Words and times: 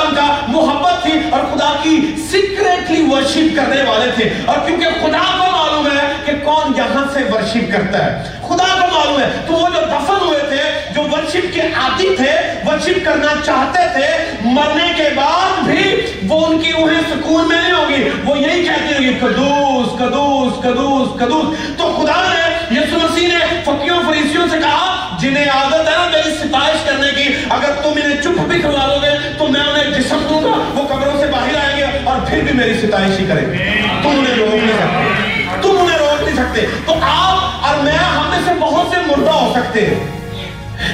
السلام 0.00 0.14
کا 0.14 0.46
محبت 0.48 1.02
تھی 1.02 1.12
اور 1.30 1.40
خدا 1.40 1.76
کی 1.82 2.14
سیکریٹلی 2.30 3.04
ورشپ 3.10 3.56
کرنے 3.56 3.82
والے 3.82 4.10
تھے۔ 4.10 4.30
اور 4.46 4.66
کیونکہ 4.66 4.86
خدا 5.00 5.38
کو 5.38 5.50
معلوم 5.50 5.86
ہے 5.86 6.12
کہ 6.24 6.32
کون 6.44 6.72
یہاں 6.76 7.04
سے 7.12 7.20
ورشپ 7.32 7.72
کرتا 7.72 8.06
ہے۔ 8.06 8.22
خدا 8.48 8.80
کو 8.80 8.98
معلوم 8.98 9.20
ہے۔ 9.20 9.30
تو 9.46 9.52
وہ 9.52 9.68
جو 9.68 9.80
دفن 9.80 10.26
ہوئے 10.26 10.38
تھے، 10.38 10.92
جو 10.94 11.02
ورشپ 11.12 11.54
کے 11.54 11.60
عادی 11.60 12.16
تھے 12.16 12.32
ورشپ 12.66 13.04
کرنا 13.04 13.32
چاہتے 13.44 13.78
تھے، 13.92 14.36
مرنے 14.44 14.92
کے 14.96 15.08
بعد 15.14 15.62
بھی 15.62 16.00
وہ 16.28 16.46
ان 16.46 16.58
کی 16.58 16.72
روحیں 16.72 17.00
سکون 17.10 17.48
میں 17.48 17.62
نہیں 17.62 17.72
ہوگی۔ 17.72 18.10
وہ 18.24 18.38
یہی 18.38 18.64
کہتے 18.64 19.04
ہیں 19.04 19.18
قدوس 19.20 19.98
قدوس 19.98 20.62
قدوس 20.62 21.18
قدوس۔ 21.18 21.58
تو 21.78 22.02
خدا 22.02 22.22
نے 22.28 22.74
یسو 22.80 22.98
مسیح 23.02 23.28
نے 23.28 23.60
فقیوں 23.64 24.00
فریسیوں 24.06 24.46
سے 24.50 24.58
کہا 24.58 24.99
جنہیں 25.20 25.48
عادت 25.48 25.74
ہے 25.74 25.96
نا 25.96 26.08
میری 26.12 26.30
ستائش 26.34 26.84
کرنے 26.84 27.08
کی، 27.16 27.34
اگر 27.48 27.72
تم 27.82 27.88
انہیں 28.04 28.22
چپ 28.22 28.40
بھی 28.40 28.62
کروا 28.62 28.86
دو 28.86 29.02
گے، 29.02 29.10
تو 29.38 29.46
میں 29.46 29.60
انہیں 29.60 30.00
جسم 30.00 30.26
دوں 30.28 30.44
گا، 30.44 30.80
وہ 30.80 30.88
قبروں 30.88 31.20
سے 31.20 31.26
باہر 31.26 31.66
آئیں 31.66 31.76
گے 31.76 31.84
اور 32.04 32.16
پھر 32.28 32.40
بھی 32.40 32.52
میری 32.52 32.74
ستائش 32.74 33.20
ہی 33.20 33.26
کریں 33.26 33.52
گے۔ 33.52 33.82
تم 34.02 34.08
انہیں 34.08 34.34
روک 34.34 34.54
نہیں 34.54 34.78
سکتے۔ 34.78 35.44
تم 35.62 35.70
انہیں 35.80 35.98
روک 35.98 36.22
نہیں 36.22 36.36
سکتے۔ 36.36 36.66
تو 36.86 36.94
آپ 37.02 37.66
اور 37.66 37.78
میں 37.78 37.92
ہم 37.92 38.30
میں 38.30 38.38
سے 38.44 38.50
بہت 38.60 38.86
سے 38.94 38.96
مردہ 39.00 39.30
ہو 39.30 39.54
سکتے 39.56 39.86
ہیں، 39.86 40.20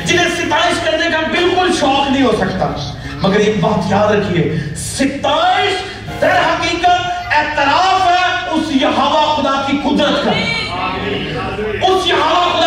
جنہیں 0.07 0.29
ستائش 0.29 0.75
کرنے 0.85 1.07
کا 1.11 1.19
بالکل 1.31 1.73
شوق 1.81 2.11
نہیں 2.11 2.25
ہو 2.25 2.33
سکتا۔ 2.41 2.93
مگر 3.15 3.41
ایک 3.41 3.61
بات 3.61 3.93
یاد 3.93 4.09
رکھیے، 4.09 4.57
ستائش 4.77 5.73
در 6.21 6.31
حقیقت 6.31 6.91
اعتراف 7.37 8.07
ہے 8.07 8.51
اس 8.51 8.83
یہاں 8.83 9.37
خدا 9.37 9.63
کی 9.67 9.77
قدرت 9.85 10.25
کا۔ 10.25 10.31
اس 11.87 12.07
یہاں 12.07 12.57
خدا 12.57 12.66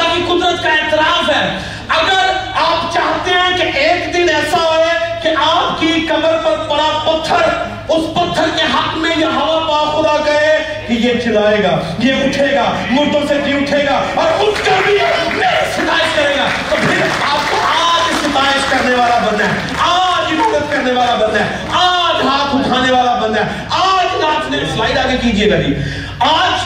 اس 7.89 8.03
پتھر 8.13 8.49
کے 8.55 8.61
حق 8.61 8.97
میں 8.97 9.11
یہ 9.17 9.25
ہوا 9.25 9.59
پا 9.67 9.91
خدا 9.91 10.23
کہے 10.25 10.85
کہ 10.87 10.93
یہ 10.93 11.13
چلائے 11.23 11.63
گا، 11.63 11.79
یہ 11.99 12.13
اٹھے 12.13 12.55
گا، 12.55 12.73
مردوں 12.89 13.21
سے 13.27 13.33
جی 13.45 13.53
اٹھے 13.53 13.85
گا 13.85 14.01
اور 14.15 14.31
اٹھ 14.39 14.65
کر 14.65 14.81
بھی 14.85 14.97
میری 15.33 15.65
ستائش 15.73 16.15
کرے 16.15 16.35
گا۔ 16.37 16.47
تو 16.69 16.75
پھر 16.81 17.01
آپ 17.21 17.51
کو 17.51 17.57
آج 17.61 18.13
ستائش 18.13 18.65
کرنے 18.69 18.95
والا 18.95 19.17
بننا 19.17 19.45
ہے، 19.45 19.59
آج 19.79 20.33
عبادت 20.33 20.71
کرنے 20.71 20.91
والا 20.91 21.15
بننا 21.15 21.39
ہے، 21.39 21.49
آج 21.73 22.27
ہاتھ 22.27 22.55
اٹھانے 22.55 22.91
والا 22.91 23.15
بننا 23.15 23.41
ہے۔ 23.41 23.65
آج 23.69 24.21
ناچنے 24.21 24.57
سلائڈ 24.75 24.97
آگے 24.97 25.17
کیجیے 25.21 25.51
گا 25.51 25.55
جی۔ 25.55 25.73
آج 26.19 26.61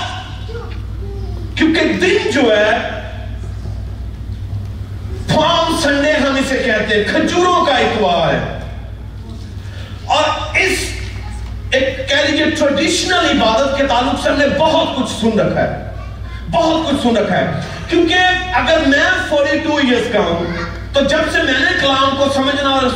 کیونکہ 1.55 1.93
دن 1.93 2.31
جو 2.31 2.41
ہے 2.41 2.69
فام 5.35 5.79
سنڈے 5.83 6.13
ہم 6.13 6.35
اسے 6.35 6.57
کہتے 6.57 6.95
ہیں، 6.95 7.03
کھجوروں 7.11 7.65
کا 7.65 7.71
اتوار 7.71 8.33
ہے۔ 8.33 8.59
اور 10.05 10.57
اس 10.57 11.02
ایک 11.73 12.09
کہہ 12.09 12.15
لیجیے 12.15 12.45
ٹریڈیشنل 12.45 13.41
عبادت 13.41 13.77
کے 13.77 13.83
تعلق 13.87 14.23
سے 14.23 14.29
ہم 14.29 14.37
نے 14.37 14.45
بہت 14.59 14.97
کچھ 14.97 15.11
سن 15.21 15.39
رکھا 15.39 15.61
ہے۔ 15.61 15.89
بہت 16.51 16.91
کچھ 16.91 17.01
سن 17.03 17.17
رکھا 17.17 17.37
ہے۔ 17.37 17.51
کیونکہ 17.89 18.13
اگر 18.53 18.79
میں 18.87 19.03
فورٹی 19.29 19.59
ٹو 19.59 19.75
ایئرس 19.75 20.13
کا 20.13 20.19
ہوں، 20.19 20.45
تو 20.93 21.01
جب 21.01 21.17
سے 21.31 21.43
میں 21.43 21.59
نے 21.59 21.71
کلام 21.81 22.15
کو 22.17 22.25
سمجھنا 22.35 22.69
اور 22.69 22.89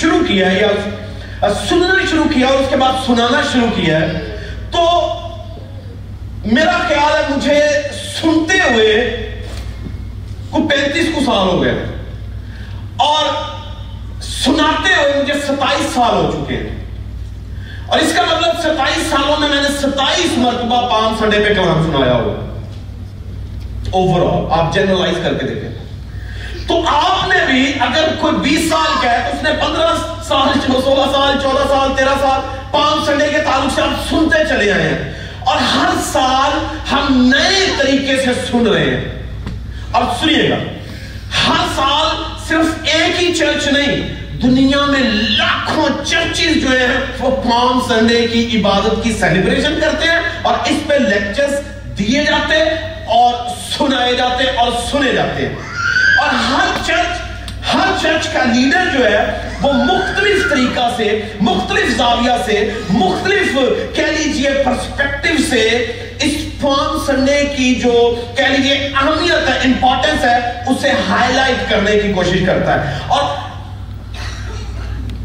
شروع 0.00 0.26
کیا 0.28 0.52
ہے 0.52 0.60
یا 0.60 0.68
سننا 1.68 1.94
شروع 2.10 2.24
کیا 2.24 2.46
اور 2.46 2.58
اس 2.58 2.66
کے 2.70 2.76
بعد 2.76 2.92
سنانا 3.06 3.40
شروع 3.52 3.70
کیا 3.76 4.00
ہے، 4.00 4.36
تو 4.70 4.80
میرا 6.44 6.78
خیال 6.88 7.16
ہے 7.16 7.36
مجھے 7.36 7.60
سنتے 8.20 8.58
ہوئے 8.70 9.22
کو 10.50 10.68
پینتیس 10.68 11.06
کو 11.14 11.20
سال 11.26 11.48
ہو 11.48 11.62
گئے 11.62 11.84
اور 12.96 13.24
سناتے 14.22 14.94
ہوئے 14.94 15.22
مجھے 15.22 15.34
ستائیس 15.34 15.94
سال 15.94 16.14
ہو 16.14 16.30
چکے 16.32 16.56
ہیں۔ 16.56 16.85
اور 17.86 17.98
اس 17.98 18.12
کا 18.16 18.22
مطلب 18.22 18.60
ستائیس 18.62 19.06
سالوں 19.10 19.36
میں 19.40 19.48
میں 19.48 19.62
نے 19.62 19.68
ستائیس 19.68 20.38
مرتبہ 20.38 20.88
پانچ 20.88 21.18
سنڈے 21.18 21.40
پہ 21.40 21.54
کلام 21.54 21.92
سنایا 21.92 22.12
ہوا 22.12 22.46
اوور 23.90 24.20
آل 24.20 24.60
آپ 24.60 24.74
جنرلائز 24.74 25.16
کر 25.22 25.34
کے 25.34 25.46
دیکھیں۔ 25.46 25.86
تو 26.66 26.88
آپ 26.88 27.28
نے 27.28 27.34
بھی 27.46 27.72
اگر 27.80 28.08
کوئی 28.20 28.36
بیس 28.36 28.70
سال 28.70 28.92
کا 29.02 29.12
ہے 29.12 29.30
تو 29.30 29.36
اس 29.36 29.42
نے 29.42 29.50
پندرہ 29.50 29.96
سال، 30.24 30.60
سولہ 30.66 31.12
سال، 31.12 31.38
چودہ 31.42 31.68
سال، 31.68 31.96
تیرہ 31.96 32.14
سال 32.20 32.40
پانچ 32.70 33.06
سنڈے 33.06 33.28
کے 33.28 33.38
تعلق 33.38 33.74
سے 33.74 33.82
آپ 33.82 34.10
سنتے 34.10 34.44
چلے 34.48 34.72
آئے 34.72 34.82
ہیں۔ 34.82 35.12
اور 35.40 35.56
ہر 35.56 35.90
سال 36.04 36.76
ہم 36.92 37.32
نئے 37.34 37.72
طریقے 37.78 38.16
سے 38.16 38.34
سن 38.50 38.66
رہے 38.66 38.90
ہیں۔ 38.90 39.22
اور 39.90 40.02
سنیے 40.20 40.50
گا، 40.50 40.56
ہر 41.48 41.64
سال 41.76 42.06
صرف 42.48 42.66
ایک 42.82 43.22
ہی 43.22 43.34
چرچ 43.34 43.66
نہیں 43.66 44.25
دنیا 44.42 44.84
میں 44.84 45.00
لاکھوں 45.12 46.04
چرچز 46.04 46.62
جو 46.62 46.68
ہیں، 46.68 47.00
وہ 47.18 47.36
پام 47.36 47.80
سنڈے 47.88 48.26
کی 48.26 48.60
عبادت 48.60 49.04
کی 49.04 49.12
سیلیبریشن 49.12 49.78
کرتے 49.80 50.08
ہیں 50.08 50.20
اور 50.42 50.54
اس 50.64 50.76
پہ 50.86 50.94
لیکچرز 50.94 51.54
دیے 51.98 52.24
جاتے 52.24 52.62
اور 53.06 53.34
سنائے 53.78 54.16
جاتے 54.16 54.44
اور 54.44 54.72
سنے 54.90 55.12
جاتے 55.12 55.46
ہیں۔ 55.46 55.54
اور 56.18 56.28
ہر 56.28 56.86
چرچ 56.86 57.20
ہر 57.74 57.86
چرچ 58.02 58.28
کا 58.28 58.44
لیڈر 58.44 58.98
جو 58.98 59.04
ہے، 59.04 59.48
وہ 59.62 59.72
مختلف 59.72 60.50
طریقہ 60.50 60.94
سے، 60.96 61.20
مختلف 61.40 61.96
زاویہ 61.96 62.36
سے، 62.46 62.70
مختلف 62.90 63.58
کہہ 63.96 64.12
لیجیے 64.18 64.50
پرسپیکٹیو 64.64 65.36
سے 65.50 65.68
اس 66.20 66.32
فارم 66.60 66.98
سنڈے 67.06 67.54
کی 67.56 67.74
جو 67.74 68.24
کہہ 68.36 68.44
لیجیے 68.44 68.74
اہمیت 68.74 69.48
ہے 69.48 69.58
امپورٹنس 69.64 70.24
ہے، 70.24 70.36
اسے 70.66 70.90
ہائی 71.08 71.34
لائٹ 71.34 71.70
کرنے 71.70 71.98
کی 71.98 72.12
کوشش 72.12 72.38
کرتا 72.46 72.86
ہے۔ 72.86 72.98
اور 73.06 73.45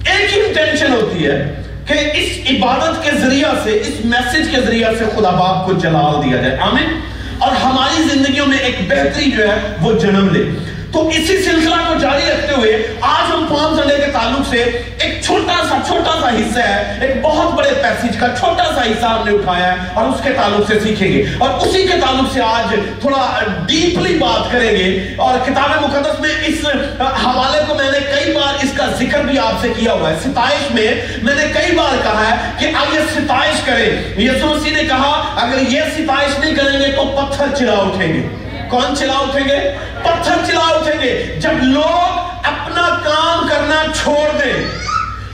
ایک 0.06 0.38
ہی 0.38 0.42
انٹینشن 0.42 0.94
ہوتی 0.94 1.26
ہے 1.26 1.62
کہ 1.86 1.94
اس 1.94 2.40
عبادت 2.52 3.04
کے 3.04 3.12
ذریعہ 3.18 3.52
سے، 3.64 3.70
اس 3.70 4.06
میسج 4.06 4.56
کے 4.56 4.62
ذریعہ 4.62 4.92
سے 5.00 5.06
خدا 5.16 5.30
باپ 5.30 5.66
کو 5.66 5.74
جلال 5.74 6.30
دیا 6.30 6.38
جائے۔ 6.38 6.58
آمین؟ 6.58 7.00
اور 7.40 7.52
ہماری 7.52 8.04
زندگیوں 8.14 8.46
میں 8.46 8.58
ایک 8.58 8.76
بہتری 8.90 9.32
جو 9.32 9.48
ہے، 9.50 9.56
وہ 9.82 10.00
جنم 10.00 10.30
لے۔ 10.32 10.71
تو 10.92 11.08
اسی 11.08 11.44
سلسلہ 11.44 11.76
کو 11.88 11.94
جاری 12.00 12.32
رکھتے 12.32 12.56
ہوئے 12.56 12.88
آج 13.02 13.32
ہم 13.32 13.46
پانچ 13.50 13.82
سنڈے 13.82 13.96
کے 14.06 14.12
تعلق 14.12 14.50
سے 14.50 14.64
ایک 15.00 15.24
چھوٹا 15.24 15.64
سا 15.70 15.78
چھوٹا 15.88 16.12
سا 16.22 16.30
حصہ 16.30 16.60
ہے، 16.60 16.98
ایک 17.02 17.22
بہت 17.22 17.54
بڑے 17.54 17.70
پیسیج 17.82 18.18
کا 18.18 18.28
چھوٹا 18.40 18.64
سا 18.64 18.82
حصہ 18.82 19.06
ہم 19.06 19.26
نے 19.26 19.32
اٹھایا 19.34 19.72
ہے 19.72 19.78
اور 19.94 20.06
اس 20.06 20.16
کے 20.24 20.30
تعلق 20.30 20.68
سے 20.68 20.80
سیکھیں 20.80 21.14
گے۔ 21.14 21.24
اور 21.38 21.50
اسی 21.50 21.82
کے 21.84 21.94
تعلق 21.94 22.34
سے 22.34 22.42
آج 22.42 22.76
تھوڑا 23.02 23.40
ڈیپلی 23.68 24.18
بات 24.18 24.52
کریں 24.52 24.72
گے۔ 24.72 25.14
اور 25.18 25.46
کتاب 25.46 25.84
مقدس 25.84 26.20
میں 26.20 26.30
اس 26.48 26.66
حوالے 27.00 27.64
کو 27.68 27.76
میں 27.76 27.92
نے 27.92 28.00
کئی 28.00 28.34
بار 28.34 28.64
اس 28.64 28.72
کا 28.78 28.86
ذکر 29.00 29.24
بھی 29.24 29.40
آپ 29.40 29.62
سے 29.62 29.74
کیا 29.78 29.94
ہوا 29.94 30.10
ہے۔ 30.10 30.16
ستائش 30.26 30.72
میں 30.74 30.94
میں 31.24 31.36
نے 31.36 31.44
کئی 31.54 31.76
بار 31.76 31.96
کہا 32.04 32.24
ہے 32.32 32.36
کہ 32.60 32.66
آئیے 32.66 33.00
ستائش 33.16 33.62
کریں۔ 33.66 34.20
یسو 34.22 34.48
مسیح 34.48 34.72
نے 34.72 34.84
کہا، 34.84 35.24
اگر 35.36 35.72
یہ 35.72 35.82
ستائش 35.98 36.40
نہیں 36.40 36.56
کریں 36.56 36.80
گے 36.80 36.88
تو 36.88 37.04
پتھر 37.04 37.46
چلا 37.56 37.74
اٹھیں 37.74 38.14
گے۔ 38.14 38.51
کون 38.72 38.96
چلا 38.96 39.14
اٹھیں 39.14 39.48
گے؟ 39.48 39.60
پتھر 40.04 40.46
چلا 40.48 40.68
اٹھیں 40.68 41.02
گے۔ 41.02 41.40
جب 41.40 41.64
لوگ 41.64 42.20
اپنا 42.48 42.88
کام 43.04 43.48
کرنا 43.48 43.82
چھوڑ 43.94 44.28
دیں، 44.38 44.54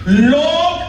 لوگ 0.07 0.85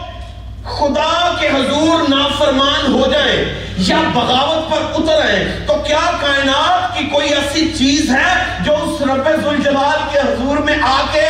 خدا 0.69 1.35
کے 1.39 1.47
حضور 1.47 2.09
نافرمان 2.09 2.93
ہو 2.93 3.05
جائیں 3.11 3.43
یا 3.77 3.97
بغاوت 4.13 4.71
پر 4.71 4.81
اتر 4.93 5.21
آئیں، 5.21 5.45
تو 5.67 5.73
کیا 5.87 5.99
کائنات 6.21 6.97
کی 6.97 7.05
کوئی 7.05 7.29
ایسی 7.29 7.67
چیز 7.77 8.09
ہے 8.09 8.33
جو 8.65 8.75
اس 8.75 9.01
رب 9.01 9.29
ذوالجلال 9.41 9.99
کے 10.11 10.19
حضور 10.19 10.57
میں 10.57 10.77
آ 10.81 10.99
کے 11.11 11.27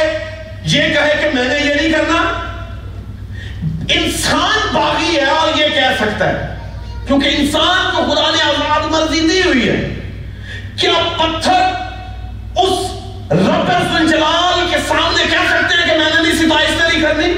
یہ 0.63 0.93
کہے 0.93 1.13
کہ 1.21 1.29
میں 1.33 1.43
نے 1.43 1.59
یہ 1.59 1.73
نہیں 1.73 1.91
کرنا؟ 1.91 2.21
انسان 3.95 4.67
باغی 4.73 5.15
ہے 5.15 5.25
اور 5.25 5.57
یہ 5.59 5.67
کہہ 5.75 5.95
سکتا 5.99 6.29
ہے، 6.29 6.55
کیونکہ 7.07 7.35
انسان 7.37 7.89
کو 7.91 8.11
خدا 8.11 8.29
نے 8.31 8.41
آزاد 8.43 8.91
مرضی 8.91 9.27
دی 9.29 9.41
ہوئی 9.41 9.69
ہے۔ 9.69 9.98
کیا 10.79 10.91
پتھر 11.17 12.61
اس 12.61 12.91
رب 13.31 13.69
جلال 14.09 14.67
کے 14.71 14.77
سامنے 14.87 15.23
کہہ 15.29 15.47
سکتے 15.49 15.77
ہیں 15.77 15.85
کہ 15.85 15.97
میں 15.99 16.09
نے 16.15 16.21
بھی 16.21 16.31
ستائش 16.31 16.69
نہیں 16.69 17.01
کرنی۔ 17.01 17.33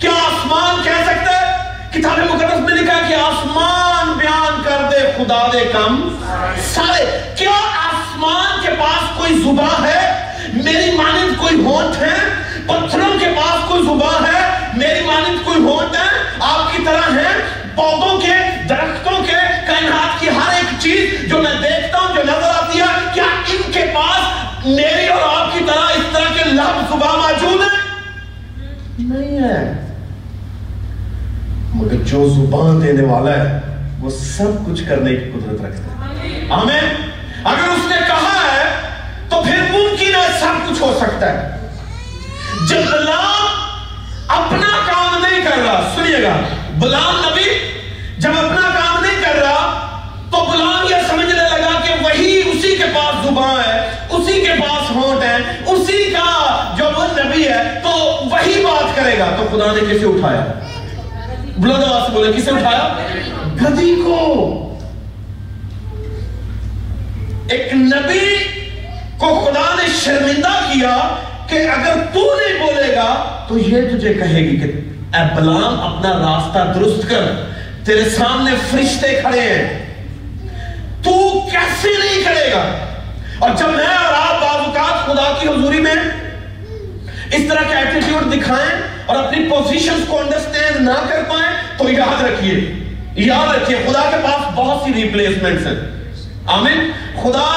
کیا 0.00 0.10
آسمان 0.10 0.82
کہہ 0.84 1.02
سکتے 1.06 1.34
ہیں 1.34 1.92
کتاب 1.92 2.18
مقدس 2.18 2.60
میں 2.60 2.74
لکھا 2.74 3.00
کہ 3.08 3.14
آسمان 3.14 4.12
بیان 4.18 4.62
کر 4.64 4.82
دے، 4.90 4.96
خدا 5.16 5.46
دے 5.52 5.64
کم۔ 5.72 6.16
سارے، 6.74 7.34
کیا 7.38 7.56
آسمان 7.88 8.60
کے 8.62 8.68
پاس 8.78 9.18
کوئی 9.18 9.34
زبان 9.34 9.84
ہے؟ 9.84 10.32
میری 10.52 10.90
مانند 10.96 11.40
کوئی 11.40 11.64
ہونٹ 11.64 12.02
ہے؟ 12.02 12.14
پتھروں 12.66 13.18
کے 13.18 13.26
پاس 13.36 13.68
کوئی 13.68 13.82
زبان 13.82 14.34
ہے؟ 14.34 14.70
میری 14.74 15.04
مانند 15.04 15.44
کوئی 15.44 15.62
ہونٹ 15.62 15.96
ہے؟ 15.96 16.08
آپ 16.40 16.76
کی 16.76 16.82
طرح 16.84 17.14
ہے 17.14 17.32
پودوں 17.74 18.20
کے، 18.20 18.34
درختوں 18.68 19.24
کے، 19.24 19.40
کائنات 19.66 20.20
کی 20.20 20.28
ہر 20.28 20.54
ایک 20.54 20.80
چیز 20.80 21.30
جو 21.30 21.42
میں 21.42 21.54
دیکھتا 21.54 21.91
میری 24.64 25.06
اور 25.06 25.40
آپ 25.40 25.52
کی 25.52 25.64
طرح 25.66 25.80
اس 25.80 26.04
طرح 26.12 26.32
کے 26.36 26.44
لب 26.44 26.90
صبح 26.90 27.16
موجود 27.16 27.60
ہے 27.60 27.82
نہیں 28.98 29.38
ہے۔ 29.38 29.86
مگر 31.74 31.94
جو 31.94 32.28
زبان 32.28 32.82
دینے 32.82 33.02
والا 33.02 33.30
ہے، 33.30 33.60
وہ 34.00 34.10
سب 34.10 34.66
کچھ 34.66 34.82
کرنے 34.88 35.10
کی 35.10 35.30
قدرت 35.30 35.60
رکھتا 35.60 36.14
ہے۔ 36.14 36.46
آمین۔ 36.50 37.10
اگر 37.44 37.68
اس 37.68 37.90
نے 37.90 37.96
کہا 38.08 38.54
ہے، 38.54 38.88
تو 39.28 39.42
پھر 39.44 39.62
ممکن 39.70 40.14
ہے 40.14 40.40
سب 40.40 40.70
کچھ 40.70 40.82
ہو 40.82 40.98
سکتا 41.00 41.32
ہے۔ 41.32 41.68
جب 42.68 42.80
اللہ 42.92 43.44
اپنا 44.28 44.72
غلام 46.80 47.16
نبی، 47.16 47.48
جب 48.18 48.30
وہی 58.46 58.64
بات 58.64 58.96
کرے 58.96 59.18
گا؟ 59.18 59.26
تو 59.36 59.46
خدا 59.50 59.72
نے 59.72 59.94
کسے 59.94 60.06
اٹھایا؟ 60.06 60.46
بلند 61.58 61.84
آواز 61.84 62.02
سے 62.06 62.12
بولے، 62.12 62.32
کسے 62.32 62.50
اٹھایا؟ 62.50 62.96
گدی 63.62 64.02
کو۔ 64.04 64.58
ایک 67.48 67.74
نبی 67.74 68.36
کو 69.18 69.40
خدا 69.44 69.74
نے 69.74 69.82
شرمندہ 70.04 70.72
کیا 70.72 71.16
کہ 71.46 71.54
اگر 71.54 71.94
تو 72.12 72.36
نہیں 72.36 72.58
بولے 72.60 72.96
گا، 72.96 73.44
تو 73.48 73.58
یہ 73.58 73.96
تجھے 73.96 74.14
کہے 74.14 74.40
گی 74.40 74.56
کہ 74.56 74.68
اے 75.16 75.34
بلام 75.34 75.80
اپنا 75.80 76.10
راستہ 76.10 76.78
درست 76.80 77.10
کر۔ 77.10 77.22
تیرے 77.84 78.08
سامنے 78.08 78.50
فرشتے 78.70 79.20
کھڑے 79.22 79.40
ہیں۔ 79.40 79.94
تو 81.02 81.40
کیسے 81.40 81.88
نہیں 81.88 82.24
کرے 82.24 82.52
گا؟ 82.52 82.62
اور 83.38 83.50
جب 83.56 83.68
میں 83.68 83.86
اور 83.86 84.14
آپ 84.14 84.42
بعض 84.42 84.66
اوقات 84.66 85.06
خدا 85.06 85.32
کی 85.40 85.48
حضوری 85.48 85.80
میں 85.80 85.94
اس 87.32 87.42
طرح 87.48 87.62
کے 87.68 87.74
ایٹیٹیوڈ 87.74 88.32
دکھائیں 88.32 88.82
اور 89.06 89.16
اپنی 89.16 89.48
پوزیشنز 89.48 90.08
کو 90.08 90.18
انڈرسٹینڈ 90.20 90.76
نہ 90.76 90.98
کر 91.08 91.22
پائیں 91.28 91.78
تو 91.78 91.88
یاد 91.88 92.22
رکھیے 92.22 92.72
یاد 93.16 93.54
رکھیے، 93.54 93.76
خدا 93.86 94.02
کے 94.10 94.16
پاس 94.24 94.52
بہت 94.54 94.84
سی 94.84 95.02
ریپلیسمنٹس 95.02 95.66
ہیں۔ 95.66 95.74
آمین؟ 96.46 96.90
خدا 97.22 97.48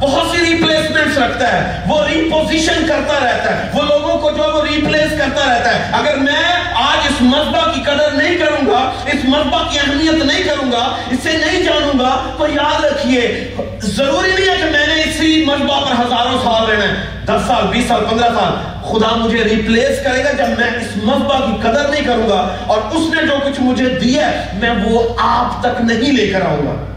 بہت 0.00 0.26
سی 0.30 0.38
ریپلیسمنٹس 0.38 1.18
رکھتا 1.18 1.52
ہے۔ 1.52 1.80
وہ 1.86 2.06
ریپوزیشن 2.08 2.86
کرتا 2.88 3.14
رہتا 3.24 3.56
ہے۔ 3.56 3.70
وہ 3.74 3.82
لوگوں 3.82 4.18
کو 4.18 4.30
جو 4.30 4.42
وہ 4.42 4.62
ریپلیس 4.64 5.10
کرتا 5.10 5.54
رہتا 5.54 5.74
ہے۔ 5.74 5.90
اگر 5.92 6.16
میں 6.16 6.52
آج 6.74 7.06
اس 7.06 7.22
مذبح 7.22 7.72
کی 7.72 7.80
قدر 7.80 8.10
نہیں 8.10 8.38
کروں 8.38 8.66
گا، 8.66 8.92
اس 9.06 9.24
مذبح 9.24 9.62
کی 9.72 9.78
اہمیت 9.78 10.24
نہیں 10.24 10.42
کروں 10.42 10.72
گا، 10.72 10.96
اسے 11.10 11.32
نہیں 11.32 11.62
جانوں 11.62 11.98
گا، 11.98 12.34
تو 12.38 12.46
یاد 12.46 12.84
رکھیے، 12.84 13.54
ضروری 13.82 14.32
نہیں 14.38 14.50
ہے 14.50 14.56
کہ 14.56 14.64
میں 14.64 14.86
نے 14.86 15.02
اسی 15.02 15.44
مذبح 15.46 15.80
پر 15.80 15.92
ہزاروں 15.92 16.38
سال 16.44 16.70
رہنا 16.70 16.84
ہے۔ 16.84 16.94
دس 17.24 17.46
سال، 17.46 17.66
بیس 17.66 17.84
سال، 17.88 18.04
پندرہ 18.10 18.28
سال۔ 18.28 18.52
خدا 18.84 19.16
مجھے 19.16 19.44
ریپلیس 19.44 20.04
کرے 20.04 20.24
گا 20.24 20.30
جب 20.32 20.58
میں 20.58 20.70
اس 20.70 20.96
مذبح 20.96 21.38
کی 21.38 21.52
قدر 21.62 21.88
نہیں 21.88 22.04
کروں 22.04 22.30
گا۔ 22.30 22.48
اور 22.66 22.78
اس 22.90 23.14
نے 23.14 23.26
جو 23.26 23.34
کچھ 23.44 23.60
مجھے 23.60 23.88
دیا 23.88 24.30
ہے، 24.30 24.46
میں 24.54 24.70
وہ 24.84 25.14
آپ 25.18 25.60
تک 25.60 25.80
نہیں 25.80 26.12
لے 26.12 26.26
کر 26.26 26.42
آؤں 26.42 26.66
گا۔ 26.66 26.93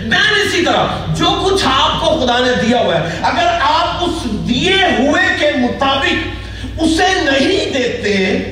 بہن 0.00 0.40
اسی 0.44 0.64
طرح 0.64 0.86
جو 1.14 1.42
کچھ 1.44 1.64
آپ 1.64 2.00
کو 2.00 2.20
خدا 2.20 2.38
نے 2.38 2.66
دیا 2.66 2.80
ہوا 2.80 2.94
ہے، 2.94 3.18
اگر 3.22 3.46
آپ 3.60 4.04
اس 4.04 4.48
دیے 4.48 4.76
ہوئے 4.98 5.22
کے 5.38 5.50
مطابق 5.58 6.42
اسے 6.78 7.22
نہیں 7.24 7.72
دیتے، 7.72 8.48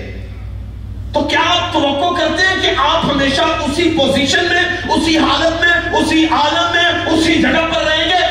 تو 1.12 1.20
کیا 1.20 1.40
آپ 1.46 1.72
توقع 1.72 2.20
کرتے 2.20 2.42
ہیں 2.42 2.62
کہ 2.62 2.70
آپ 2.78 3.04
ہمیشہ 3.04 3.42
اسی 3.42 3.94
پوزیشن 3.98 4.44
میں، 4.44 4.92
اسی 4.92 5.18
حالت 5.18 5.60
میں، 5.60 5.98
اسی 5.98 6.26
عالم 6.30 6.74
میں، 6.74 7.12
اسی 7.12 7.34
جگہ 7.34 7.74
پر 7.74 7.82
رہیں 7.82 8.08
گے؟ 8.08 8.24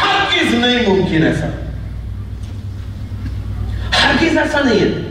ہر 0.00 0.32
چیز 0.32 0.54
نہیں 0.54 0.88
ممکن 0.88 1.26
ایسا۔ 1.26 1.46
ہر 4.02 4.12
چیز 4.20 4.38
ایسا 4.38 4.60
نہیں 4.60 4.80
ہے۔ 4.80 5.09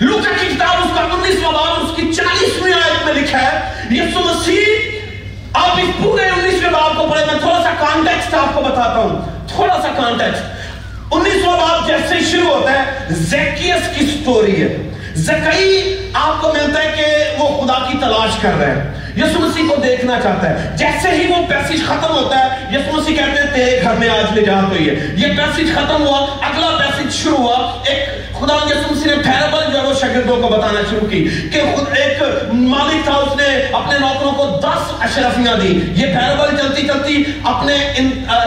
لوکا 0.00 0.30
کی 0.40 0.46
کتاب 0.54 0.76
اس 0.82 0.90
کا 0.94 1.00
انیسواں 1.14 1.52
باب 1.52 1.84
اس 1.84 1.90
کی 1.96 2.12
چالیسویں 2.12 2.72
آیت 2.72 3.04
میں 3.04 3.14
لکھا 3.14 3.40
ہے 3.42 3.94
یسو 3.94 4.20
مسیح، 4.20 4.98
آپ 5.52 5.78
اس 5.78 6.02
پورے 6.02 6.28
انیسویں 6.28 6.70
باب 6.72 6.96
کو 6.96 7.06
پڑھیں، 7.10 7.26
میں 7.26 7.40
تھوڑا 7.40 7.62
سا 7.62 7.72
کانٹیکسٹ 7.78 8.34
آپ 8.34 8.54
کو 8.54 8.60
بتاتا 8.62 8.96
ہوں، 8.96 9.20
تھوڑا 9.48 9.80
سا 9.82 9.88
کانٹیکسٹ 9.96 11.12
انیسواں 11.12 11.56
باب 11.58 11.86
جیسے 11.86 12.20
شروع 12.30 12.48
ہوتا 12.48 12.72
ہے 12.72 13.14
زیکیس 13.30 13.88
کی 13.94 14.06
سٹوری 14.06 14.62
ہے۔ 14.62 14.76
زکائی 15.16 15.96
آپ 16.12 16.40
کو 16.42 16.52
ملتا 16.52 16.82
ہے 16.82 16.92
کہ 16.96 17.40
وہ 17.40 17.48
خدا 17.60 17.78
کی 17.88 17.98
تلاش 18.00 18.38
کر 18.42 18.58
رہے 18.58 18.74
ہیں 18.74 19.09
یسو 19.16 19.38
مسیح 19.38 19.62
کو 19.68 19.76
دیکھنا 19.76 20.20
چاہتا 20.22 20.50
ہے۔ 20.50 20.76
جیسے 20.76 21.10
ہی 21.10 21.26
وہ 21.28 21.36
پیسیج 21.48 21.84
ختم 21.84 22.10
ہوتا 22.10 22.38
ہے 22.38 22.76
یسو 22.76 22.96
مسیح 22.96 23.16
کہتے 23.16 23.40
ہیں، 23.40 23.54
تیرے 23.54 23.80
گھر 23.82 23.94
میں 23.94 24.08
آج 24.08 24.38
نجات 24.38 24.70
ہوئی 24.70 24.88
ہے 24.88 24.94
یہ. 25.16 25.26
پیسیج 25.36 25.72
ختم 25.74 26.06
ہوا، 26.06 26.18
اگلا 26.40 26.76
پیسیج 26.78 27.12
شروع 27.12 27.36
ہوا۔ 27.36 27.82
ایک 27.86 28.34
خدا 28.34 28.54
یسو 28.70 28.94
مسیح 28.94 29.10
نے 29.10 29.22
پیرابل 29.22 29.72
جو 29.72 29.78
ہے 29.78 29.86
وہ 29.86 29.94
شاگردوں 30.00 30.36
کو 30.42 30.48
بتانا 30.48 30.80
شروع 30.90 31.08
کی 31.08 31.24
کہ 31.52 31.62
خود 31.74 31.98
ایک 31.98 32.22
مالک 32.52 33.04
تھا، 33.04 33.14
اس 33.14 33.36
نے 33.36 33.66
اپنے 33.72 33.98
نوکروں 33.98 34.32
کو 34.32 34.58
دس 34.62 34.92
اشرفیاں 35.00 35.54
دی 35.56 35.80
یہ 35.94 36.06
پیرابل 36.06 36.56
چلتی 36.56 36.86
چلتی 36.86 37.22
اپنے 37.44 37.76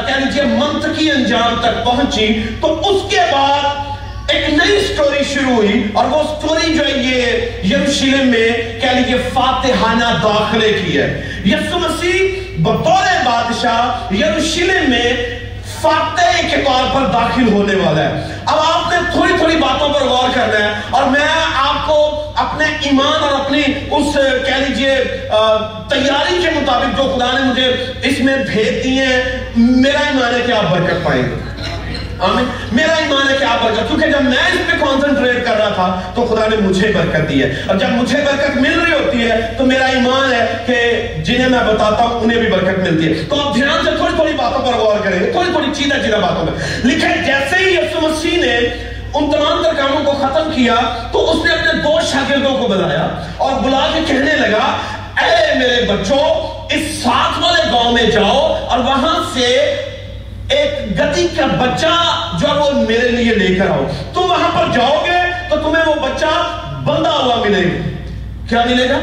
کہہ 0.07 0.19
لیجیے 0.19 0.44
منطقی 0.44 1.12
انجام 1.12 1.56
تک 1.62 1.86
پہنچی۔ 1.86 2.27
تو 2.62 2.80
اس 2.80 3.12
کے 3.12 3.19
بعد 3.31 3.93
ایک 4.34 4.50
نئی 4.50 4.80
سٹوری 4.84 5.24
شروع 5.34 5.56
ہوئی 5.56 5.84
اور 5.94 6.06
وہ 6.10 6.22
سٹوری 6.24 6.74
جو 6.74 6.86
ہے 6.86 6.92
یہ 7.04 7.74
یروشلم 7.74 8.28
میں 8.28 8.48
کہہ 8.82 8.96
لیجیے 8.96 9.18
فاتحانہ 9.34 10.12
داخلے 10.24 10.72
کی 10.74 10.98
ہے۔ 10.98 11.08
یسو 11.46 11.80
مسیح 11.80 12.40
بطور 12.58 13.06
بادشاہ 13.26 14.14
یروشلم 14.14 14.90
میں 14.90 15.14
فاتح 15.82 16.42
کے 16.50 16.58
طور 16.66 16.84
پر 16.94 17.06
داخل 17.14 17.52
ہونے 17.54 17.76
والا 17.76 18.04
ہے۔ 18.04 18.40
اب 18.46 18.60
آپ 18.60 18.92
نے 18.92 18.98
تھوڑی 19.12 19.34
تھوڑی 19.38 19.56
باتوں 19.56 19.90
پر 19.90 20.04
غور 20.08 20.30
کرنا 20.34 20.60
ہے 20.66 20.74
اور 20.90 21.04
میں 21.12 21.28
آپ 21.56 21.86
کو 21.88 21.98
اپنے 22.36 22.66
ایمان 22.82 23.24
اور 23.24 23.40
اپنی 23.40 23.62
اس، 23.92 24.14
کہہ 24.46 24.64
لیجیے 24.68 24.96
تیاری 25.90 26.42
کے 26.44 26.50
مطابق 26.60 26.98
جو 26.98 27.14
خدا 27.16 27.32
نے 27.34 27.46
مجھے 27.46 27.68
اس 28.04 28.20
میں 28.20 28.38
بھیج 28.52 28.84
دی 28.84 28.98
ہیں 29.00 29.22
میرا 29.56 30.00
ایمان 30.00 30.36
ہے 30.36 30.42
کہ 30.46 30.52
آپ 30.52 30.72
برکت 30.72 31.04
پائیں 31.04 31.24
گے۔ 31.24 31.36
آمین. 32.24 32.46
میرا 32.72 32.94
ایمان 32.94 33.30
ہے 33.30 33.38
کہ 33.38 33.44
آپ 33.44 33.64
برکت، 33.64 33.88
کیونکہ 33.88 34.08
جب 34.08 34.22
میں 34.22 34.54
اس 34.54 34.72
پہ 34.72 34.86
کانسنٹریٹ 34.86 35.46
کر 35.46 35.58
رہا 35.58 35.70
تھا، 35.70 36.02
تو 36.16 36.25
خدا 36.25 36.48
نے 36.48 36.56
مجھے 36.56 36.92
برکت 36.96 37.30
دی 37.30 37.44
ہے۔ 37.44 37.54
اور 37.68 37.75
جب 37.75 37.90
مجھے 37.90 38.18
برکت 38.25 38.58
مل 38.58 38.80
رہی 38.80 38.94
ہوتی 38.94 39.31
ہے، 39.31 39.54
تو 39.58 39.66
میرا 39.66 39.86
ایمان 39.86 40.34
ہے 40.34 40.46
کہ 40.66 41.08
جنہیں 41.24 41.50
میں 41.50 41.60
بتاتا 41.60 42.04
ہوں، 42.04 42.20
انہیں 42.20 42.40
بھی 42.40 42.50
برکت 42.50 42.80
ملتی 42.80 43.08
ہے۔ 43.08 43.24
تو 43.30 43.48
آپ 43.48 43.56
دھیان 43.56 43.86
سے 43.86 43.92
تھوڑی 43.98 44.14
تھوڑی 44.16 44.34
باتوں 44.34 44.60
پر 44.60 44.78
غور 44.78 45.00
کریں 45.04 45.20
گے 45.20 45.31
تھوڑی 45.31 45.52
تھوڑی 45.52 45.68
چیزیں 45.75 46.04
چیزیں 46.04 46.20
باتوں 46.20 46.48
پر۔ 46.48 46.86
لکھا 46.88 47.08
جیسے 47.25 47.56
ہی 47.56 47.74
یسو 47.74 48.02
مسیح 48.02 48.38
نے 48.38 48.58
ان 49.14 49.31
تمام 49.31 49.64
تر 49.64 49.74
کاموں 49.74 50.04
کو 50.04 50.12
ختم 50.12 50.52
کیا، 50.56 50.75
تو 51.12 51.31
اس 51.31 51.46
نے 51.46 51.54
اپنے 51.54 51.81
دو 51.81 52.00
شاگردوں 52.12 52.58
کو 52.58 52.68
بلایا 52.68 53.08
اور 53.38 53.52
بلا 53.62 53.88
کے 53.94 54.00
کہنے 54.08 54.36
لگا، 54.36 54.78
اے 55.22 55.60
میرے 55.60 55.86
بچوں، 55.94 56.24
اس 56.75 57.04
ساتھ 57.04 57.44
والے 57.44 57.64
گاؤں 57.72 57.92
میں 57.92 58.04
جاؤ 58.04 58.68
اور 58.70 58.80
وہاں 58.80 59.24
سے 59.34 59.75
ایک 60.54 61.00
گدی 61.00 61.28
کا 61.38 61.46
بچہ 61.46 62.22
جو 62.40 62.48
وہ 62.60 62.72
میرے 62.72 63.08
لیے 63.08 63.36
لے 63.36 63.56
کر 63.56 63.68
آؤ۔ 63.68 63.86
تم 64.14 64.22
وہاں 64.22 64.50
پر 64.58 64.74
جاؤ 64.74 65.04
گے 65.06 65.48
تو 65.50 65.56
تمہیں 65.56 65.86
وہ 65.86 65.94
بچہ 65.94 66.60
بندہ 66.84 67.10
ہوا 67.10 67.36
ملے 67.36 67.63
گا۔ 67.63 67.89
کیا 68.50 68.66
ملے 68.66 68.89
گا؟ 68.89 69.00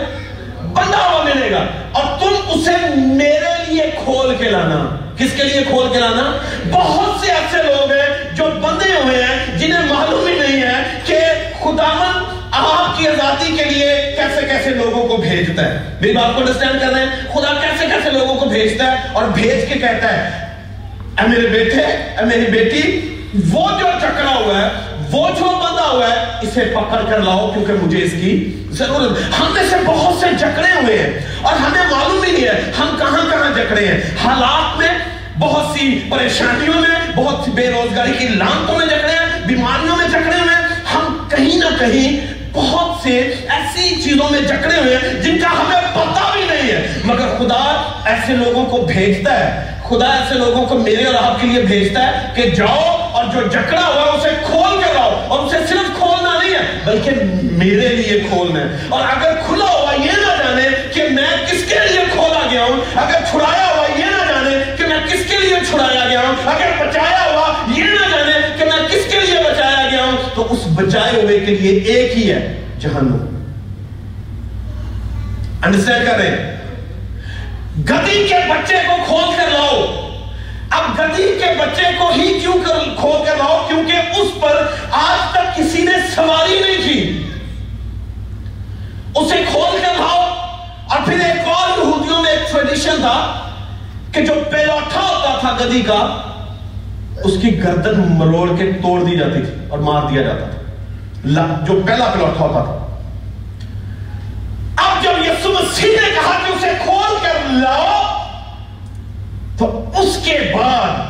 بندہ 0.62 0.96
ہوا 0.96 1.22
ملے 1.22 1.50
گا۔ 1.50 1.64
اور 1.92 2.18
تم 2.20 2.34
اسے 2.46 2.70
میرے 2.96 3.64
لیے 3.68 3.90
کھول 4.04 4.34
کے 4.38 4.44
لانا۔ 4.44 4.96
کس 5.18 5.30
کے 5.36 5.42
لیے 5.44 5.62
کھول 5.68 5.92
کے 5.92 5.98
لانا؟ 5.98 6.36
بہت 6.70 7.26
سے 7.26 7.32
ایسے 7.32 7.62
لوگ 7.62 7.92
ہیں 7.92 8.36
جو 8.36 8.44
بندے 8.44 8.92
ہوئے 9.04 9.22
ہیں 9.22 9.58
جنہیں 9.58 9.84
معلوم 9.84 10.26
ہی 10.26 10.38
نہیں 10.38 10.62
ہے 10.62 10.82
کہ 11.06 11.18
خداون 11.60 12.24
آپ 12.52 12.98
کی 12.98 13.08
آزادی 13.08 13.56
کے 13.56 13.64
لیے 13.64 14.16
کیسے 14.16 14.46
کیسے 14.46 14.70
لوگوں 14.70 15.08
کو 15.08 15.16
بھیجتا 15.16 15.64
ہے۔ 15.64 15.96
میری 16.00 16.12
بات 16.12 16.34
کو 16.34 16.40
انڈرسٹینڈ 16.40 16.80
کر 16.80 16.86
رہے 16.86 17.00
ہیں؟ 17.00 17.10
خدا 17.34 17.54
کیسے 17.60 17.86
کیسے 17.86 18.10
لوگوں 18.10 18.34
کو 18.34 18.46
بھیجتا 18.46 18.84
ہے 18.84 18.96
اور 19.12 19.24
بھیج 19.24 19.72
کے 19.72 19.78
کہتا 19.78 20.16
ہے 20.16 20.49
اے 21.20 21.28
میرے 21.28 21.46
بیٹے 21.48 21.80
اے 21.80 22.24
میری 22.24 22.50
بیٹی، 22.50 22.82
وہ 23.52 23.68
جو 23.80 23.86
چکرا 24.00 24.34
ہوا 24.34 24.60
ہے، 24.60 24.68
وہ 25.10 25.28
جو 25.38 25.44
بندہ 25.44 25.82
ہوا 25.82 26.08
ہے، 26.08 26.24
اسے 26.42 26.64
پکڑ 26.74 27.00
کر 27.10 27.18
لاؤ 27.18 27.50
کیونکہ 27.52 27.72
مجھے 27.82 28.02
اس 28.04 28.12
کی 28.12 28.32
ضرورت 28.70 29.18
ہم 29.38 29.52
میں 29.52 29.62
سے 29.70 29.76
بہت 29.86 30.20
سے 30.20 30.26
جکڑے 30.38 30.70
ہوئے 30.82 30.98
ہیں 30.98 31.20
اور 31.42 31.54
ہمیں 31.54 31.84
معلوم 31.90 32.24
ہی 32.24 32.32
نہیں 32.32 32.44
ہے 32.44 32.72
ہم 32.78 32.96
کہاں 32.98 33.30
کہاں 33.30 33.50
جکڑے 33.56 33.86
ہیں۔ 33.86 34.00
حالات 34.24 34.78
میں 34.78 34.88
بہت 35.38 35.78
سی 35.78 35.98
پریشانیوں 36.08 36.80
میں، 36.80 36.98
بہت 37.14 37.44
سی 37.44 37.50
بے 37.50 37.70
روزگاری 37.70 38.12
کی 38.18 38.28
لانتوں 38.28 38.78
میں 38.78 38.86
جکڑے 38.86 39.12
ہیں، 39.12 39.46
بیماریوں 39.46 39.96
میں 39.96 40.08
جکڑے 40.08 40.38
ہوئے 40.38 40.54
ہیں۔ 40.54 40.84
ہم 40.94 41.26
کہیں 41.28 41.56
نہ 41.56 41.76
کہیں 41.78 42.36
بہت 42.52 43.02
سے 43.02 43.18
ایسی 43.48 44.02
چیزوں 44.02 44.30
میں 44.30 44.40
جکڑے 44.40 44.80
ہوئے 44.80 44.96
ہیں 44.96 45.22
جن 45.22 45.38
کا 45.38 45.50
ہمیں 45.50 45.80
پتہ 45.94 46.30
بھی 46.32 46.44
نہیں 46.50 46.70
ہے۔ 46.70 46.86
مگر 47.04 47.36
خدا 47.38 47.62
ایسے 48.04 48.32
لوگوں 48.32 48.64
کو 48.66 48.86
بھیجتا 48.86 49.38
ہے 49.40 49.79
خدا 49.90 50.06
ایسے 50.06 50.34
لوگوں 50.34 50.64
کو 50.66 50.78
میرے 50.78 51.04
اور 51.04 51.14
آپ 51.14 51.40
کے 51.40 51.46
لیے 51.46 51.62
بھیجتا 51.62 52.06
ہے 52.06 52.28
کہ 52.34 52.50
جاؤ 52.50 53.10
اور 53.12 53.24
جو 53.34 53.40
جکڑا 53.48 53.86
ہوا 53.86 54.02
ہے 54.02 54.18
اسے 54.18 54.28
کھول 54.46 54.82
کے 54.82 54.92
لاؤ 54.94 55.24
اور 55.28 55.46
اسے 55.46 55.56
صرف 55.68 55.98
کھولنا 55.98 56.38
نہیں 56.42 56.54
ہے، 56.54 56.80
بلکہ 56.84 57.10
میرے 57.42 57.88
لیے 57.88 58.20
کھولنا 58.28 58.60
ہے۔ 58.60 58.76
اور 58.88 59.00
اگر 59.00 59.34
کھلا 59.46 59.64
ہوا 59.64 59.94
یہ 59.94 60.10
نہ 60.10 60.36
جانے 60.38 60.68
کہ 60.94 61.02
میں 61.02 61.46
کس 61.46 61.64
کے 61.68 61.78
لیے 61.90 62.04
کھولا 62.12 62.46
گیا 62.50 62.64
ہوں، 62.64 62.80
اگر 62.94 63.24
چھڑایا 63.30 63.66
ہوا 63.66 63.86
یہ 63.98 64.04
نہ 64.04 64.28
جانے 64.28 64.76
کہ 64.78 64.86
میں 64.86 65.00
کس 65.06 65.30
کے 65.30 65.38
لیے 65.38 65.56
چھڑایا 65.70 66.08
گیا 66.08 66.20
ہوں، 66.20 66.48
اگر 66.48 66.70
بچایا 66.78 67.24
ہوا 67.24 67.52
یہ 67.78 67.84
نہ 67.84 68.10
جانے 68.10 68.38
کہ 68.58 68.64
میں 68.64 68.88
کس 68.88 69.12
کے 69.12 69.20
لیے 69.20 69.38
بچایا 69.50 69.88
گیا 69.90 70.04
ہوں، 70.04 70.16
تو 70.34 70.46
اس 70.50 70.58
بچائے 70.74 71.22
ہوئے 71.22 71.40
کے 71.40 71.54
لیے 71.54 71.80
ایک 71.80 72.18
ہی 72.18 72.30
ہے، 72.32 72.62
جہنم۔ 72.78 73.26
انڈرسٹینڈ 75.64 76.06
کر 76.06 76.16
رہے 76.16 76.28
ہیں؟ 76.28 76.59
گدی 77.88 78.28
کے 78.28 78.34
بچے 78.48 78.74
کو 78.86 78.96
کھول 79.06 79.34
کر 79.36 79.50
لاؤ۔ 79.52 79.84
اب 80.70 80.98
گدی 80.98 81.22
کے 81.22 81.52
بچے 81.58 81.82
کو 81.98 82.10
ہی 82.16 82.40
کیوں 82.40 82.54
کھول 83.00 83.26
کر 83.26 83.36
لاؤ؟ 83.36 83.66
کیونکہ 83.68 84.20
اس 84.20 84.40
پر 84.40 84.66
آج 84.90 85.32
تک 85.32 85.56
کسی 85.56 85.82
نے 85.82 85.92
سواری 86.14 86.60
نہیں 86.60 86.88
کی۔ 86.88 87.28
اسے 89.14 89.44
کھول 89.50 89.78
کر 89.82 89.92
لاؤ۔ 89.98 90.30
اور 90.88 90.98
پھر 91.04 91.20
ایک 91.20 91.48
اور 91.48 91.78
یہودیوں 91.78 92.22
میں 92.22 92.30
ایک 92.30 92.52
ٹریڈیشن 92.52 92.94
تھا 93.00 93.48
کہ 94.12 94.26
جو 94.26 94.34
پیلوٹھا 94.50 95.00
ہوتا 95.00 95.38
تھا 95.40 95.56
گدی 95.64 95.80
کا، 95.80 96.22
اس 97.24 97.32
کی 97.42 97.64
گردن 97.64 98.00
مروڑ 98.00 98.56
کے 98.58 98.72
توڑ 98.72 99.04
دی 99.04 99.18
جاتی 99.18 99.40
تھی 99.40 99.54
اور 99.68 99.78
مار 99.78 100.02
دیا 100.02 100.22
جاتا 100.22 100.46
تھا۔ 100.46 100.56
جو 101.66 101.82
پہلا 101.86 102.04
پیلوٹھا 102.04 102.44
ہوتا 102.44 102.64
تھا۔ 102.64 102.86
اب 104.76 105.04
جب 105.04 105.10
یسو 105.26 105.48
مسیح 105.48 105.88
نے 105.88 106.10
کہا 106.14 106.38
کہ 106.46 106.52
اسے 106.52 106.68
کھول 106.84 106.99
لاؤ 107.52 108.16
تو 109.58 109.90
اس 109.98 110.18
کے 110.24 110.38
بعد، 110.54 111.00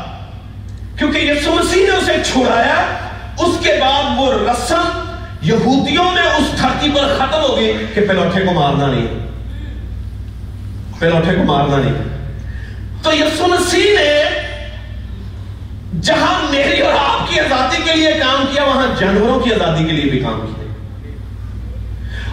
کیونکہ 0.98 1.18
یسو 1.18 1.54
مسیح 1.54 1.82
نے 1.82 1.96
اسے 1.96 2.12
چھڑایا، 2.24 2.84
اس 3.38 3.64
کے 3.64 3.72
بعد 3.80 4.02
وہ 4.16 4.32
رسم 4.32 5.10
یہودیوں 5.42 6.04
میں 6.04 6.22
اس 6.22 6.62
دھرتی 6.62 6.90
پر 6.90 7.18
ختم 7.18 7.40
ہو 7.42 7.56
گئی 7.56 7.86
کہ 7.94 8.00
پلوٹے 8.08 8.40
کو 8.40 8.52
مارنا 8.52 8.86
نہیں۔ 8.86 9.06
پلوٹے 10.98 11.34
کو 11.34 11.42
مارنا 11.42 11.76
نہیں۔ 11.76 11.94
تو 13.02 13.14
یسو 13.14 13.46
مسیح 13.46 13.98
نے 13.98 14.24
جہاں 16.00 16.50
میری 16.50 16.80
اور 16.80 16.92
آپ 16.92 17.30
کی 17.30 17.40
آزادی 17.40 17.82
کے 17.84 17.94
لیے 17.94 18.12
کام 18.12 18.44
کیا، 18.52 18.64
وہاں 18.64 18.86
جانوروں 19.00 19.40
کی 19.40 19.52
آزادی 19.52 19.84
کے 19.84 19.92
لیے 19.92 20.10
بھی 20.10 20.18
کام 20.18 20.40
کیا۔ 20.40 20.59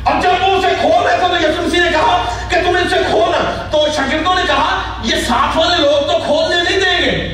اور 0.07 0.21
جب 0.21 0.29
وہ 0.41 0.55
اسے 0.55 0.67
کھول 0.81 1.07
رہے 1.07 1.17
تھے 1.19 1.27
تو 1.27 1.49
یسو 1.49 1.61
مسیح 1.61 1.81
نے 1.81 1.89
کہا 1.91 2.23
کہ 2.47 2.55
تم 2.55 2.69
اسے 2.69 2.95
کھولنا۔ 3.09 3.67
تو 3.71 3.85
شاگردوں 3.95 4.35
نے 4.35 4.41
کہا، 4.47 4.81
یہ 5.03 5.15
ساتھ 5.27 5.57
والے 5.57 5.81
لوگ 5.81 6.11
تو 6.11 6.17
کھولنے 6.25 6.55
نہیں 6.55 6.79
دیں 6.79 7.05
گے۔ 7.05 7.33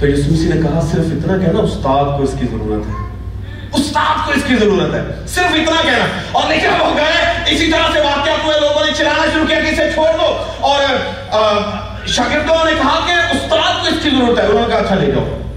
تو 0.00 0.08
یسو 0.08 0.32
مسیح 0.32 0.54
نے 0.54 0.68
کہا، 0.68 0.80
صرف 0.80 1.04
اتنا 1.10 1.36
کہنا 1.36 1.58
استاد 1.58 2.04
کو 2.04 2.22
اس 2.22 2.34
کی 2.40 2.46
ضرورت 2.46 2.86
ہے۔ 2.86 3.12
استاد 3.72 4.26
کو 4.26 4.32
اس 4.32 4.42
کی 4.46 4.56
ضرورت 4.56 4.94
ہے۔ 4.94 5.26
صرف 5.26 5.46
اتنا 5.46 5.82
کہنا۔ 5.82 6.04
اور 6.32 6.48
لیکن 6.48 6.68
وہ 6.80 6.96
گئے، 6.96 7.32
اسی 7.46 7.72
طرح 7.72 7.92
سے 7.92 8.00
واقعات 8.00 8.44
ہوئے 8.44 8.60
لوگوں 8.60 8.86
نے 8.86 8.92
چلانا 8.92 9.26
شروع 9.32 9.46
کیا 9.46 9.60
کہ 9.60 9.68
اسے 9.68 9.90
چھوڑ 9.94 10.08
دو۔ 10.20 10.38
اور 10.60 10.80
شاگردوں 12.06 12.64
نے 12.64 12.72
کہا 12.82 13.00
کہ 13.06 13.12
استاد 13.12 13.82
کو 13.82 13.86
اس 13.86 14.02
کی 14.02 14.10
ضرورت 14.10 14.38
ہے۔ 14.38 14.44
انہوں 14.44 14.68
نے 14.68 14.68
کہا 14.68 14.78
اچھا 14.78 14.94
لے 14.94 15.06
جاؤ۔ 15.06 15.51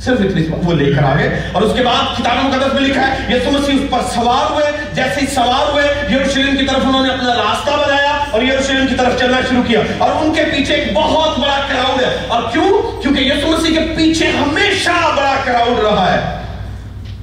صرف 0.00 0.18
اتنی 0.20 0.46
وہ 0.64 0.72
لے 0.72 0.92
کر 0.92 1.02
آگے۔ 1.04 1.28
اور 1.52 1.62
اس 1.62 1.72
کے 1.76 1.82
بعد 1.82 2.18
کتاب 2.18 2.36
مقدس 2.44 2.74
میں 2.74 2.82
لکھا 2.82 3.08
ہے 3.08 3.36
یسو 3.36 3.50
مسیح 3.50 3.74
اس 3.74 3.90
پر 3.90 3.98
سوار 4.14 4.50
ہوئے، 4.50 4.64
جیسے 4.92 5.20
ہی 5.20 5.26
سوار 5.26 5.72
ہوئے 5.72 5.84
یروشلم 6.12 6.56
کی 6.56 6.66
طرف 6.66 6.80
انہوں 6.82 7.06
نے 7.06 7.12
اپنا 7.12 7.34
راستہ 7.34 7.70
بنایا 7.70 8.18
اور 8.30 8.42
یروشلم 8.42 8.86
کی 8.86 8.94
طرف 8.94 9.18
چلنا 9.18 9.36
شروع 9.50 9.62
کیا۔ 9.62 9.80
اور 9.98 10.10
ان 10.10 10.34
کے 10.34 10.44
پیچھے 10.44 10.74
ایک 10.74 10.92
بہت 10.94 11.38
بڑا 11.38 11.60
کراؤڈ 11.68 12.00
ہے۔ 12.00 12.16
اور 12.28 12.42
کیوں؟ 12.52 13.02
کیونکہ 13.02 13.20
یسو 13.22 13.46
مسیح 13.46 13.74
کے 13.74 13.80
پیچھے 13.96 14.26
ہمیشہ 14.26 15.12
بڑا 15.16 15.34
کراؤڈ 15.44 15.78
رہا 15.78 16.12
ہے۔ 16.12 16.42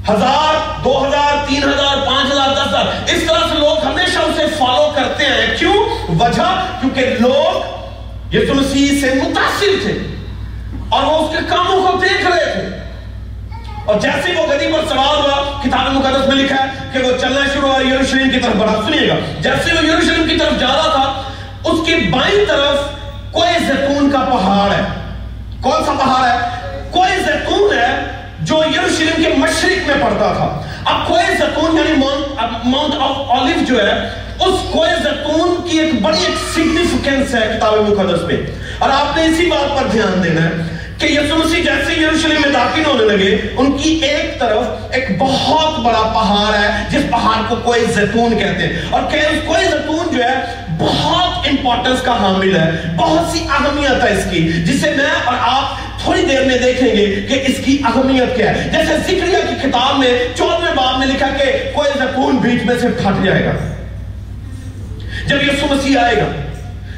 ہزار، 0.09 0.81
دو 0.83 1.07
ہزار، 1.07 1.47
تین 1.47 1.63
ہزار، 1.63 2.05
پانچ 2.05 2.33
ہزار، 2.33 2.49
دس 2.53 2.67
ہزار۔ 2.67 2.85
اس 3.07 3.23
طرح 3.27 3.47
سے 3.49 3.59
لوگ 3.59 3.87
ہمیشہ 3.87 4.19
اسے 4.19 4.43
فالو 4.59 4.91
کرتے 4.95 5.25
ہیں۔ 5.25 5.57
کیوں؟ 5.57 5.85
وجہ، 6.09 6.65
کیونکہ 6.81 7.05
لوگ 7.19 7.75
یسو 8.35 8.53
مسیح 8.53 9.01
سے 9.01 9.13
متاثر 9.13 9.83
تھے۔ 9.83 10.14
اور 10.89 11.03
وہ 11.03 11.17
اس 11.17 11.37
کے 11.37 11.45
کاموں 11.49 11.91
کو 11.91 11.97
دیکھ 11.97 12.27
رہے 12.27 12.53
تھے۔ 12.53 12.85
اور 13.85 13.99
جیسے 13.99 14.31
وہ 14.37 14.47
گدی 14.47 14.73
پر 14.73 14.79
سوال 14.89 15.15
ہوا، 15.15 15.61
کتاب 15.63 15.91
مقدس 15.93 16.27
میں 16.27 16.43
لکھا 16.43 16.55
ہے 16.55 16.69
کہ 16.93 16.99
وہ 16.99 17.17
چلنا 17.21 17.41
شروع 17.53 17.69
ہوا 17.69 17.81
یروشلم 17.81 18.29
کی 18.29 18.39
طرف 18.39 18.55
بڑا 18.55 18.81
سنیے 18.85 19.07
گا۔ 19.07 19.13
جیسے 19.39 19.73
وہ 19.73 19.85
یروشلم 19.85 20.29
کی 20.29 20.37
طرف 20.37 20.59
جا 20.59 20.67
رہا 20.67 20.89
تھا، 20.91 21.21
اس 21.63 21.87
کی 21.87 21.95
بائیں 21.95 22.45
طرف 22.47 22.77
کوئی 23.31 23.65
زیتون 23.65 24.09
کا 24.09 24.19
پہاڑ 24.19 24.71
ہے۔ 24.71 24.81
کون 25.61 25.85
سا 25.85 25.91
پہاڑ 25.91 26.29
ہے؟ 26.29 26.49
کوئی 26.91 27.23
زیتون 27.23 27.77
ہے 27.77 27.95
جو 28.39 28.61
یروشلم 28.75 29.23
کے 29.23 29.29
مشرق 29.37 29.87
میں 29.87 29.95
پڑتا 30.01 30.33
تھا۔ 30.37 30.61
اب 30.85 31.07
کوئی 31.07 31.37
زیتون 31.37 31.77
یعنی 31.77 31.93
ماؤنٹ 32.63 32.93
آف 32.99 33.41
آلیو 33.41 33.65
جو 33.65 33.87
ہے، 33.87 34.09
اس 34.39 34.55
کوئی 34.71 34.91
زیتون 35.03 35.69
کی 35.69 35.79
ایک 35.79 36.01
بڑی 36.01 36.17
ایک 36.17 36.35
سگنیفیکنس 36.53 37.35
ہے 37.35 37.57
کتاب 37.57 37.73
مقدس 37.73 38.21
میں۔ 38.21 38.37
اور 38.79 38.89
آپ 38.89 39.17
نے 39.17 39.25
اسی 39.25 39.45
بات 39.45 39.79
پر 39.79 39.87
دھیان 39.87 40.23
دینا 40.23 40.43
ہے۔ 40.43 40.74
کہ 40.97 41.05
یسو 41.05 41.35
مسیح 41.35 41.63
جیسے 41.63 42.01
یروشلم 42.01 42.41
میں 42.41 42.51
داخل 42.53 42.85
ہونے 42.85 43.03
لگے، 43.03 43.37
ان 43.57 43.77
کی 43.77 43.89
ایک 43.89 44.39
طرف 44.39 44.63
ایک 44.91 45.05
بہت 45.17 45.79
بڑا 45.79 46.01
پہاڑ 46.01 46.55
ہے، 46.55 46.69
جس 46.89 47.11
پہاڑ 47.11 47.41
کو 47.49 47.55
کوئی 47.55 47.85
زیتون 47.95 48.39
کہتے 48.39 48.67
ہیں۔ 48.67 48.73
اور 48.89 49.01
کہ 49.11 49.17
کوئی 49.45 49.65
زیتون 49.65 50.17
جو 50.17 50.23
ہے، 50.23 50.33
بہت 50.79 51.47
امپورٹنس 51.47 52.01
کا 52.01 52.11
حامل 52.11 52.55
ہے۔ 52.55 52.71
بہت 52.97 53.31
سی 53.31 53.39
اہمیت 53.49 54.03
ہے 54.03 54.17
اس 54.17 54.23
کی، 54.31 54.51
جسے 54.51 54.89
میں 54.89 55.05
اور 55.25 55.35
آپ 55.39 55.77
تھوڑی 56.03 56.25
دیر 56.25 56.41
میں 56.41 56.57
دیکھیں 56.57 56.95
گے 56.95 57.15
کہ 57.29 57.43
اس 57.47 57.65
کی 57.65 57.81
اہمیت 57.85 58.37
کیا 58.37 58.55
ہے۔ 58.55 58.69
جیسے 58.71 58.97
ذکریہ 58.97 59.37
کی 59.49 59.69
کتاب 59.69 59.99
میں 59.99 60.19
چودہ 60.35 60.73
باب 60.75 60.99
میں 60.99 61.07
لکھا 61.07 61.27
کہ 61.27 61.71
کوئی 61.73 61.89
زکون 61.95 62.35
بیچ 62.35 62.65
میں 62.65 62.75
سے 62.81 62.87
پھٹ 62.87 63.25
جائے 63.25 63.45
گا۔ 63.45 63.51
جب 65.27 65.43
یسو 65.43 65.65
مسیح 65.69 65.99
آئے 65.99 66.17
گا 66.17 66.44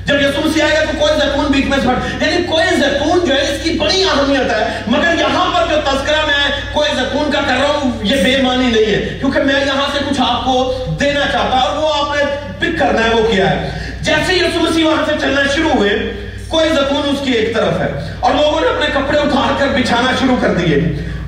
جب 0.08 0.22
یسو 0.22 0.42
مسیح 0.44 0.64
آئے 0.64 0.74
گا 0.74 0.84
تو 0.92 0.98
کوئی 1.00 1.14
زیتون 1.16 1.52
بیچ 1.52 1.66
میں 1.70 1.78
سے 1.82 1.88
یعنی 2.20 2.44
کوئی 2.50 2.76
زیتون 2.76 3.26
جو 3.26 3.34
ہے 3.34 3.42
اس 3.42 3.64
کی 3.64 3.72
بڑی 3.80 4.04
اہمیت 4.04 4.52
ہے، 4.52 4.64
مگر 4.88 5.20
یہاں 5.20 5.46
پر 5.54 5.66
جو 5.70 5.80
تذکرہ 5.86 6.26
میں 6.28 6.44
کوئی 6.74 6.90
زیتون 6.96 7.32
کا 7.32 7.40
کر 7.48 7.60
رہا 7.62 7.74
ہوں، 7.74 7.92
یہ 8.04 8.24
بے 8.24 8.36
معنی 8.44 8.68
نہیں 8.68 8.94
ہے، 8.94 9.18
کیونکہ 9.20 9.44
میں 9.50 9.60
یہاں 9.66 9.88
سے 9.94 10.00
کچھ 10.10 10.22
آپ 10.28 10.46
کو 10.46 10.56
دینا 11.00 11.26
چاہتا 11.32 11.58
اور 11.58 11.78
وہ 11.78 11.94
آپ 11.94 12.16
نے 12.16 12.24
پک 12.60 12.80
کرنا 12.80 13.04
ہے، 13.06 13.14
وہ 13.14 13.28
کیا 13.32 13.50
ہے۔ 13.50 13.70
جیسے 14.02 14.34
یسو 14.34 14.60
مسیح 14.62 14.86
وہاں 14.86 15.04
سے 15.06 15.20
چلنا 15.22 15.42
شروع 15.56 15.72
ہوئے، 15.76 15.98
کوئی 16.48 16.70
زکون 16.70 17.10
اس 17.10 17.26
کی 17.26 17.32
ایک 17.32 17.54
طرف 17.56 17.80
ہے، 17.82 17.92
اور 18.20 18.34
لوگوں 18.34 18.60
نے 18.62 18.68
اپنے 18.68 18.88
کپڑے 18.94 19.18
اتار 19.20 19.60
کر 19.60 19.78
بچھانا 19.78 20.12
شروع 20.20 20.38
کر 20.42 20.54
دیے، 20.54 20.76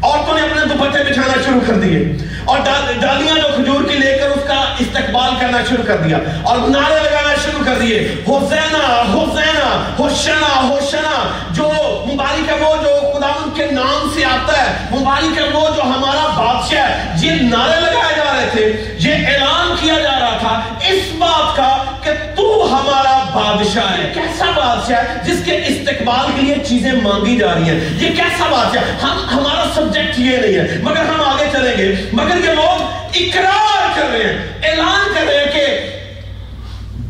عورتوں 0.01 0.37
نے 0.37 0.41
اپنے 0.41 0.61
دوپٹے 0.65 1.03
بچھانا 1.09 1.41
شروع 1.45 1.61
کر 1.67 1.79
دیے۔ 1.81 1.99
اور 2.49 2.59
ڈالیاں 3.01 3.35
جو 3.35 3.47
کھجور 3.55 3.83
کی 3.89 3.97
لے 3.97 4.17
کر 4.19 4.29
اس 4.29 4.47
کا 4.47 4.59
استقبال 4.79 5.33
کرنا 5.39 5.63
شروع 5.69 5.83
کر 5.87 5.97
دیا 5.97 6.17
اور 6.43 6.57
نعرے 6.69 6.99
لگانا 7.03 7.33
شروع 7.43 7.63
کر 7.65 7.79
دیے۔ 7.79 7.99
حسینہ 8.27 8.83
حسینہ 9.13 9.69
ہوشنا 9.99 10.51
ہوشنا 10.69 11.17
جو 11.51 11.69
مبارک 12.05 12.49
ہے 12.49 12.57
وہ 12.59 12.75
جو 12.83 12.95
خدا 13.13 13.27
ان 13.27 13.49
کے 13.55 13.65
نام 13.71 14.09
سے 14.15 14.25
آتا 14.25 14.57
ہے، 14.61 14.73
مبارک 14.91 15.37
ہے 15.37 15.43
وہ 15.53 15.67
جو 15.75 15.81
ہمارا 15.81 16.27
بادشاہ 16.37 16.89
ہے۔ 16.89 17.13
یہ 17.21 17.41
نعرے 17.41 17.79
لگائے 17.81 18.15
جا 18.15 18.31
رہے 18.33 18.49
تھے، 18.51 18.65
یہ 18.99 19.27
اعلان 19.27 19.75
کیا 19.81 19.99
جا 19.99 20.19
رہا 20.19 20.37
تھا 20.39 20.59
اس 20.89 21.13
بات 21.19 21.55
کا 21.57 21.71
کہ 22.03 22.11
تو 22.35 22.47
ہمارا 22.71 23.17
بادشاہ 23.33 23.97
ہے. 23.97 24.11
کیسا 24.13 24.45
بادشاہ 24.55 25.03
ہے 25.03 25.17
جس 25.23 25.41
کے 25.45 25.55
استقبال 25.67 26.31
کے 26.35 26.41
لیے 26.41 26.55
چیزیں 26.67 26.91
مانگی 27.01 27.37
جا 27.37 27.53
رہی 27.55 27.69
ہیں؟ 27.69 27.79
یہ 27.99 28.15
کیسا 28.15 28.49
بادشاہ 28.51 29.03
ہم 29.03 29.25
ہمارا 29.29 29.69
سبجیکٹ 29.75 30.19
یہ 30.19 30.37
نہیں 30.37 30.55
ہے. 30.55 30.77
مگر 30.83 31.03
ہم 31.03 31.21
آگے 31.23 31.49
چلیں 31.51 31.77
گے. 31.77 31.93
مگر 32.13 32.43
یہ 32.45 32.53
لوگ 32.55 32.81
اقرار 33.15 33.95
کر 33.95 34.09
رہے 34.11 34.23
ہیں. 34.23 34.69
اعلان 34.69 35.13
کر 35.15 35.25
رہے 35.27 35.37
ہیں 35.37 35.51
کہ 35.53 35.65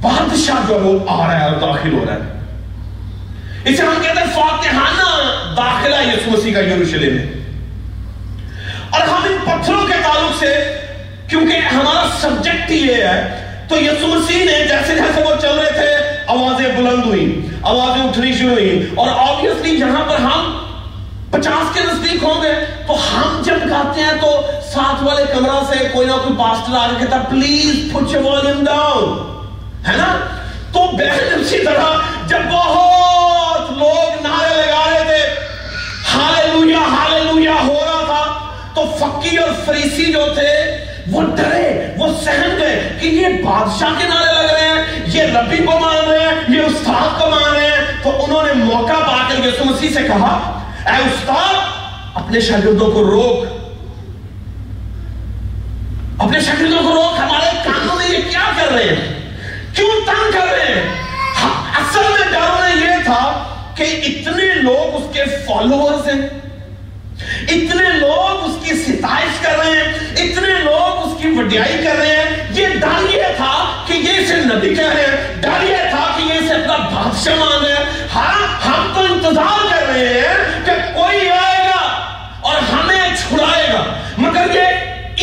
بادشاہ 0.02 0.68
جو 0.68 0.80
وہ 0.80 0.98
آ 1.08 1.28
رہا 1.28 1.40
ہے 1.40 1.46
اور 1.46 1.60
داخل 1.62 1.94
ہو 1.94 2.06
رہا 2.06 2.14
ہے. 2.14 2.38
اسے 3.64 3.84
ہم 3.84 4.02
کہتے 4.02 4.20
ہیں 4.20 4.34
فاتحانہ 4.36 5.56
داخلہ 5.58 5.96
یسو 6.08 6.32
مسیح 6.32 6.54
کا 6.54 6.60
یروشلم 6.60 7.16
میں. 7.16 7.26
اور 8.90 9.02
ہم 9.02 9.24
ان 9.24 9.38
پتھروں 9.46 9.88
کے 9.88 9.94
تعلق 10.04 10.40
سے 10.40 10.54
کیونکہ 11.28 11.74
ہمارا 11.74 12.08
سبجیکٹ 12.22 12.72
ہی 12.72 12.78
یہ 12.78 13.04
ہے، 13.04 13.66
تو 13.70 13.78
یسو 13.78 14.08
مسیح 14.08 14.44
نے 14.46 14.64
جیسے 14.68 14.96
جیسے 14.96 15.24
وہ 15.24 15.34
چل 15.42 15.58
رہے 15.58 15.72
تھے 15.74 16.09
آوازیں 16.30 16.72
بلند 16.78 17.06
ہوئی 17.06 17.48
آوازیں 17.62 18.04
اٹھنی 18.04 18.34
شروع 18.34 18.52
ہوئی 18.52 18.90
اور 18.96 19.08
آبویسلی 19.08 19.70
یہاں 19.70 20.04
پر 20.10 20.20
ہم 20.22 20.58
پچاس 21.32 21.74
کے 21.74 21.80
نزدیک 21.84 22.24
ہوں 22.24 22.42
گے۔ 22.44 22.54
تو 22.88 22.94
ہم 22.94 23.42
جب 23.46 23.70
گاتے 23.70 24.02
ہیں 24.02 24.14
تو 24.22 24.30
ساتھ 24.74 25.04
والے 25.04 25.24
کمرہ 25.34 25.60
سے 25.70 25.88
کوئی 25.92 26.08
نہ 26.08 26.14
کوئی 26.14 26.36
پاسٹر 26.38 26.76
آ 26.78 26.88
کہتا 27.00 27.18
please 27.30 27.76
put 27.94 28.14
your 28.14 28.24
volume 28.24 28.64
down 28.64 29.18
ہے 29.88 29.98
نا؟ 29.98 30.08
تو 30.72 30.86
بہن 30.98 31.40
اسی 31.40 31.60
طرح 31.66 31.98
جب 32.28 32.52
بہت 32.52 33.72
لوگ 33.78 34.22
نعرے 34.24 34.56
لگا 34.56 34.84
رہے 34.90 35.04
تھے، 35.04 35.24
ہاللویا 36.14 36.80
ہاللویا 36.80 37.56
ہو 37.68 37.78
رہا 37.86 38.04
تھا، 38.06 38.24
تو 38.74 38.86
فقی 39.00 39.38
اور 39.38 39.50
فریسی 39.66 40.12
جو 40.14 40.26
تھے 40.34 40.52
وہ 41.12 41.22
ڈرے، 41.22 41.94
وہ 41.98 42.08
سہن 42.24 42.56
گئے 42.60 42.90
کہ 43.02 43.06
یہ 43.06 43.28
بادشاہ 43.28 43.90
کے 43.98 44.08
نعرے 44.08 44.34
لگ 44.34 44.54
رہے 44.54 44.68
ہیں، 44.68 44.84
یہ 45.06 45.24
ربی 45.24 45.58
کو 45.58 45.80
مان 45.80 46.10
رہے 46.10 46.20
ہیں، 46.20 46.58
یہ 46.58 46.62
استاد 46.62 47.20
کو 47.20 47.30
مان 47.30 47.56
رہے 47.56 47.68
ہیں۔ 47.68 48.04
تو 48.04 48.24
انہوں 48.24 48.44
نے 48.44 48.54
موقع 48.54 48.94
پا 48.94 49.18
کر 49.30 49.48
یسو 49.48 49.66
مسیح 49.66 49.90
سے 49.90 50.00
کہا، 50.08 50.60
اے 50.86 50.96
استاد، 50.96 51.54
اپنے 52.14 52.40
شاگردوں 52.40 52.92
کو 52.92 53.04
روک۔ 53.04 53.60
اپنے 56.22 56.40
شاگردوں 56.40 56.84
کو 56.84 56.94
روک، 56.96 57.20
ہمارے 57.20 57.50
کانوں 57.66 57.96
میں 57.96 58.10
یہ 58.10 58.18
کیا 58.30 58.52
کر 58.58 58.72
رہے 58.74 58.84
ہیں؟ 58.84 59.32
کیوں 59.76 59.90
تنگ 60.06 60.32
کر 60.32 60.48
رہے 60.52 60.82
ہیں؟ 60.82 60.90
اصل 61.80 62.00
میں 62.00 62.32
ڈر 62.32 62.86
یہ 62.86 63.04
تھا 63.06 63.44
کہ 63.76 63.84
اتنے 63.84 64.46
لوگ 64.56 64.96
اس 64.96 65.16
کے 65.16 65.24
فالوورز 65.48 66.08
ہیں۔ 66.08 66.49
اتنے 67.28 67.90
لوگ 67.90 68.50
اس 68.50 68.66
کی 68.66 68.76
ستائش 68.76 69.40
کر 69.42 69.58
رہے 69.60 69.78
ہیں، 69.78 69.94
اتنے 70.12 70.64
لوگ 70.64 71.08
اس 71.08 71.22
کی 71.22 71.28
وڈیائی 71.28 71.78
کر 71.84 71.96
رہے 71.96 72.16
ہیں۔ 72.16 72.48
یہ 72.52 72.68
ڈر 72.68 73.16
یہ 73.16 73.24
تھا 73.38 73.84
کہ 73.88 73.94
یہ 73.94 74.18
اسے 74.18 74.36
نبی 74.36 74.76
کہہ 74.76 74.94
رہے 74.94 75.02
ہیں، 75.02 75.42
ڈر 75.42 75.64
یہ 75.64 75.90
تھا 75.90 76.18
کہ 76.18 76.22
یہ 76.22 76.34
اسے 76.34 76.54
اپنا 76.54 76.78
بادشاہ 76.78 77.36
مان 77.36 77.66
رہے 77.66 77.74
ہیں۔ 77.74 78.08
ہاں 78.16 78.68
ہم 78.68 78.92
تو 78.96 79.14
انتظار 79.14 79.68
کر 79.70 79.88
رہے 79.88 80.20
ہیں 80.20 80.66
کہ 80.66 80.72
کوئی 80.94 81.30
آئے 81.30 81.68
گا 81.68 81.82
اور 82.42 82.56
ہمیں 82.74 83.16
چھڑائے 83.16 83.68
گا۔ 83.74 83.84
مگر 84.18 84.48
یہ 84.54 84.62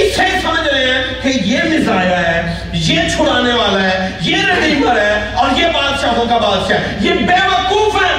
اسے 0.04 0.38
سمجھ 0.42 0.68
رہے 0.68 0.84
ہیں 0.84 1.04
کہ 1.22 1.28
یہ 1.28 1.62
مزایا 1.62 2.20
ہے، 2.20 2.58
یہ 2.72 3.00
چھڑانے 3.16 3.52
والا 3.52 3.82
ہے، 3.82 4.10
یہ 4.20 4.36
رحیمر 4.36 4.96
ہے 4.98 5.32
اور 5.34 5.48
یہ 5.56 5.66
بادشاہوں 5.66 6.24
کا 6.28 6.38
بادشاہ 6.38 6.78
ہے۔ 6.78 6.96
یہ 7.00 7.12
بے 7.12 7.46
وقوف 7.46 8.02
ہے۔ 8.02 8.14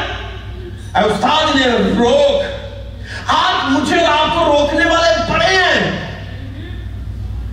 اے 0.95 1.03
استاد 1.03 1.55
نے 1.55 1.63
روک 1.97 2.36
آج 3.67 3.79
مجھے 3.79 4.05
اور 4.05 4.17
آپ 4.17 4.33
کو 4.33 4.45
روکنے 4.45 4.85
والے 4.85 5.33
بڑے 5.33 5.45
ہیں۔ 5.45 6.13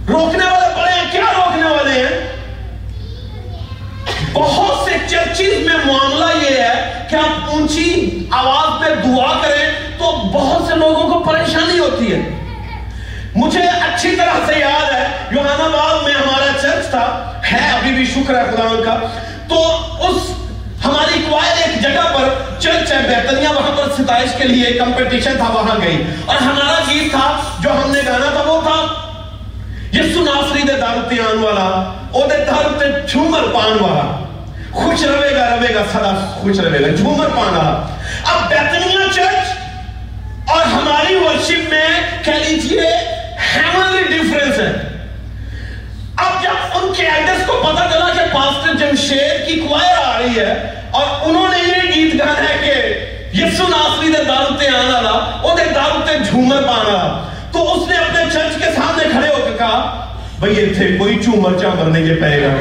روکنے 0.09 0.45
والے 0.45 0.83
بڑے 0.83 0.93
ہیں۔ 0.93 1.13
کیا 1.13 1.33
روکنے 1.37 1.63
والے 1.63 1.91
ہیں؟ 1.91 2.33
بہت 4.33 4.85
سے 4.85 4.97
چرچز 5.09 5.67
میں 5.67 5.77
معاملہ 5.85 6.45
یہ 6.45 6.57
ہے 6.63 7.07
کہ 7.11 7.17
آپ 7.17 7.51
اونچی 7.51 8.11
آواز 8.31 8.81
میں 8.81 8.95
دعا 8.95 9.33
کریں 9.43 9.71
تو 9.99 10.17
بہت 10.33 10.69
سے 10.69 10.75
لوگوں 10.75 11.11
کو 11.13 11.19
پریشانی 11.19 11.79
ہوتی 11.79 12.15
ہے۔ 12.15 12.21
مجھے 13.37 13.63
اچھی 13.63 14.17
طرح 14.17 14.47
سے 14.47 14.59
یاد 14.59 14.95
ہے 14.95 15.09
یوہان 15.31 15.61
آباد 15.61 16.05
میں 16.05 16.15
ہمارا 16.15 16.63
چرچ 16.63 16.91
تھا۔ 16.91 17.33
ہے، 17.53 17.71
ابھی 17.71 17.91
بھی 17.91 18.07
شکر 18.07 18.35
ہے 18.39 18.45
خدا 18.53 18.83
کا۔ 18.85 19.07
تو 19.49 19.77
اس 20.09 20.34
ہماری 20.85 21.25
کوائر 21.31 21.69
ایک 21.69 21.83
جگہ 21.83 22.13
پر 22.15 22.29
چرچ 22.61 22.93
ہے 22.93 22.99
بیتنیا 23.09 23.51
وہاں 23.51 23.77
پر 23.77 24.03
ستائش 24.03 24.31
کے 24.39 24.45
لیے 24.45 24.71
کمپٹیشن 24.71 25.37
تھا، 25.37 25.45
وہاں 25.45 25.79
گئی۔ 25.85 26.03
اور 26.27 26.37
ہمارا 26.37 26.79
گیت 26.91 27.11
تھا، 27.11 27.41
جو 27.61 27.71
ہم 27.71 27.91
نے 27.91 28.01
گانا 28.07 28.31
تھا، 28.33 28.41
وہ 28.41 28.61
تھا 28.61 29.05
یسو 29.93 30.25
ناصری 30.25 30.63
دے 30.63 30.73
دارتے 30.73 31.17
آن 31.21 31.39
والا، 31.39 31.93
او 32.11 32.23
دے 32.31 32.45
دارتے 32.45 33.07
جھومر 33.09 33.43
پان 33.43 33.73
والا۔ 33.81 34.25
خوش 34.73 35.05
رہے 35.05 35.35
گا 35.35 35.57
رہے 35.57 35.75
گا 35.75 35.83
سدا 35.93 36.35
خوش 36.41 36.61
رہے 36.61 36.81
گا 36.83 36.97
جھومر 36.97 37.27
پان 37.27 37.57
والا۔ 37.57 37.87
اب 38.25 38.49
بیتنیا 38.49 39.13
چرچ 39.15 39.57
اور 40.51 40.67
ہماری 40.67 41.15
ورشپ 41.15 41.71
میں 41.71 41.89
کہہ 42.25 42.33
لیجیے 42.33 42.91
ہیمنلی 43.57 44.03
ڈیفرنس 44.03 44.59
ہے۔ 44.59 44.94
اب 46.17 46.43
جب 46.43 46.79
ان 46.79 46.93
کے 46.97 47.07
ایڈرس 47.07 47.47
کو 47.47 47.61
پتا 47.63 47.89
چلا 47.93 48.09
کہ 48.15 48.25
پاسٹر 48.33 48.75
جمشید 48.79 49.47
کی 49.47 49.59
کوائر 49.61 49.97
آ 50.05 50.19
رہی 50.19 50.39
ہے 50.39 50.53
اور 50.91 51.29
انہوں 51.29 51.49
نے 51.51 51.59
یہ 51.59 51.93
گیت 51.95 52.19
گانا 52.21 52.49
ہے 52.49 52.57
کہ 52.63 53.39
یسو 53.39 53.69
ناصری 53.69 54.13
دے 54.13 54.25
دارتے 54.25 54.69
آنا 54.69 55.01
لا 55.01 55.11
او 55.11 55.57
دے 55.57 55.65
دارتے 55.75 56.19
جھومر 56.19 56.63
پانا۔ 56.63 56.99
تو 57.53 57.63
اس 57.73 57.89
نے 57.89 57.97
اپنے 57.97 58.25
چرچ 58.33 58.59
کے 58.59 58.71
سامنے 58.77 59.05
کھڑے 59.13 59.29
ہو 59.29 59.41
کے 59.45 59.57
کہا، 59.59 59.81
بھئی 60.41 60.57
یہ 60.57 60.75
تھے 60.75 60.97
کوئی 60.99 61.19
چومر 61.25 61.59
چامر 61.59 61.91
نہیں 61.91 62.07
کے 62.07 62.15
پائے 62.21 62.43
گا۔ 62.43 62.55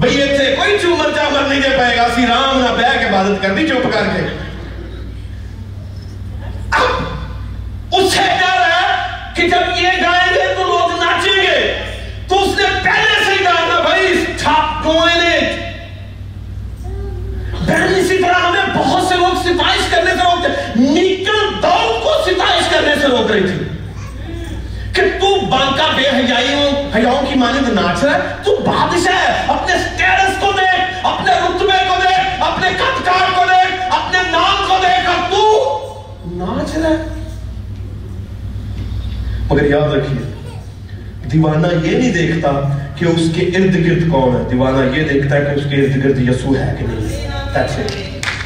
بھئی 0.00 0.18
یہ 0.18 0.36
تھے 0.36 0.54
کوئی 0.56 0.78
چومر 0.82 1.10
چامر 1.16 1.48
نہیں 1.48 1.62
کے 1.62 1.76
پائے 1.78 1.96
گا۔ 1.96 2.06
سی 2.14 2.26
رام 2.26 2.60
نہ 2.60 2.76
بے 2.76 2.98
کے 2.98 3.04
عبادت 3.04 3.42
کر 3.42 3.54
دی 3.54 3.66
چپ 3.68 3.92
کر 3.92 4.08
کے۔ 4.14 4.26
اب 6.70 7.94
اس 7.94 8.12
سے 8.12 8.22
ڈر 8.40 8.62
ہے 8.62 9.32
کہ 9.36 9.48
جب 9.48 9.78
یہ 9.78 10.02
گائیں 10.02 10.34
گے 10.34 10.54
تو 10.56 10.64
لوگ 10.64 11.04
ناچیں 11.04 11.42
گے 11.42 11.58
تو 12.28 12.42
اس 12.42 12.56
نے 12.58 12.64
پہلے 12.84 13.24
سے 13.24 13.32
ہی 13.32 13.44
کہا 13.44 13.80
بھائی 13.82 14.14
اسٹاپ 14.88 15.20
ڈوئنگ 15.24 15.66
بہن 17.66 17.94
اسی 17.94 18.18
طرح 18.18 18.46
ہمیں 18.46 18.74
بہت 18.74 19.08
سے 19.08 19.14
لوگ 19.14 19.34
ستائش 19.42 19.90
کرنے 19.90 20.10
سے 20.10 20.24
روکتے 20.24 20.80
نیکل 20.80 21.62
داؤد 21.62 22.02
کو 22.02 22.12
ستائش 22.26 22.68
کرنے 22.70 22.94
سے 23.00 23.08
روک 23.08 23.30
رہی 23.30 23.46
تھی 23.48 23.58
کہ 24.92 25.02
تو 25.20 25.34
بانکا 25.50 25.86
بے 25.96 26.08
حیائیوں، 26.08 26.70
حیاؤں 26.94 27.26
کی 27.26 27.38
مانند 27.38 27.68
ناچ 27.72 28.04
رہا 28.04 28.14
ہے۔ 28.14 28.34
تو 28.44 28.56
بادشاہ 28.66 29.18
ہے، 29.18 29.44
اپنے 29.48 29.74
سٹیرس 29.78 30.40
کو 30.40 30.52
دیکھ، 30.52 31.06
اپنے 31.06 31.32
رتبے 31.34 31.78
کو 31.88 31.94
دیکھ، 32.02 32.42
اپنے 32.42 32.68
قدکار 32.78 33.26
کو 33.36 33.44
دیکھ، 33.48 33.94
اپنے 33.94 34.18
نام 34.30 34.64
کو 34.68 34.76
دیکھ، 34.82 35.08
اور 35.08 35.30
تو 35.30 35.42
ناچ 36.32 36.76
رہا 36.76 36.88
ہے۔ 36.88 36.96
مگر 39.50 39.64
یاد 39.64 39.94
رکھیے، 39.94 40.22
دیوانہ 41.32 41.66
یہ 41.66 41.96
نہیں 41.98 42.12
دیکھتا 42.12 42.50
کہ 42.98 43.04
اس 43.04 43.20
کے 43.34 43.42
ارد 43.42 43.74
گرد 43.74 44.10
کون 44.10 44.36
ہے؟ 44.36 44.42
دیوانہ 44.50 44.96
یہ 44.96 45.02
دیکھتا 45.02 45.36
ہے 45.36 45.40
کہ 45.40 45.60
اس 45.60 45.66
کے 45.70 45.76
ارد 45.76 46.04
گرد 46.04 46.28
یسوع 46.28 46.56
ہے 46.56 46.74
کہ 46.78 46.86
نہیں 46.86 47.28
That's 47.56 47.78
it. 47.78 47.92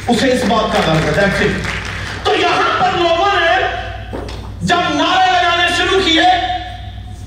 اسے 0.07 0.31
اس 0.31 0.41
بات 0.47 0.73
کا 0.73 0.93
غرض 0.93 1.05
ہے۔ 1.05 1.11
That's 1.21 1.41
it. 1.41 1.73
تو 2.23 2.31
یہاں 2.35 2.79
پر 2.79 2.97
لوگوں 2.97 3.39
نے 3.39 3.67
جب 4.61 4.75
نعرے 4.75 5.31
لگانے 5.31 5.67
شروع 5.77 5.99
کیے، 6.05 6.23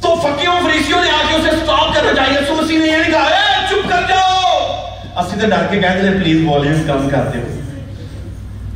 تو 0.00 0.14
فقیوں 0.14 0.54
فریسیوں 0.62 1.04
نے 1.04 1.10
آ 1.10 1.22
کے 1.28 1.34
اسے 1.34 1.56
سٹاپ 1.56 1.94
کرنا 1.94 2.14
چاہیے، 2.14 2.38
یسوع 2.40 2.62
مسیح 2.62 2.78
نے 2.78 2.86
یہ 2.86 2.96
نہیں 2.96 3.12
کہا، 3.12 3.22
اے، 3.22 3.66
چپ 3.70 3.88
کر 3.88 4.02
جاؤ! 4.08 4.58
اسی 5.16 5.40
تو 5.40 5.46
ڈر 5.46 5.66
کے 5.70 5.80
کہتے 5.80 6.08
ہیں 6.08 6.18
پلیز 6.18 6.44
والیوم 6.48 6.82
کم 6.86 7.08
کر 7.08 7.24
دو 7.34 7.40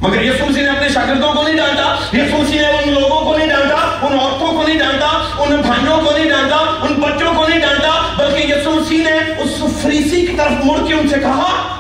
مگر 0.01 0.23
یسوع 0.23 0.49
مسیح 0.49 0.63
نے 0.63 0.69
اپنے 0.69 0.89
شاگردوں 0.89 1.33
کو 1.33 1.43
نہیں 1.43 1.57
ڈانٹا، 1.57 2.17
یسوع 2.17 2.39
مسیح 2.39 2.61
نے 2.61 2.67
ان 2.67 2.95
لوگوں 3.01 3.21
کو 3.21 3.37
نہیں 3.39 3.49
ڈانٹا، 3.49 4.07
ان 4.07 4.19
عورتوں 4.19 4.53
کو 4.53 4.63
نہیں 4.67 4.79
ڈانٹا، 4.79 5.07
ان 5.39 5.57
بھائیوں 5.57 6.01
کو 6.05 6.17
نہیں 6.17 6.31
ڈانٹا، 6.31 6.57
ان 6.57 6.93
بچوں 6.93 7.35
کو 7.35 7.49
نہیں 7.49 7.61
ڈانٹا، 7.61 8.15
بلکہ 8.17 8.53
یسوع 8.53 8.75
مسیح 8.75 9.03
نے 9.05 9.43
اس 9.43 9.63
فریسی 9.83 10.27
کی 10.27 10.37
طرف 10.37 10.65
مڑ 10.65 10.87
کے 10.87 10.95
ان 10.95 11.09
سے 11.09 11.21
کہا، 11.21 11.79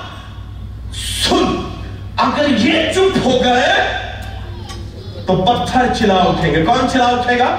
سن، 0.92 1.68
اگر 2.16 2.48
یہ 2.48 2.92
چپ 2.92 3.18
ہو 3.24 3.40
گئے 3.44 3.74
تو 5.26 5.36
پتھر 5.42 5.94
چلا 5.98 6.14
اٹھیں 6.14 6.54
گے۔ 6.54 6.64
کون 6.64 6.90
چلا 6.92 7.04
اٹھے 7.04 7.38
گا؟ 7.38 7.56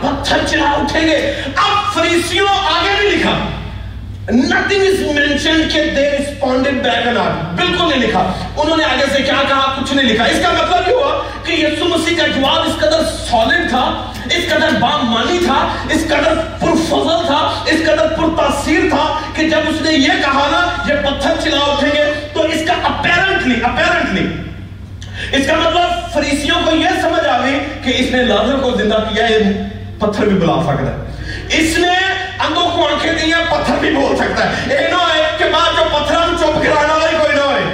پتھر 0.00 0.36
چلا 0.46 0.70
اٹھیں 0.70 1.06
گے۔ 1.06 1.42
اب 1.56 1.94
فریسیوں 1.94 2.48
آگے 2.48 2.90
نہیں 3.00 3.10
لکھا۔ 3.10 3.38
Nothing 4.30 4.82
is 4.82 5.00
mentioned 5.16 5.72
کہ 5.72 5.80
they 5.96 6.08
responded 6.18 6.76
back 6.86 7.06
or 7.06 7.16
not. 7.16 7.56
بالکل 7.56 7.88
نہیں 7.88 8.08
لکھا۔ 8.08 8.32
انہوں 8.56 8.76
نے 8.76 8.84
آگے 8.84 9.04
سے 9.16 9.22
کیا 9.22 9.42
کہا؟ 9.48 9.80
کچھ 9.80 9.94
نہیں 9.94 10.08
لکھا۔ 10.08 10.24
اس 10.24 10.38
کا 10.42 10.52
مطلب 10.52 10.88
یہ 10.88 10.94
ہوا 10.94 11.22
کہ 11.44 11.52
یسوع 11.52 11.88
مسیح 11.88 12.16
کا 12.16 12.26
جواب 12.26 12.62
اس 12.66 12.76
قدر 12.78 13.04
سالڈ 13.30 13.68
تھا، 13.68 14.12
اس 14.30 14.44
قدر 14.48 14.68
بامانی 14.80 15.38
تھا، 15.44 15.68
اس 15.90 16.04
قدر 16.06 16.34
پرفضل 16.60 17.26
تھا، 17.26 17.64
اس 17.66 17.80
قدر 17.86 18.06
پرتاثیر 18.16 18.80
تھا 18.90 19.18
کہ 19.34 19.48
جب 19.48 19.60
اس 19.68 19.82
نے 19.82 19.92
یہ 19.92 20.08
کہا 20.08 20.48
نا، 20.50 20.92
یہ 20.92 21.00
پتھر 21.02 21.30
چلا 21.44 21.72
اٹھیں 21.72 21.90
گے، 21.94 22.28
تو 22.32 22.42
اس 22.42 22.62
کا 22.66 22.72
اپیرنٹلی 22.82 23.54
اپیرنٹلی 23.62 24.26
اس 25.32 25.46
کا 25.46 25.56
مطلب 25.56 26.12
فریسیوں 26.12 26.56
کو 26.64 26.76
یہ 26.76 26.88
سمجھ 27.02 27.28
آ 27.28 27.44
گئی 27.44 27.58
کہ 27.84 27.92
اس 27.96 28.10
نے 28.10 28.22
لازر 28.22 28.56
کو 28.56 28.70
زندہ 28.70 29.04
کیا، 29.14 29.26
یہ 29.26 29.38
پتھر 29.98 30.26
بھی 30.26 30.38
بلا 30.38 30.62
سکتا 30.62 30.92
ہے۔ 30.92 30.96
اس 31.56 31.78
نے 31.78 32.13
اندھوں 32.38 32.68
کو 32.70 32.86
آنکھیں 32.86 33.12
دی 33.12 33.32
ہیں 33.32 33.44
پتھر 33.50 33.78
بھی 33.80 33.90
بول 33.94 34.16
سکتا 34.16 34.44
ہے 34.46 34.76
اے 34.76 34.88
نو 34.90 34.98
ہے 35.04 35.22
کہ 35.38 35.44
بعد 35.52 35.76
جو 35.76 35.84
پتھر 35.90 36.16
ہم 36.16 36.36
چپ 36.36 36.62
کرانا 36.62 36.94
والی 36.94 37.16
کوئی 37.16 37.36
نہ 37.36 37.40
ہوئے 37.42 37.64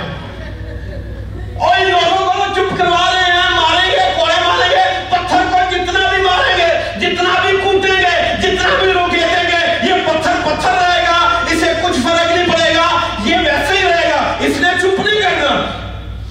اور 1.59 1.77
ان 1.77 1.91
لوگوں 1.91 2.35
کو 2.35 2.45
چپ 2.55 2.77
کروا 2.79 3.07
رہے 3.13 3.31
ہیں 3.31 3.51
ماریں 3.51 3.91
گے 3.91 4.09
کوڑے 4.17 4.35
ماریں 4.47 4.71
گے 4.71 4.85
پتھر 5.11 5.45
کو 5.51 5.59
جتنا 5.71 6.09
بھی 6.09 6.23
ماریں 6.23 6.57
گے 6.59 6.69
جتنا 7.01 7.35
بھی 7.43 7.57
کوٹیں 7.63 7.91
گے 7.91 8.17
جتنا 8.43 8.75
بھی 8.81 8.93
روکے 8.93 9.25
دیں 9.27 9.49
گے 9.49 9.89
یہ 9.89 10.07
پتھر 10.07 10.41
پتھر 10.45 10.81
رہے 10.81 11.03
گا 11.03 11.19
اسے 11.47 11.73
کچھ 11.83 11.99
فرق 11.99 12.31
نہیں 12.31 12.49
پڑے 12.49 12.75
گا 12.75 12.89
یہ 13.25 13.37
ویسے 13.45 13.79
ہی 13.79 13.85
رہے 13.85 14.11
گا 14.11 14.23
اس 14.41 14.61
نے 14.61 14.73
چپ 14.81 15.01
نہیں 15.01 15.21
کرنا 15.21 15.55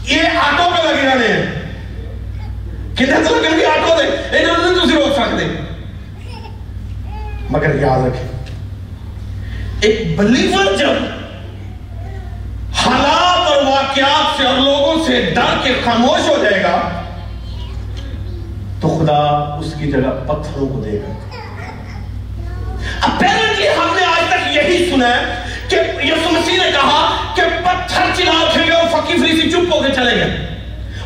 یہ 0.08 0.40
آٹو 0.40 0.70
پہ 0.72 0.88
لگے 0.88 1.08
رہنے 1.08 1.28
ہیں 1.28 1.58
کتنے 2.96 3.24
تو 3.28 3.36
لگے 3.36 3.66
آٹو 3.68 3.98
دے 3.98 4.08
انہوں 4.38 4.58
نے 4.64 4.69
مگر 7.50 7.76
یاد 7.82 8.06
رکھیں، 8.06 8.28
ایک 9.82 10.18
بلیور 10.18 10.66
جب 10.78 10.96
حالات 12.78 13.52
اور 13.52 13.64
واقعات 13.64 14.38
سے 14.38 14.46
اور 14.48 14.58
لوگوں 14.58 15.04
سے 15.06 15.22
ڈر 15.36 15.58
کے 15.64 15.74
خاموش 15.84 16.28
ہو 16.30 16.36
جائے 16.44 16.62
گا، 16.64 16.78
تو 18.82 18.98
خدا 19.00 19.18
اس 19.60 19.74
کی 19.80 19.92
جگہ 19.92 20.12
پتھروں 20.28 20.68
کو 20.68 20.80
دے 20.82 21.00
گا۔ 21.00 21.14
اپیرنٹلی 23.02 23.68
ہم 23.68 23.96
نے 23.96 24.06
آج 24.06 24.30
تک 24.30 24.56
یہی 24.56 24.90
سنا 24.90 25.08
ہے 25.08 25.36
کہ 25.70 25.76
یسوع 26.04 26.32
مسیح 26.32 26.58
نے 26.58 26.72
کہا 26.72 27.34
کہ 27.36 27.44
پتھر 27.64 28.16
چلا 28.18 28.40
اٹھیں 28.42 28.66
گے 28.68 28.72
اور 28.72 28.88
فقی 28.92 29.18
فریسی 29.18 29.50
چپ 29.52 29.74
ہو 29.74 29.82
کے 29.82 29.94
چلے 29.96 30.16
گئے۔ 30.16 30.59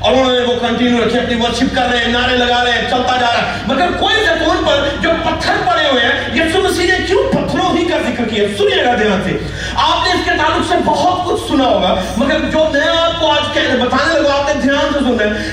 اور 0.04 0.13
انہوں 0.13 0.32
نے 0.32 0.39
وہ 0.39 0.54
کنٹینیو 0.62 1.06
رکھی، 1.06 1.20
اپنی 1.20 1.36
ورشپ 1.36 1.76
کر 1.76 1.88
رہے 1.92 1.98
ہیں 1.98 2.08
نعرے 2.08 2.38
لگا 2.38 2.63
رہے 2.63 2.72
ہیں 2.72 2.89
چلتا 2.89 3.18
جا 3.20 3.28
رہا 3.28 3.42
ہے۔ 3.42 3.62
مگر 3.68 3.88
کوئی 4.00 4.16
زیتون 4.16 4.58
پر 4.66 4.88
جو 5.02 5.10
پتھر 5.24 5.54
پڑے 5.66 5.89
ہوئے 5.92 6.04
ہیں، 6.04 6.36
یسو 6.36 6.62
مسیح 6.62 6.88
نے 6.88 6.98
کیوں 7.08 7.24
پتھروں 7.32 7.78
ہی 7.78 7.86
کا 7.86 7.98
ذکر 7.98 8.24
کیا؟ 8.30 8.44
سنیے 8.58 8.86
گا 8.86 8.96
دھیان 8.96 9.22
سے۔ 9.26 9.38
آپ 9.76 10.08
نے 10.08 10.13
اس 10.13 10.26
کے 10.26 10.32
تعلق 10.32 10.68
سے 10.70 10.76
بہت 10.86 11.26
کچھ 11.26 11.52
سنا 11.52 11.63
ہوگا، 11.63 11.96
مگر 12.18 12.39
جو 12.52 12.60
میں 12.74 12.98
آپ 13.02 13.20
کو 13.20 13.32
آج 13.32 13.54
کہنے 13.54 13.84
بتانے 13.84 14.20
لگا، 14.20 14.34
آپ 14.34 14.56
نے 14.56 14.62
دھیان 14.62 14.94
سے 14.94 15.00
سننا 15.00 15.24
ہے۔ 15.24 15.44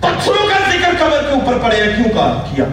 پتھروں 0.00 0.46
کا 0.48 0.70
ذکر 0.70 0.90
قبر 0.98 1.22
کے 1.22 1.32
اوپر 1.32 1.58
پڑے 1.58 1.76
ہیں، 1.76 1.96
کیوں 1.96 2.14
کہا 2.14 2.46
کیا؟ 2.54 2.64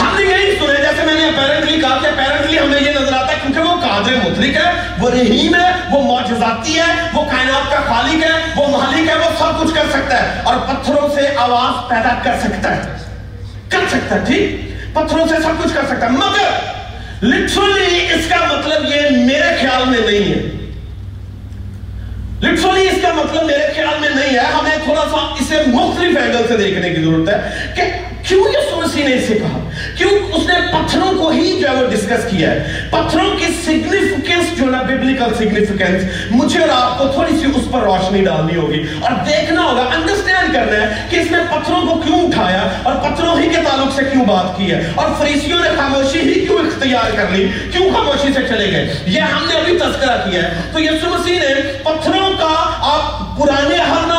ہم 0.00 0.16
نے 0.18 0.24
یہی 0.24 0.56
سنے 0.58 0.82
جیسے 0.82 1.04
میں 1.04 1.14
نے 1.14 1.28
اپیرنٹلی 1.28 1.80
کہا 1.80 1.98
کہ 2.02 2.06
اپیرنٹلی 2.06 2.58
ہمیں 2.58 2.80
یہ 2.80 2.90
نظر 2.90 3.12
آتا 3.12 3.32
ہے 3.32 3.38
کیونکہ 3.42 3.60
وہ 3.60 3.80
قادر 3.80 4.30
مطلق 4.30 4.56
ہے، 4.56 4.72
وہ 4.98 5.10
رحیم 5.10 5.54
ہے، 5.54 5.70
وہ 5.90 6.02
معجزاتی 6.02 6.78
ہے، 6.78 6.94
وہ 7.12 7.24
کائنات 7.24 7.70
کا 7.70 7.80
خالق 7.88 8.24
ہے، 8.24 8.52
وہ 8.56 8.68
مالک 8.68 9.08
ہے، 9.08 9.14
وہ 9.14 9.30
سب 9.38 9.60
کچھ 9.60 9.74
کر 9.74 9.84
سکتا 9.92 10.22
ہے 10.22 10.40
اور 10.44 10.56
پتھروں 10.56 11.08
سے 11.14 11.20
آواز 11.36 11.90
پیدا 11.90 12.20
کر 12.22 12.34
سکتا 12.40 12.76
ہے۔ 12.76 12.80
کر 13.68 13.78
سکتا 13.88 14.14
ہے، 14.14 14.20
ٹھیک؟ 14.26 14.68
پتھروں 14.94 15.26
سے 15.28 15.34
سب 15.42 15.64
کچھ 15.64 15.74
کر 15.74 15.82
سکتا 15.88 16.06
ہے۔ 16.06 16.10
مگر 16.10 16.78
لٹرلی 17.26 18.06
اس 18.14 18.28
کا 18.28 18.36
مطلب 18.36 18.84
یہ 18.84 19.00
میرے 19.10 19.56
خیال 19.60 19.88
میں 19.88 19.98
نہیں 19.98 20.30
ہے۔ 20.30 20.42
لٹرلی 22.42 22.88
اس 22.88 22.98
کا 23.02 23.12
مطلب 23.12 23.44
میرے 23.44 23.72
خیال 23.76 24.00
میں 24.00 24.10
نہیں 24.10 24.34
ہے۔ 24.34 24.50
ہمیں 24.54 24.76
تھوڑا 24.84 25.04
سا 25.10 25.34
اسے 25.40 25.62
مختلف 25.66 26.16
اینگل 26.16 26.46
سے 26.48 26.56
دیکھنے 26.56 26.90
کی 26.90 27.02
ضرورت 27.02 27.28
ہے 27.28 27.72
کہ 27.76 27.82
کیوں 28.28 28.44
یسوع 28.48 28.82
مسیح 28.82 29.08
نے 29.08 29.14
اسے 29.14 29.34
کہا؟ 29.34 29.70
کیوں 29.98 30.10
اس 30.10 30.46
نے 30.48 30.54
پتھروں 30.72 31.18
کو 31.18 31.28
ہی 31.28 31.60
جو 31.60 31.68
ہے 31.68 31.74
وہ 31.74 31.90
ڈسکس 31.90 32.30
کیا 32.30 32.50
ہے؟ 32.50 32.86
پتھروں 32.90 33.36
کی 33.36 33.46
سگنیفیکنس 33.64 34.58
جو 34.58 34.66
نا 34.66 34.82
بیبلیکل 34.82 35.34
سگنیفیکنس 35.38 36.02
مجھے 36.30 36.60
اور 36.60 36.68
آپ 36.68 36.98
کو 36.98 37.08
تھوڑی 37.08 37.32
سی 37.40 37.46
اس 37.46 37.72
پر 37.72 37.80
روشنی 37.80 38.24
ڈالنی 38.24 38.56
ہوگی 38.56 38.82
اور 39.00 39.10
دیکھنا 39.26 39.62
ہوگا 39.62 39.82
انڈرسٹینڈ 39.82 40.54
کرنا 40.54 40.72
ہے 40.72 41.06
کہ 41.10 41.16
اس 41.16 41.30
نے 41.30 41.38
پتھروں 41.50 41.80
کو 41.80 42.00
کیوں 42.00 42.26
اٹھایا 42.26 42.68
اور 42.82 42.94
پتھروں 42.94 43.40
ہی 43.40 43.48
کے 43.48 43.56
تعلق 43.56 43.94
سے 43.96 44.02
کیوں 44.12 44.24
بات 44.24 44.58
کی 44.58 44.70
ہے؟ 44.70 44.92
اور 44.94 45.10
فریسیوں 45.18 45.58
نے 45.58 45.68
خاموشی 45.76 46.20
ہی 46.20 46.46
کیوں 46.46 46.58
اختیار 46.58 47.16
کر 47.16 47.24
لی؟ 47.32 47.48
کیوں 47.72 47.90
خاموشی 47.94 48.32
سے 48.32 48.40
چلے 48.48 48.72
گئے؟ 48.72 48.94
یہ 49.06 49.20
ہم 49.20 49.46
نے 49.48 49.54
ابھی 49.54 49.76
تذکرہ 49.76 50.30
کیا 50.30 50.42
ہے۔ 50.42 50.60
تو 50.72 50.80
یسو 50.80 51.08
مسیح 51.08 51.38
نے 51.38 51.72
پتھروں 51.82 52.30
کا 52.38 52.76
آپ 52.80 53.36
پرانے 53.38 53.76
ہرنامہ 53.76 54.12
میں 54.12 54.17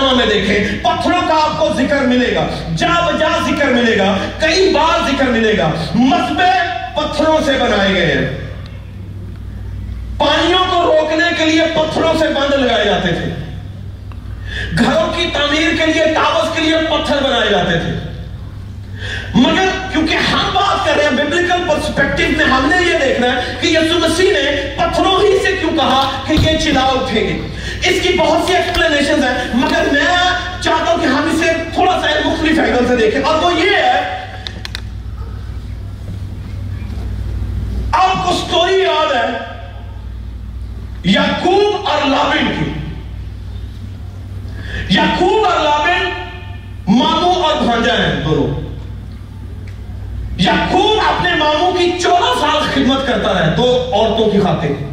نئے 0.00 0.14
میں 0.16 0.26
دیکھیں، 0.26 0.78
پتھروں 0.82 1.28
کا 1.28 1.34
آپ 1.34 1.58
کو 1.58 1.68
ذکر 1.76 2.00
ملے 2.00 2.34
گا 2.34 2.46
جا 2.76 3.06
بجا 3.06 3.28
ذکر 3.46 3.66
ملے 3.66 3.98
گا، 3.98 4.16
کئی 4.38 4.72
بار 4.74 5.10
ذکر 5.10 5.24
ملے 5.24 5.58
گا 5.58 5.70
مسبے 5.94 6.50
پتھروں 6.94 7.38
سے 7.44 7.52
بنائے 7.60 7.94
گئے 7.94 8.12
ہیں۔ 8.12 8.50
پانیوں 10.18 10.64
کو 10.70 10.82
روکنے 10.82 11.24
کے 11.38 11.44
لیے 11.44 11.62
پتھروں 11.74 12.14
سے 12.18 12.24
بند 12.28 12.54
لگائے 12.54 12.84
جاتے 12.84 13.08
تھے۔ 13.08 13.34
گھروں 14.78 15.12
کی 15.16 15.30
تعمیر 15.32 15.70
کے 15.78 15.92
لیے 15.92 16.04
ٹاورز 16.14 16.48
کے 16.54 16.62
لیے 16.62 16.76
پتھر 16.90 17.16
بنائے 17.22 17.50
جاتے 17.50 17.78
تھے۔ 17.78 18.10
مگر 19.34 19.68
کیونکہ 19.92 20.14
ہم 20.14 20.50
بات 20.54 20.86
کر 20.86 20.92
رہے 20.96 21.04
ہیں 21.04 21.10
بیبلیکل 21.10 21.62
پرسپیکٹیو 21.68 22.28
میں 22.36 22.44
ہم 22.44 22.70
نے 22.70 22.76
یہ 22.92 22.98
دیکھنا 22.98 23.26
ہے 23.26 23.54
کہ 23.60 23.66
یسو 23.66 23.98
مسیح 23.98 24.32
نے 24.32 24.74
پتھروں 24.76 25.20
ہی 25.20 25.38
سے 25.42 25.52
کیوں 25.60 25.76
کہا 25.76 26.22
کہ 26.26 26.32
یہ 26.32 26.58
چلا 26.58 26.80
اٹھیں 26.80 27.28
گے؟ 27.28 27.38
اس 27.82 28.02
کی 28.02 28.18
بہت 28.18 28.46
سی 28.46 28.56
ایکسپلینیشنز 28.56 29.24
ہیں، 29.24 29.50
مگر 29.54 29.82
میں 29.92 30.04
چاہتا 30.60 30.90
ہوں 30.90 30.98
کہ 30.98 31.06
ہم 31.06 31.30
اسے 31.34 31.52
تھوڑا 31.74 31.92
سا 31.92 32.28
مختلف 32.28 32.58
اینگل 32.58 32.88
سے 32.88 32.96
دیکھیں۔ 32.96 33.22
اور 33.22 33.34
وہ 33.34 33.54
یہ 33.54 33.70
ہے، 33.76 34.20
آپ 37.92 38.26
کو 38.26 38.32
سٹوری 38.32 38.82
یاد 38.82 39.12
ہے، 39.12 39.26
یعقوب 41.04 41.88
اور 41.88 42.08
لابن 42.08 42.46
کی۔ 42.46 42.70
یعقوب 44.94 45.44
اور 45.44 45.64
لابن 45.64 46.08
ماموں 46.88 47.34
اور 47.34 47.62
بھانجا 47.62 47.94
ہیں 47.94 48.24
دونوں۔ 48.24 48.60
یعقوب 50.38 51.00
اپنے 51.08 51.34
ماموں 51.34 51.72
کی 51.72 51.92
چودہ 52.02 52.40
سال 52.40 52.62
خدمت 52.74 53.06
کرتا 53.06 53.32
رہا 53.32 53.54
دو 53.56 53.90
عورتوں 53.92 54.30
کی 54.30 54.40
خاطر۔ 54.40 54.89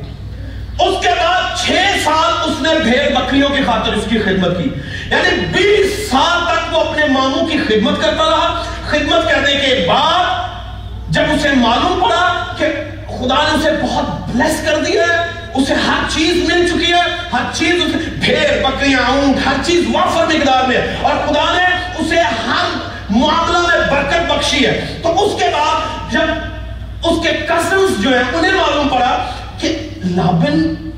اس 0.79 1.03
کے 1.03 1.09
بعد 1.09 1.57
چھ 1.65 1.71
سال 2.03 2.51
اس 2.51 2.61
نے 2.61 2.69
بھیڑ 2.83 3.17
بکریوں 3.19 3.49
کی 3.49 3.63
خاطر 3.65 3.93
اس 3.93 4.03
کی 4.09 4.17
خدمت 4.19 4.57
کی۔ 4.57 4.69
یعنی 5.09 5.45
بیس 5.45 6.11
سال 6.11 6.45
تک 6.45 6.75
وہ 6.75 6.81
اپنے 6.81 7.05
ماموں 7.05 7.45
کی 7.45 7.57
خدمت 7.67 8.01
کرتا 8.01 8.23
رہا۔ 8.23 8.63
خدمت 8.89 9.31
کرنے 9.31 9.51
کے 9.51 9.85
بعد 9.87 10.47
جب 11.09 11.21
اسے 11.21 11.49
معلوم 11.49 11.99
پڑا 12.03 12.45
کہ 12.57 12.65
خدا 13.07 13.35
نے 13.35 13.55
اسے 13.55 13.69
بہت 13.83 14.29
بلیس 14.29 14.61
کر 14.65 14.83
دیا 14.83 15.03
ہے، 15.03 15.25
اسے 15.53 15.73
ہر 15.73 16.09
چیز 16.09 16.49
مل 16.49 16.67
چکی 16.67 16.93
ہے، 16.93 17.01
ہر 17.33 17.53
چیز 17.53 17.75
اسے 17.75 17.97
بھیڑ، 17.97 18.63
بکریاں، 18.63 19.11
اونٹ، 19.11 19.47
ہر 19.47 19.53
چیز 19.63 19.83
وافر 19.93 20.25
مقدار 20.25 20.67
میں۔ 20.67 20.77
اور 21.01 21.27
خدا 21.27 21.53
نے 21.53 21.65
اسے 21.99 22.19
ہر 22.19 22.77
معاملہ 23.09 23.57
میں 23.57 23.91
برکت 23.91 24.31
بخشی 24.31 24.65
ہے۔ 24.65 24.99
تو 25.03 25.25
اس 25.25 25.41
کے 25.41 25.47
بعد 25.53 26.11
جب 26.11 26.27
اس 27.03 27.23
کے 27.23 27.29
کزنز 27.29 28.03
جو 28.03 28.09
ہیں، 28.09 28.23
انہیں 28.33 28.51
معلوم 28.51 28.87
پڑا 28.87 29.25
کہ 29.59 29.87
لابن، 30.15 30.89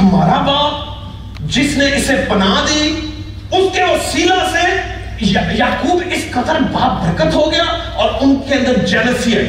ہمارا 0.00 0.40
باپ، 0.40 0.72
جس 1.40 1.76
نے 1.76 1.96
اسے 1.96 2.24
پناہ 2.28 2.66
دی، 2.66 3.00
اس 3.50 3.76
کے 3.76 3.82
وسیلہ 3.82 4.50
سے 4.52 4.92
یعقوب 5.54 6.02
اس 6.12 6.24
قدر 6.30 6.54
باپ 6.72 7.04
برکت 7.04 7.34
ہو 7.34 7.52
گیا 7.52 7.64
اور 7.94 8.10
ان 8.20 8.36
کے 8.48 8.54
اندر 8.54 8.86
جیلسی 8.86 9.36
آئی۔ 9.36 9.48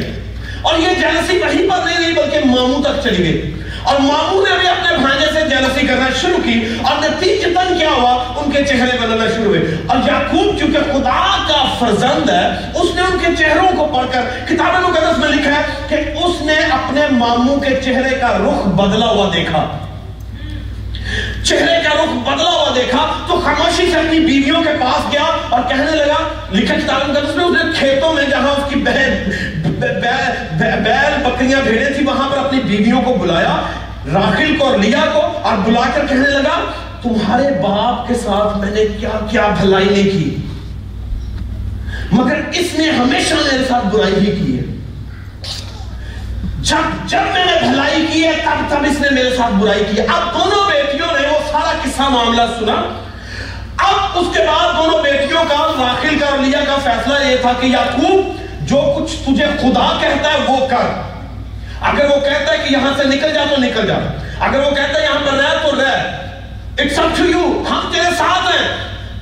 اور 0.61 0.79
یہ 0.79 1.01
جیلسی 1.01 1.37
وہیں 1.37 1.69
پر 1.69 1.85
نہیں 1.85 1.97
رہی، 1.97 2.13
بلکہ 2.13 2.39
ماموں 2.45 2.83
تک 2.83 3.03
چلی 3.03 3.23
گئی۔ 3.23 3.55
اور 3.83 3.99
ماموں 3.99 4.43
نے 4.49 4.59
بھی 4.59 4.67
اپنے 4.67 4.97
بھانجے 4.97 5.25
سے 5.25 5.49
جیلسی 5.49 5.87
کرنا 5.87 6.07
شروع 6.21 6.37
کی 6.43 6.77
اور 6.83 6.95
نتیجتاً 7.01 7.77
کیا 7.77 7.89
ہوا، 7.89 8.11
ان 8.11 8.51
کے 8.51 8.63
چہرے 8.63 8.97
بدلنا 8.97 9.25
شروع 9.35 9.45
ہوئے۔ 9.45 9.59
اور 9.87 9.97
یعقوب 9.97 10.59
چونکہ 10.59 10.79
خدا 10.79 11.43
کا 11.47 11.75
فرزند 11.79 12.29
ہے، 12.29 12.47
اس 12.73 12.95
نے 12.95 13.01
ان 13.01 13.17
کے 13.19 13.43
چہروں 13.43 13.67
کو 13.77 13.85
پڑھ 13.95 14.07
کر 14.11 14.21
کتاب 14.45 14.81
مقدس 14.81 15.17
میں 15.17 15.27
لکھا 15.27 15.51
ہے 15.51 15.63
کہ 15.87 15.95
اس 15.95 16.41
نے 16.41 16.53
اپنے 16.53 17.01
ماموں 17.11 17.57
کے 17.57 17.69
چہرے 17.85 18.15
کا 18.15 18.37
رخ 18.37 18.67
بدلا 18.67 19.05
ہوا 19.05 19.29
دیکھا۔ 19.33 19.77
چہرے 21.43 21.83
کا 21.83 21.89
رخ 21.89 22.27
بدلا 22.27 22.49
ہوا 22.49 22.73
دیکھا 22.75 23.13
تو 23.27 23.39
خاموشی 23.39 23.91
سے 23.91 23.97
اپنی 23.97 24.19
بیویوں 24.19 24.63
کے 24.63 24.69
پاس 24.79 25.11
گیا 25.11 25.37
اور 25.49 25.61
کہنے 25.69 25.95
لگا، 25.95 26.27
لکھا 26.51 26.75
کتاب 26.75 27.09
مقدس 27.09 27.35
میں، 27.35 27.45
اس 27.45 27.63
نے 27.63 27.71
کھیتوں 27.79 28.13
میں 28.13 28.23
جہاں 28.29 28.51
اس 28.51 28.63
کی 28.69 28.75
بہن 28.75 29.31
بیل 30.83 31.23
بکریاں 31.23 31.61
بھیڑے 31.61 31.85
تھی 31.85 32.05
وہاں 32.05 32.29
پر 32.29 32.37
اپنی 32.37 32.59
بیویوں 32.59 33.01
کو 33.01 33.13
بلایا 33.13 33.57
راخل 34.13 34.55
کو 34.57 34.65
اور 34.65 34.77
لیا 34.77 34.99
کو 35.13 35.21
اور 35.41 35.57
بلا 35.57 35.81
کر 35.95 36.05
کہنے 36.09 36.29
لگا، 36.29 36.71
تمہارے 37.01 37.43
باپ 37.63 38.07
کے 38.07 38.13
ساتھ 38.13 38.57
میں 38.57 38.71
نے 38.71 38.85
کیا 38.85 39.09
کیا 39.29 39.47
بھلائی 39.61 39.85
نہیں 39.85 40.03
کی۔ 40.03 40.35
مگر 42.11 42.35
اس 42.53 42.79
نے 42.79 42.89
ہمیشہ 42.89 43.33
میرے 43.33 43.63
ساتھ 43.67 43.85
برائی 43.85 44.15
ہی 44.15 44.31
کی 44.31 44.59
ہے۔ 44.59 44.63
جب 46.61 47.07
جب 47.07 47.21
میں 47.33 47.45
نے 47.45 47.69
بھلائی 47.69 48.05
کی 48.13 48.23
ہے، 48.23 48.31
تب 48.31 48.69
تب 48.69 48.85
اس 48.91 49.01
نے 49.01 49.07
میرے 49.11 49.35
ساتھ 49.35 49.53
برائی 49.53 49.83
کی 49.91 50.01
ہے۔ 50.01 50.05
اب 50.05 50.33
دونوں 50.33 50.71
بیٹیوں 50.71 51.21
نے 51.21 51.27
وہ 51.27 51.51
سارا 51.51 51.71
قصہ 51.83 52.01
معاملہ 52.01 52.41
سنا۔ 52.59 52.99
اب 53.77 53.95
اس 54.15 54.27
کے 54.33 54.39
بعد 54.39 54.73
دونوں 54.77 55.03
بیٹیوں 55.03 55.43
کا 55.49 55.71
راخل 55.77 56.19
کا 56.19 56.25
اور 56.25 56.37
لیا 56.37 56.59
کا 56.67 56.75
فیصلہ 56.83 57.29
یہ 57.29 57.35
تھا 57.41 57.51
کہ 57.59 57.65
یعقوب 57.65 58.42
جو 58.63 58.93
کچھ 58.97 59.15
تجھے 59.23 59.45
خدا 59.45 59.97
کہتا 60.01 60.29
ہے 60.33 60.37
وہ 60.47 60.67
کر۔ 60.67 61.13
اگر 61.81 62.05
وہ 62.05 62.19
کہتا 62.19 62.53
ہے 62.53 62.57
کہ 62.57 62.73
یہاں 62.73 62.93
سے 62.97 63.03
نکل 63.03 63.33
جا 63.33 63.43
تو 63.49 63.55
نکل 63.61 63.87
جا۔ 63.87 63.95
اگر 64.39 64.59
وہ 64.59 64.71
کہتا 64.71 64.99
ہے 64.99 65.03
یہاں 65.03 65.19
پر 65.25 65.37
رہ 65.37 65.69
تو 65.69 65.81
رہ۔ 65.81 66.21
اٹس 66.79 66.99
اپ 66.99 67.17
ٹو 67.17 67.25
یو 67.25 67.63
ہم 67.69 67.91
تیرے 67.93 68.09
ساتھ 68.17 68.55
ہیں۔ 68.55 68.67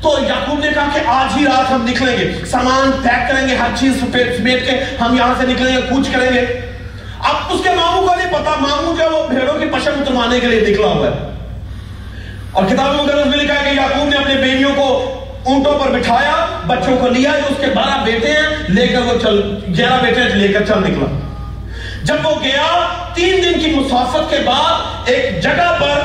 تو 0.01 0.17
یعقوب 0.29 0.59
نے 0.59 0.67
کہا 0.73 0.87
کہ 0.93 0.99
آج 1.05 1.37
ہی 1.37 1.45
رات 1.45 1.71
ہم 1.71 1.85
نکلیں 1.89 2.17
گے۔ 2.17 2.45
سامان 2.45 2.91
پیک 3.03 3.29
کریں 3.29 3.47
گے، 3.47 3.55
ہر 3.55 3.67
چیز 3.75 3.99
سمیٹ 3.99 4.69
کے 4.69 4.95
ہم 5.01 5.15
یہاں 5.17 5.33
سے 5.41 5.47
نکلیں 5.47 5.77
گے، 5.77 5.81
کوچ 5.81 6.07
کریں 6.13 6.33
گے۔ 6.33 6.61
اب 7.19 7.35
اس 7.49 7.61
کے 7.63 7.69
ماموں 7.69 8.07
کو 8.07 8.15
نہیں 8.15 8.33
پتا، 8.33 8.51
ماموں 8.59 8.97
جو 8.97 9.17
وہ 9.17 9.27
بھیڑوں 9.27 9.53
کی 9.53 9.65
پشم 9.65 9.91
اتروانے 9.95 10.39
کے 10.39 10.47
لیے 10.47 10.61
نکلا 10.61 10.87
ہوا 10.87 11.07
ہے۔ 11.07 11.31
اور 12.51 12.63
کتاب 12.63 12.95
مقدس 12.95 13.25
میں 13.25 13.37
لکھا 13.37 13.55
ہے 13.55 13.59
کہ 13.63 13.79
یعقوب 13.79 14.09
نے 14.09 14.17
اپنے 14.17 14.35
بیویوں 14.35 14.75
کو 14.75 15.17
اونٹوں 15.43 15.79
پر 15.79 15.91
بٹھایا، 15.91 16.45
بچوں 16.67 16.97
کو 16.97 17.07
لیا 17.07 17.31
جو 17.31 17.45
اس 17.49 17.55
کے 17.59 17.65
بارہ 17.65 18.03
بیٹے 18.05 18.27
ہیں، 18.27 18.69
لے 18.69 18.87
کر 18.87 19.01
وہ 19.01 19.19
چل 19.21 19.59
گیارہ 19.77 20.01
بیٹے 20.01 20.23
لے 20.23 20.47
کر 20.47 20.65
چل 20.65 20.79
نکلا۔ 20.79 21.19
جب 22.03 22.15
وہ 22.23 22.35
گیا، 22.43 22.87
تین 23.13 23.43
دن 23.43 23.59
کی 23.59 23.71
مسافت 23.75 24.29
کے 24.29 24.37
بعد 24.45 25.09
ایک 25.09 25.43
جگہ 25.43 25.77
پر 25.79 25.99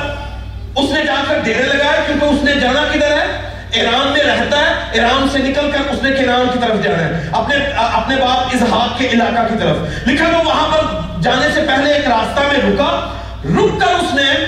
اس 0.77 0.91
نے 0.91 1.05
جا 1.07 1.15
کر 1.29 1.39
ڈیرے 1.45 1.63
لگائے، 1.63 2.01
کیونکہ 2.07 2.25
اس 2.25 2.43
نے 2.43 2.55
جانا 2.61 2.85
کدھر 2.93 3.11
ہے؟ 3.11 3.51
ایران 3.71 4.09
میں 4.09 4.25
رہتا 4.25 4.59
ہے، 4.59 4.75
ایران 4.93 5.29
سے 5.33 5.39
نکل 5.39 5.71
کر 5.71 5.91
اس 5.91 6.03
نے 6.03 6.11
کیران 6.11 6.47
کی 6.53 6.59
طرف 6.59 6.85
جانا 6.85 7.05
ہے، 7.05 7.29
اپنے 7.33 7.57
اپنے 7.77 8.17
باپ 8.17 8.55
اظہار 8.55 8.99
کے 8.99 9.09
علاقہ 9.13 9.47
کی 9.49 9.55
طرف۔ 9.59 10.09
لکھا 10.09 10.39
وہ 10.39 10.45
وہاں 10.45 10.69
پر 10.69 10.97
جانے 11.23 11.47
سے 11.55 11.61
پہلے 11.67 11.93
ایک 11.93 12.09
راستہ 12.09 12.41
میں 12.41 12.73
رکا۔ 12.73 13.13
رک 13.45 13.81
کر 13.81 13.95
اس 13.95 14.15
نے 14.15 14.47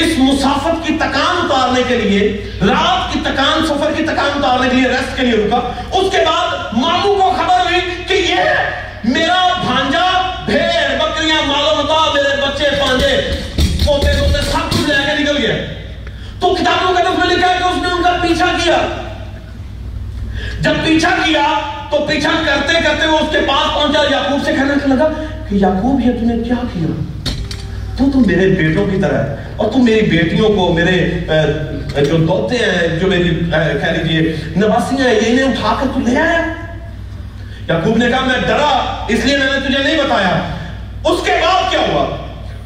اس 0.00 0.18
مسافت 0.18 0.86
کی 0.86 0.96
تکان 0.96 1.36
اتارنے 1.36 1.82
کے 1.88 1.96
لیے، 1.96 2.50
رات 2.60 3.12
کی 3.12 3.20
تکان، 3.22 3.66
سفر 3.66 3.92
کی 3.96 4.04
تکان 4.04 4.38
اتارنے 4.38 4.68
کے 4.68 4.76
لیے 4.76 4.88
ریسٹ 4.88 5.16
کے 5.16 5.22
لیے 5.22 5.46
رکا۔ 5.46 5.56
اس 5.92 6.12
کے 6.12 6.18
بعد 6.26 6.72
ماموں 6.72 7.14
کو 7.14 7.30
خبر 7.36 7.60
ہوئی 7.64 7.80
کہ 8.08 8.14
یہ 8.14 8.40
میرا 9.04 9.48
بھانجا 9.64 10.06
بھیڑ، 10.44 10.98
بکریاں 10.98 11.42
مالو 11.46 11.82
متا 11.82 12.12
میرے 12.14 12.36
بچے 12.42 12.64
پانجے۔ 12.80 13.20
پوتے 13.86 14.06
پوتے 14.20 14.42
سب 14.52 14.72
کچھ 14.72 14.90
لے 14.90 14.94
کے 15.06 15.22
نکل 15.22 15.36
گیا 15.36 15.54
تو 16.40 16.54
کتابوں 16.54 16.94
کا 16.94 17.26
میں 17.26 17.36
لکھا 17.36 17.48
ہے 17.48 17.58
کہ 17.58 17.64
اس 17.64 17.82
نے 17.82 17.88
ان 17.88 18.02
کا 18.02 18.16
پیچھا 18.22 18.46
کیا۔ 18.64 18.76
جب 20.60 20.72
پیچھا 20.84 21.10
کیا، 21.24 21.42
تو 21.90 22.04
پیچھا 22.08 22.30
کرتے 22.46 22.72
کرتے 22.72 23.06
وہ 23.06 23.18
اس 23.18 23.28
کے 23.32 23.38
پاس 23.48 23.74
پہنچا، 23.74 24.00
یعقوب 24.10 24.40
سے 24.44 24.52
کہنے 24.52 24.94
لگا 24.94 25.08
کہ 25.48 25.54
یعقوب، 25.54 26.00
یہ 26.00 26.12
تم 26.20 26.26
نے 26.26 26.42
کیا 26.44 26.54
کیا؟ 26.74 26.90
تو 28.00 28.10
تم 28.12 28.22
میرے 28.26 28.48
بیٹوں 28.48 28.86
کی 28.86 29.00
طرح 29.00 29.26
ہے۔ 29.26 29.36
اور 29.56 29.72
تم 29.72 29.84
میری 29.84 30.00
بیٹیوں 30.00 30.48
کو 30.48 30.72
میرے 30.72 31.10
جو 32.04 32.16
دوتے 32.16 32.56
ہیں، 32.56 32.98
جو 33.00 33.06
میری 33.06 33.28
کہہ 33.50 33.88
لیجیے 33.88 34.36
نواسیاں 34.56 35.08
ہیں 35.08 35.20
انہیں 35.26 35.48
اٹھا 35.48 35.76
کر 35.80 35.86
تو 35.94 36.00
لے 36.00 36.18
آیا۔ 36.18 36.46
یعقوب 37.68 37.96
نے 37.96 38.06
کہا، 38.08 38.26
میں 38.26 38.40
ڈرا، 38.46 39.04
اس 39.08 39.24
لیے 39.24 39.36
میں 39.36 39.46
نے 39.46 39.68
تجھے 39.68 39.84
نہیں 39.84 39.98
بتایا۔ 39.98 40.42
اس 41.04 41.26
کے 41.26 41.32
بعد 41.42 41.70
کیا 41.70 41.80
ہوا؟ 41.80 42.16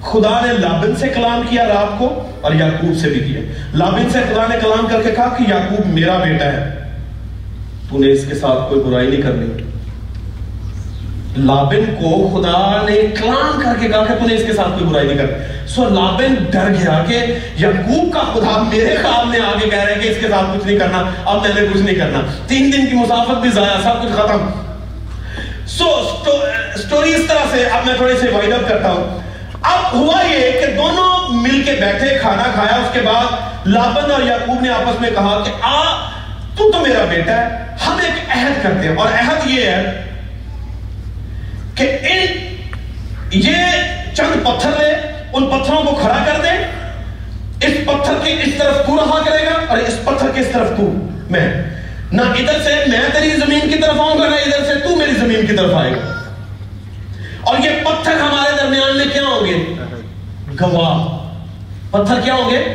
خدا 0.00 0.46
نے 0.46 0.52
لابن 0.52 0.96
سے 0.96 1.08
کلام 1.08 1.42
کیا 1.50 1.64
رات 1.64 1.98
کو، 1.98 2.28
اور 2.40 2.52
یعقوب 2.52 2.96
سے 2.96 3.08
بھی 3.08 3.20
کیا۔ 3.20 3.40
لابن 3.74 4.10
سے 4.12 4.18
خدا 4.30 4.46
نے 4.48 4.56
کلام 4.62 4.86
کر 4.86 5.02
کے 5.02 5.10
کہا 5.10 5.34
کہ 5.38 5.50
یعقوب 5.50 5.86
میرا 5.86 6.16
بیٹا 6.16 6.44
ہے۔ 6.44 6.70
تو 7.90 7.98
نے 7.98 8.12
اس 8.12 8.24
کے 8.28 8.34
ساتھ 8.34 8.58
کوئی 8.68 8.80
برائی 8.80 9.08
نہیں 9.08 9.22
کرنی۔ 9.22 9.62
لابن 11.36 11.94
کو 11.94 12.28
خدا 12.34 12.82
نے 12.88 12.94
کلام 12.94 13.60
کر 13.64 13.80
کے 13.80 13.88
کہا 13.88 14.04
کہ 14.04 14.14
تو 14.14 14.26
نے 14.26 14.34
اس 14.34 14.42
کے 14.46 14.52
ساتھ 14.52 14.68
کوئی 14.68 14.84
برائی 14.84 15.06
نہیں 15.06 15.18
کر۔ 15.18 15.26
سو 15.66 15.88
لابن 15.88 16.34
ڈر 16.50 16.68
گیا 16.68 17.04
کہ 17.08 17.38
یعقوب 17.56 18.12
کا 18.12 18.20
خدا 18.20 18.62
میرے 18.62 18.96
خواب 19.02 19.26
میں 19.26 19.40
آگے 19.40 19.68
کہہ 19.68 19.78
رہا 19.78 19.96
ہے 19.96 19.98
کہ 20.00 20.08
اس 20.08 20.16
کے 20.20 20.28
ساتھ 20.28 20.58
کچھ 20.58 20.66
نہیں 20.66 20.78
کرنا، 20.78 21.02
اب 21.24 21.42
میں 21.42 21.60
نے 21.60 21.66
کچھ 21.74 21.82
نہیں 21.82 21.94
کرنا۔ 21.94 22.20
تین 22.46 22.72
دن 22.72 22.86
کی 22.86 22.94
مسافت 22.94 23.38
بھی 23.40 23.50
ضائع، 23.50 23.80
سب 23.82 24.02
کچھ 24.02 24.12
ختم۔ 24.12 24.48
سو 25.66 26.08
سٹوری 26.76 27.14
اس 27.14 27.22
طرح 27.28 27.44
سے، 27.50 27.64
اب 27.64 27.86
میں 27.86 27.94
تھوڑی 27.94 28.14
سے 28.20 28.28
وائڈ 28.28 28.52
اپ 28.52 28.68
کرتا 28.68 28.90
ہوں۔ 28.90 29.20
اب 29.62 29.94
ہوا 29.94 30.22
یہ 30.22 30.50
کہ 30.50 30.66
دونوں 30.76 31.32
مل 31.32 31.62
کے 31.62 31.72
بیٹھے، 31.80 32.18
کھانا 32.20 32.42
کھایا، 32.54 32.76
اس 32.76 32.88
کے 32.92 33.00
بعد 33.00 33.24
لابن 33.66 34.10
اور 34.10 34.22
یعقوب 34.22 34.60
نے 34.60 34.68
آپس 34.68 35.00
میں 35.00 35.10
کہا 35.10 35.42
کہ 35.46 35.52
آ، 35.62 35.94
تو 36.56 36.72
تو 36.72 36.80
میرا 36.80 37.04
بیٹا 37.04 37.32
ہے، 37.32 37.48
ہم 37.86 37.96
ایک 38.02 38.30
عہد 38.30 38.62
کرتے 38.62 38.88
ہیں۔ 38.88 38.96
اور 38.96 39.08
عہد 39.08 39.50
یہ 39.50 39.66
ہے 39.66 40.03
کہ 41.74 41.98
ان 42.10 42.54
یہ 43.30 43.54
چند 44.14 44.44
پتھر 44.44 44.70
لے 44.78 44.94
ان 45.32 45.46
پتھروں 45.46 45.82
کو 45.84 45.94
کھڑا 46.00 46.18
کر 46.26 46.40
دیں۔ 46.42 46.58
اس 47.60 47.74
پتھر 47.84 48.14
کی 48.24 48.32
اس 48.42 48.54
طرف 48.58 48.86
تو 48.86 48.96
رہا 48.96 49.22
کرے 49.24 49.46
گا 49.46 49.66
اور 49.68 49.78
اس 49.78 50.04
پتھر 50.04 50.30
کی 50.34 50.40
اس 50.40 50.46
طرف 50.52 50.68
تو 50.76 50.92
میں۔ 51.30 51.62
نہ 52.12 52.22
ادھر 52.22 52.62
سے 52.62 52.74
میں 52.86 53.08
تیری 53.12 53.30
زمین 53.30 53.60
کی 53.60 53.78
طرف 53.78 54.00
آؤں 54.00 54.18
گا، 54.18 54.28
نہ 54.28 54.34
ادھر 54.34 54.64
سے 54.64 54.80
تو 54.80 54.96
میری 54.96 55.12
زمین 55.12 55.46
کی 55.46 55.56
طرف 55.56 55.74
آئے 55.74 55.90
گا۔ 55.90 56.14
اور 57.40 57.58
یہ 57.58 57.70
پتھر 57.84 58.12
ہمارے 58.12 58.56
درمیان 58.56 58.96
میں 58.96 59.06
کیا 59.12 59.22
ہوں 59.22 59.46
گے؟ 59.46 59.74
گواہ۔ 60.60 61.24
پتھر 61.90 62.20
کیا 62.20 62.34
ہوں 62.34 62.50
گے؟ 62.50 62.74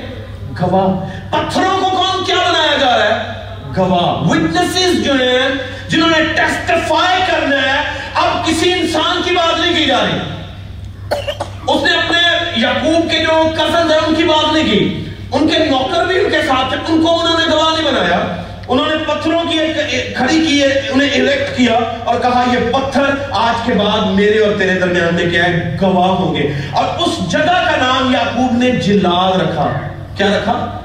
گواہ۔ 0.62 1.20
پتھروں 1.30 1.78
کو 1.82 1.90
کون 1.90 2.26
کیا 2.26 2.36
بنایا 2.36 2.78
جا 2.80 2.98
رہا 2.98 3.16
ہے؟ 3.16 3.39
گواہ۔ 3.78 4.30
وٹنسز 4.30 5.06
جو 5.06 5.14
ہیں، 5.14 5.50
جنہوں 5.90 6.10
نے 6.10 6.24
ٹیسٹیفائی 6.24 7.22
کرنا 7.32 7.56
ہے، 7.56 7.80
اب 8.14 8.46
کسی 8.46 8.74
انسان 8.74 9.22
کی 9.26 9.32
بات 9.32 9.60
نہیں 9.60 9.76
کی 9.76 9.86
جا 9.86 9.98
رہی۔ 10.04 10.18
اس 11.68 11.84
نے 11.84 11.98
اپنے 11.98 12.22
یعقوب 12.60 13.12
کے 13.12 13.20
جو 13.20 13.50
کزن 13.58 13.92
ہیں، 13.92 14.00
ان 14.08 14.16
کی 14.16 14.24
بات 14.24 14.54
نہیں 14.54 14.64
کی۔ 14.64 15.06
ان 15.32 15.48
کے 15.48 15.58
نوکر 15.58 16.06
بھی 16.06 16.26
ان 16.26 16.32
کے 16.32 16.42
ساتھ 16.42 16.74
ان 16.74 17.02
کو 17.02 17.22
انہوں 17.22 17.40
نے 17.40 17.56
گواہ 17.56 17.82
نہیں 17.82 17.92
بنایا۔ 17.92 18.42
انہوں 18.68 18.86
نے 18.86 18.96
پتھروں 18.96 19.42
کی 19.52 19.60
ایک 19.60 20.18
کھڑی 20.18 20.46
کی، 20.46 20.64
انہیں 20.64 21.10
الیکٹ 21.10 21.58
کیا 21.58 21.80
اور 22.04 22.20
کہا، 22.20 22.46
یہ 22.54 22.74
پتھر 22.74 23.02
آج 23.32 23.66
کے 23.66 23.74
بعد 23.74 24.12
میرے 24.12 24.40
اور 24.40 24.52
تیرے 24.58 24.80
درمیان 24.80 25.16
میں 25.16 25.30
کیا 25.30 25.44
ہے؟ 25.44 25.78
گواہ 25.82 26.08
ہوں 26.08 26.36
گے۔ 26.36 26.52
اور 26.72 26.84
اس 27.00 27.32
جگہ 27.32 27.64
کا 27.66 27.76
نام 27.78 28.14
یعقوب 28.14 28.58
نے 28.58 28.72
جلال 28.72 29.42
رکھا۔ 29.42 29.70
کیا 30.18 30.28
رکھا؟ 30.28 30.80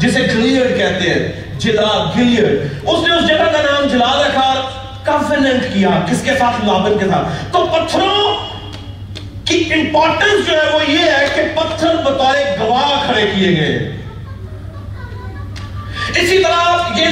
جسے 0.00 0.20
کلیئر 0.20 0.66
کہتے 0.66 1.10
ہیں۔ 1.10 1.39
جلال 1.60 2.00
گلیر 2.16 2.44
اس 2.82 3.08
نے 3.08 3.14
اس 3.14 3.28
جگہ 3.28 3.44
کا 3.52 3.60
نام 3.62 3.88
جلال 3.88 4.20
رکھا 4.20 4.54
کافیننٹ 5.04 5.62
کیا 5.74 5.90
کس 6.10 6.22
کے 6.22 6.30
ساتھ 6.38 6.64
لابن 6.64 6.98
کے 6.98 7.04
ساتھ؟ 7.04 7.52
تو 7.52 7.66
پتھروں 7.66 8.36
کی 9.44 9.70
امپورٹنس 9.74 10.46
جو 10.46 10.52
ہے 10.52 10.68
وہ 10.74 10.90
یہ 10.90 10.98
ہے 10.98 11.26
کہ 11.34 11.42
پتھر 11.54 11.94
بطور 12.04 12.34
گواہ 12.60 13.06
کھڑے 13.06 13.30
کیے 13.34 13.60
گئے۔ 13.60 13.96
اسی 16.16 16.42
طرح 16.42 16.78
یہ, 16.96 17.06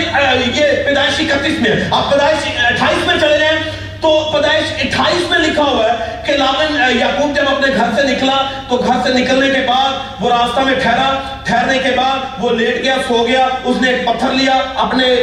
یہ 0.54 0.84
پیدائشی 0.84 1.32
اکتیس 1.32 1.61
میں 1.61 1.70
آپ 1.90 2.11
پیدائشی 2.11 2.50
اٹھائیس 2.56 3.06
میں 3.06 3.16
چلے 3.20 3.38
جائیں۔ 3.38 3.88
تو 4.00 4.30
پیدائش 4.32 4.84
اٹھائیس 4.84 5.30
میں 5.30 5.38
لکھا 5.38 5.62
ہوا 5.62 5.84
ہے 5.84 6.22
کہ 6.26 6.32
لابن 6.32 6.98
یعقوب 6.98 7.37
جب 7.37 7.42
اپنے 7.50 7.66
گھر 7.76 7.84
سے 7.96 8.02
نکلا، 8.02 8.37
تو 8.68 8.76
گھر 8.76 8.96
سے 9.02 9.18
نکلنے 9.18 9.46
کے 9.46 9.66
بعد 9.66 9.92
وہ 10.20 10.30
راستہ 10.30 10.61
میں 10.61 10.74
ٹھہرا۔ 10.74 11.18
ٹھہرنے 11.44 11.78
کے 11.78 11.90
بعد 11.96 12.18
وہ 12.38 12.50
لیٹ 12.50 12.82
گیا، 12.82 12.94
سو 13.08 13.26
گیا۔ 13.28 13.48
اس 13.64 13.76
نے 13.80 13.90
ایک 13.90 14.06
پتھر 14.06 14.28
لیا، 14.28 14.58
اپنے 14.74 15.16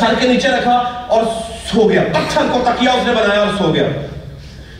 سر 0.00 0.14
کے 0.20 0.28
نیچے 0.28 0.48
رکھا 0.48 1.04
اور 1.08 1.22
سو 1.72 1.88
گیا۔ 1.88 2.02
پتھر 2.12 2.42
کو 2.52 2.58
تکیا 2.64 2.92
اس 2.92 3.06
نے 3.06 3.12
بنایا 3.12 3.40
اور 3.40 3.48
سو 3.58 3.74
گیا۔ 3.74 3.82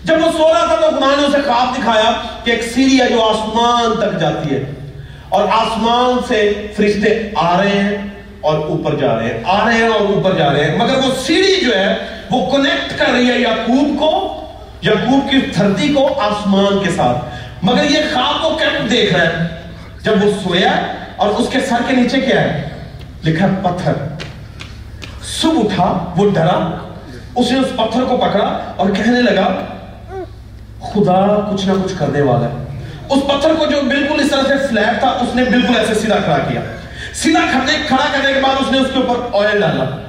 جب 0.05 0.27
وہ 0.27 0.33
سو 0.33 0.49
رہا 0.49 0.67
تھا 0.67 0.75
تو 0.75 0.89
خدا 0.89 1.21
نے 1.21 1.27
اسے 1.27 1.39
خواب 1.47 1.75
دکھایا 1.79 2.13
کہ 2.45 2.51
ایک 2.51 2.63
سیری 2.63 3.01
ہے 3.01 3.09
جو 3.09 3.23
آسمان 3.23 3.97
تک 4.01 4.21
جاتی 4.21 4.55
ہے۔ 4.55 4.65
اور 5.29 5.49
آسمان 5.53 6.21
سے 6.29 6.67
فرشتے 6.77 7.31
آ 7.37 7.63
رہے 7.63 7.69
ہیں 7.69 7.97
اور 8.41 8.59
اوپر 8.59 8.95
جا 8.95 9.17
رہے 9.17 9.25
ہیں، 9.25 9.43
آ 9.47 9.65
رہے 9.65 9.75
ہیں 9.75 9.89
اور 9.89 10.01
اوپر 10.01 10.35
جا 10.35 10.53
رہے 10.53 10.65
ہیں۔ 10.65 10.79
مگر 10.79 10.95
وہ 10.95 11.13
سیڑھی 11.27 11.61
جو 11.65 11.77
ہے 11.77 11.95
وہ 12.35 12.57
کنیکٹ 12.57 12.99
کر 12.99 13.07
رہی 13.13 13.31
ہے 13.31 13.39
یعقوب 13.39 14.01
کو، 14.01 14.41
یعقوب 14.83 15.31
کی 15.31 15.41
تھردی 15.41 15.93
کو 15.93 16.21
آسمان 16.21 16.85
کے 16.85 16.91
ساتھ۔ 16.91 17.19
مگر 17.63 17.85
یہ 17.85 17.99
خواب 18.15 18.43
کو 18.43 18.51
کیوں 18.51 18.89
دیکھ 18.89 19.15
رہا 19.15 19.23
ہے؟ 19.23 19.47
جب 20.03 20.25
وہ 20.25 20.31
سویا 20.45 20.71
اور 21.17 21.29
اس 21.29 21.49
کے 21.51 21.61
سر 21.61 21.77
کے 21.87 21.97
نیچے 21.97 22.21
کیا 22.21 22.41
ہے؟ 22.41 22.69
لکھا 23.25 23.47
پتھر۔ 23.63 23.93
صبح 25.23 25.59
اٹھا، 25.59 26.15
وہ 26.17 26.31
ڈرا، 26.31 26.79
اس 27.35 27.53
نے 27.53 27.59
اس 27.59 27.69
پتھر 27.77 28.05
کو 28.05 28.17
پکڑا 28.17 28.73
اور 28.77 28.91
کہنے 28.91 29.23
لگا، 29.23 29.65
خدا 30.81 31.51
کچھ 31.53 31.67
نہ 31.67 31.73
کچھ 31.85 31.95
کرنے 31.99 32.21
والا 32.21 32.47
ہے۔ 32.47 32.81
اس 33.09 33.19
پتھر 33.27 33.55
کو 33.55 33.67
جو 33.67 33.83
بالکل 33.83 34.21
اس 34.21 34.31
طرح 34.31 34.59
سے 34.59 34.67
فلیٹ 34.67 35.01
تھا، 35.01 35.09
اس 35.09 35.35
نے 35.35 35.45
بالکل 35.45 35.77
ایسے 35.77 35.95
سیدھا 35.95 36.17
کھڑا 36.25 36.39
کیا۔ 36.39 36.61
سیدھا 37.15 37.41
کھڑا 37.87 38.05
کرنے 38.13 38.33
کے 38.33 38.41
بعد 38.41 38.55
اس 38.61 38.73
نے 38.73 38.79
اس 38.79 38.87
کے 38.95 39.01
اوپر 39.01 39.47
آئل 39.47 39.61
ڈالا۔ 39.61 40.04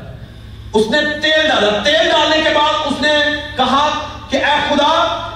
اس 0.76 0.92
نے 0.92 0.98
تیل 1.22 1.48
ڈالا۔ 1.48 1.82
تیل 1.84 2.10
ڈالنے 2.12 2.38
کے 2.44 2.50
بعد 2.54 2.74
اس 2.86 3.02
نے 3.02 3.14
کہا 3.58 3.90
کہ 4.30 4.38
اے 4.38 4.56
خدا، 4.70 4.94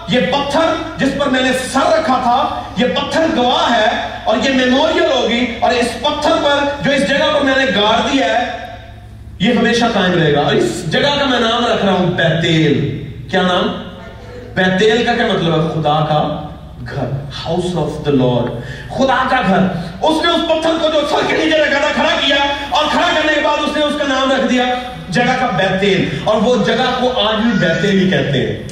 یہ 0.08 0.19
پتھر 0.19 0.73
جس 0.97 1.10
پر 1.17 1.28
میں 1.28 1.41
نے 1.41 1.52
سر 1.73 1.86
رکھا 1.88 2.19
تھا، 2.23 2.62
یہ 2.78 2.86
پتھر 2.95 3.25
گواہ 3.36 3.73
ہے 3.78 3.88
اور 4.23 4.38
یہ 4.43 4.49
میموریل 4.49 5.12
ہوگی 5.12 5.45
اور 5.60 5.71
اس 5.71 6.02
پتھر 6.02 6.32
پر 6.43 6.84
جو 6.84 6.91
اس 6.91 7.10
جگہ 7.10 7.34
پر 7.34 7.41
میں 7.41 7.56
نے 7.58 7.65
گاڑ 7.65 7.95
دیا 8.12 8.25
ہے، 8.25 8.45
یہ 9.39 9.54
ہمیشہ 9.54 9.86
قائم 9.93 10.13
رہے 10.13 10.34
گا۔ 10.34 10.39
اور 10.39 10.54
اس 10.54 10.91
جگہ 10.91 11.15
کا 11.19 11.25
میں 11.25 11.39
نام 11.39 11.65
رکھ 11.65 11.86
رہا 11.86 11.93
ہوں، 11.93 12.08
بیتیل۔ 12.08 12.78
کیا 13.32 13.41
نام؟ 13.41 13.67
بیتیل 14.56 15.06
کا 15.06 15.13
کیا 15.13 15.28
مطلب 15.28 15.54
ہے؟ 15.54 15.67
خدا 15.69 16.06
کا 16.10 16.47
گھر 16.89 17.08
ہاؤس 17.45 17.75
آف 17.75 18.06
دا 18.06 18.12
لارڈ 18.12 18.52
خدا 18.97 19.23
کا 19.30 19.41
گھر۔ 19.47 19.60
اس 20.02 20.25
نے 20.25 20.32
اس 20.32 20.41
پتھر 20.47 20.71
کو 20.82 20.89
جو 20.93 21.02
سر 21.10 21.28
کے 21.28 21.38
نیچے 21.38 21.58
رکھا 21.58 21.80
تھا، 21.80 21.88
کھڑا 21.95 22.10
کیا 22.25 22.36
اور 22.69 22.86
کھڑا 22.91 23.08
کرنے 23.15 23.34
کے 23.34 23.41
بعد 23.41 23.58
اس 23.58 23.78
نے 23.78 23.84
اس 23.84 23.93
کا 23.99 24.08
نام 24.08 24.32
رکھ 24.32 24.47
دیا 24.49 24.63
جگہ 25.10 25.36
کا 25.39 25.50
بیتیل، 25.58 26.08
اور 26.24 26.41
وہ 26.41 26.56
جگہ 26.65 26.89
کو 27.00 27.12
آج 27.19 27.36
بھی 27.36 27.52
بیتیل 27.60 28.02
ہی 28.02 28.10
کہتے 28.10 28.39
ہیں۔ 28.39 28.67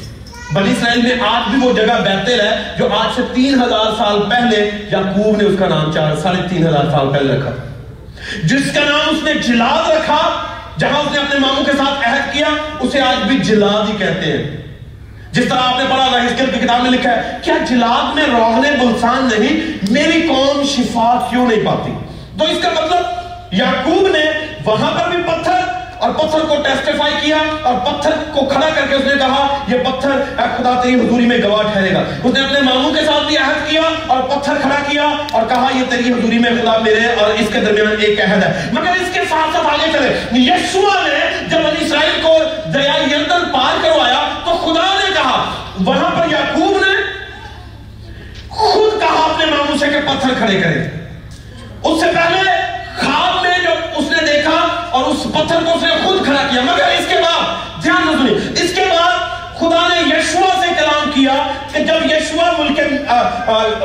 بنی 0.53 0.71
اسرائیل 0.71 1.01
میں 1.01 1.15
آج 1.27 1.49
بھی 1.49 1.67
وہ 1.67 1.71
جگہ 1.73 1.99
بیتیل 2.03 2.41
ہے 2.41 2.51
جو 2.77 2.87
آج 2.93 3.15
سے 3.15 3.21
تین 3.33 3.61
ہزار 3.61 3.95
سال 3.97 4.19
پہلے 4.29 4.69
یعقوب 4.91 5.37
نے 5.37 5.43
اس 5.43 5.55
کا 5.59 5.67
نام 5.67 5.91
چار، 5.91 6.15
ساڑھے 6.15 6.41
تین 6.49 6.67
ہزار 6.67 6.91
سال 6.91 7.09
پہلے 7.13 7.37
رکھا۔ 7.37 7.51
جس 8.43 8.71
کا 8.75 8.83
نام 8.89 9.09
اس 9.09 9.23
نے 9.23 9.33
جلاد 9.33 9.89
رکھا، 9.91 10.21
جہاں 10.77 10.99
اس 10.99 11.11
نے 11.11 11.19
اپنے 11.19 11.39
ماموں 11.39 11.63
کے 11.65 11.71
ساتھ 11.77 12.07
عہد 12.07 12.33
کیا، 12.33 12.47
اسے 12.79 13.01
آج 13.01 13.27
بھی 13.27 13.37
جلاد 13.37 13.89
ہی 13.89 13.97
کہتے 13.97 14.31
ہیں۔ 14.31 14.57
جس 15.31 15.45
طرح 15.49 15.59
آپ 15.59 15.77
نے 15.77 15.85
پڑھا 15.89 16.05
ہوا 16.05 16.23
ہزکیل 16.23 16.49
کی 16.53 16.59
کتاب 16.59 16.81
میں 16.81 16.91
لکھا 16.91 17.09
ہے، 17.09 17.37
کیا 17.43 17.53
جلاد 17.69 18.15
میں 18.15 18.25
روحنے 18.27 18.71
بلسان 18.79 19.29
نہیں، 19.31 19.77
میری 19.91 20.21
قوم 20.27 20.63
شفا 20.65 21.27
کیوں 21.29 21.47
نہیں 21.47 21.65
پاتی؟ 21.65 21.91
تو 22.39 22.45
اس 22.45 22.63
کا 22.63 22.69
مطلب 22.69 23.53
یعقوب 23.53 24.07
نے 24.07 24.25
وہاں 24.65 24.91
پر 24.91 25.09
بھی 25.09 25.23
پتھر 25.23 25.66
اور 25.99 26.11
پتھر 26.13 26.39
کو 26.39 26.55
ٹیسٹیفائی 26.63 27.13
کیا 27.21 27.37
اور 27.63 27.75
پتھر 27.85 28.11
کو 28.31 28.45
کھڑا 28.45 28.67
کر 28.75 28.85
کے 28.89 28.95
اس 28.95 29.05
نے 29.05 29.13
کہا، 29.19 29.63
یہ 29.67 29.77
پتھر 29.83 30.09
اے 30.09 30.45
خدا 30.57 30.73
تیری 30.81 30.93
حضوری 30.95 31.25
میں 31.25 31.37
گواہ 31.43 31.71
ٹھہرے 31.73 31.93
گا. 31.93 32.03
اس 32.23 32.33
نے 32.33 32.39
اپنے 32.39 32.61
ماموں 32.61 32.93
کے 32.93 33.05
ساتھ 33.05 33.27
بھی 33.27 33.37
عہد 33.37 33.69
کیا 33.69 33.81
اور 34.07 34.21
پتھر 34.29 34.53
کھڑا 34.61 34.75
کیا 34.89 35.03
اور 35.31 35.47
کہا، 35.49 35.67
یہ 35.75 35.83
تیری 35.89 36.11
حضوری 36.13 36.39
میں 36.39 36.51
خدا 36.61 36.77
میرے 36.77 37.05
اور 37.19 37.29
اس 37.29 37.47
کے 37.53 37.59
درمیان 37.59 37.95
ایک 37.99 38.21
عہد 38.21 38.43
ہے. 38.43 38.69
مگر 38.73 39.01
اس 39.01 39.13
کے 39.13 39.19
ساتھ 39.29 39.55
ساتھ 39.55 39.67
آگے 39.67 39.91
چلے۔ 39.93 40.39
یسوع 40.41 40.89
نے 41.03 41.47
جب 41.49 41.65
علی 41.67 41.85
اسرائیل 41.85 42.21
کو 42.21 42.37
دریا 42.73 42.93
یردن 43.11 43.49
پار 43.53 43.83
کروایا 43.83 44.23
تو 44.45 44.57
خدا 44.65 44.87
نے 44.93 45.13
کہا، 45.13 45.43
وہاں 45.85 46.09
پر 46.09 46.31
یعقوب 46.31 46.77
نے 46.77 46.95
خود 48.49 48.99
کہا 49.01 49.23
اپنے 49.23 49.45
ماموں 49.45 49.77
سے 49.77 49.87
کہ 49.87 49.99
پتھر 50.05 50.33
کھڑے 50.37 50.61
کرے۔ 50.61 50.79
اس 51.83 51.99
سے 52.01 52.05
پہلے 52.13 52.49
خواب 52.99 53.41
میں 53.41 53.57
جب 53.59 53.97
اس 53.97 54.05
نے 54.11 54.33
دیکھا 54.33 54.67
اور 54.89 55.03
اس 55.03 55.23
پتھر 55.23 55.63
کو 55.65 55.71
اس 55.73 55.83
نے 55.83 55.93
خود 56.03 56.25
کھڑا 56.25 56.47
کیا، 56.51 56.61
مگر 56.61 56.83
اس 56.83 57.05
کے 57.09 57.15
بعد 57.15 57.43
دھیان 57.83 58.03
سنی، 58.03 58.63
اس 58.63 58.71
کے 58.75 58.83
بعد 58.89 59.17
خدا 59.59 59.87
نے 59.87 59.99
یشوا 59.99 60.61
سے 60.61 60.67
کلام 60.77 61.11
کیا 61.11 61.33
کہ 61.73 61.79
جب 61.83 62.05
یشوا 62.05 62.51
ملک 62.59 62.79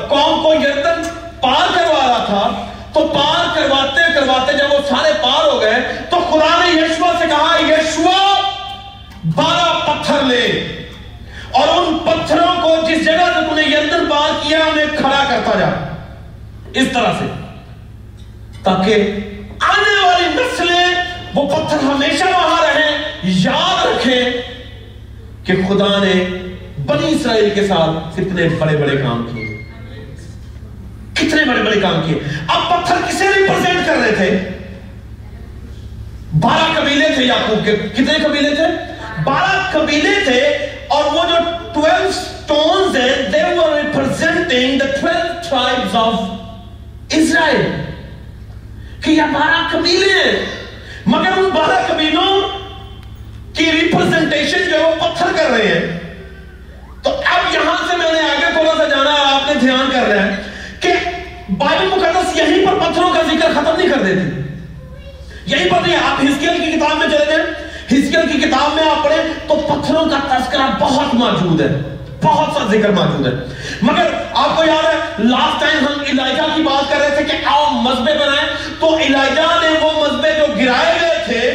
قوم 0.09 0.43
کو 0.43 0.55
یردن 0.55 1.03
پار 1.41 1.75
کروا 1.75 2.07
رہا 2.09 2.25
تھا، 2.27 2.67
تو 2.93 3.07
پار 3.07 3.55
کرواتے 3.55 4.01
کرواتے 4.15 4.53
جب 4.53 4.73
وہ 4.73 4.79
سارے 4.89 5.13
پار 5.23 5.49
ہو 5.49 5.61
گئے، 5.61 6.07
تو 6.11 6.17
خدا 6.31 6.65
نے 6.65 6.71
یشوا 6.71 7.13
سے 7.19 7.25
کہا 7.29 7.57
یشوا 7.61 8.41
بارہ 9.25 9.79
پتھر 9.87 10.23
لے۔ 10.23 10.47
اور 11.53 11.69
ان 11.69 11.99
پتھروں 11.99 12.63
کو 12.63 12.77
جس 12.89 13.05
جگہ 13.05 13.33
سے 13.35 13.49
تم 13.49 13.55
نے 13.55 13.63
یردن 13.63 14.07
پار 14.11 14.31
کیا، 14.43 14.59
انہیں 14.59 14.87
کھڑا 14.97 15.25
کرتا 15.29 15.59
جا۔ 15.59 15.67
اس 16.75 16.87
طرح 16.93 17.13
سے۔ 17.19 17.42
تاکہ 18.63 18.93
آنے 19.61 20.07
والی 20.07 20.27
نسلیں 20.27 20.95
وہ 21.35 21.57
پتھر 21.57 21.79
ہمیشہ 21.79 22.25
وہاں 22.25 22.67
رہیں، 22.67 22.99
یاد 23.23 23.87
رکھیں 23.87 24.25
کہ 25.45 25.53
خدا 25.69 26.05
نے 26.05 26.25
بنی 26.87 27.13
اسرائیل 27.13 27.51
کے 27.55 27.67
ساتھ 27.67 28.21
کتنے 28.21 28.49
بڑے 28.59 28.77
بڑے 28.77 28.97
کام 28.97 29.31
کیے۔ 29.35 29.63
کتنے 31.15 31.45
بڑے 31.45 31.63
بڑے 31.63 31.81
کام 31.81 32.01
کیے۔ 32.07 32.19
اب 32.49 32.63
پتھر 32.69 32.97
کسے 33.09 33.29
ریپرزینٹ 33.29 33.87
کر 33.87 33.97
رہے 33.97 34.13
تھے۔ 34.13 34.39
بارہ 36.41 36.81
قبیلے 36.81 37.07
تھے 37.15 37.25
یعقوب 37.25 37.65
کے۔ 37.65 37.77
کتنے 37.77 38.13
قبیلے 38.25 38.55
تھے؟ 38.55 38.95
بارہ 39.25 39.71
قبیلے 39.73 40.25
تھے 40.25 40.39
اور 40.89 41.05
وہ 41.05 41.25
جو 41.29 41.37
ٹویلو 41.75 42.13
سٹونز 42.13 42.97
ہیں، 42.97 43.39
they 43.39 43.59
were 43.59 43.77
representing 43.77 44.77
the 44.77 44.91
12 45.05 45.27
tribes 45.53 46.07
of 46.07 46.42
یہ 49.23 49.33
بارہ 49.33 49.69
قبیلے 49.71 50.07
ہیں؟ 50.07 50.47
مگر 51.07 51.31
ان 51.37 51.45
بارہ 51.45 51.93
قبیلوں 51.93 52.49
کی 53.55 53.73
ریپرزنٹیشن 53.73 54.71
جو 54.71 54.79
ہے 54.79 54.85
وہ 54.85 54.95
پتھر 54.95 55.27
کر 55.37 55.51
رہے 55.51 55.69
ہیں۔ 55.69 56.01
تو 57.03 57.11
اب 57.11 57.55
یہاں 57.55 57.77
سے 57.91 57.97
میں 57.97 58.13
نے 58.13 58.21
آگے 58.21 58.53
تھوڑا 58.53 58.75
سا 58.77 58.89
جانا 58.89 59.13
ہے 59.13 59.35
آپ 59.35 59.49
نے 59.49 59.55
دھیان 59.55 59.91
کر 59.93 60.09
رہے 60.09 60.19
ہیں 60.19 60.37
کہ 60.81 60.93
بائبل 61.59 61.87
مقدس 61.87 62.37
یہیں 62.37 62.67
پر 62.67 62.75
پتھروں 62.75 63.11
کا 63.11 63.23
ذکر 63.23 63.53
ختم 63.55 63.77
نہیں 63.77 63.89
کر 63.89 64.03
دیتی۔ 64.03 64.41
یہیں 65.47 65.71
پر 65.71 65.79
نہیں، 65.87 65.97
آپ 65.97 66.25
ہسکیل 66.25 66.65
کی 66.65 66.73
کتاب 66.73 66.97
میں 66.97 67.07
چلے 67.07 67.27
جائیں۔ 67.27 67.45
ہسکیل 67.87 68.33
کی 68.33 68.49
کتاب 68.49 68.75
میں 68.75 68.91
آپ 68.91 69.05
پڑھیں 69.05 69.49
تو 69.49 69.55
پتھروں 69.55 70.05
کا 70.05 70.39
تذکرہ 70.39 70.79
بہت 70.81 71.15
موجود 71.15 71.61
ہے۔ 71.61 71.97
بہت 72.23 72.57
سا 72.57 72.67
ذکر 72.71 72.91
موجود 72.91 73.27
ہے۔ 73.27 73.33
مگر 73.83 74.22
آپ 74.35 74.57
کو 74.57 74.65
یاد 74.65 74.85
ہے 74.85 74.99
لاسٹ 75.19 75.61
ٹائم 75.61 75.87
ہم 75.87 76.01
الائجہ 76.01 76.43
کی 76.55 76.63
بات 76.63 76.91
کر 76.91 76.97
رہے 76.97 77.17
تھے 77.17 77.25
کہ 77.25 77.45
آؤ 77.45 77.71
مذبے 77.71 78.13
بنائیں، 78.15 78.49
تو 78.81 78.95
الائجہ 78.95 79.43
نے 79.63 79.79
وہ 79.81 80.07
مذبے 80.07 80.29
جو 80.33 80.47
گرائے 80.47 80.99
گئے 81.01 81.23
تھے 81.25 81.51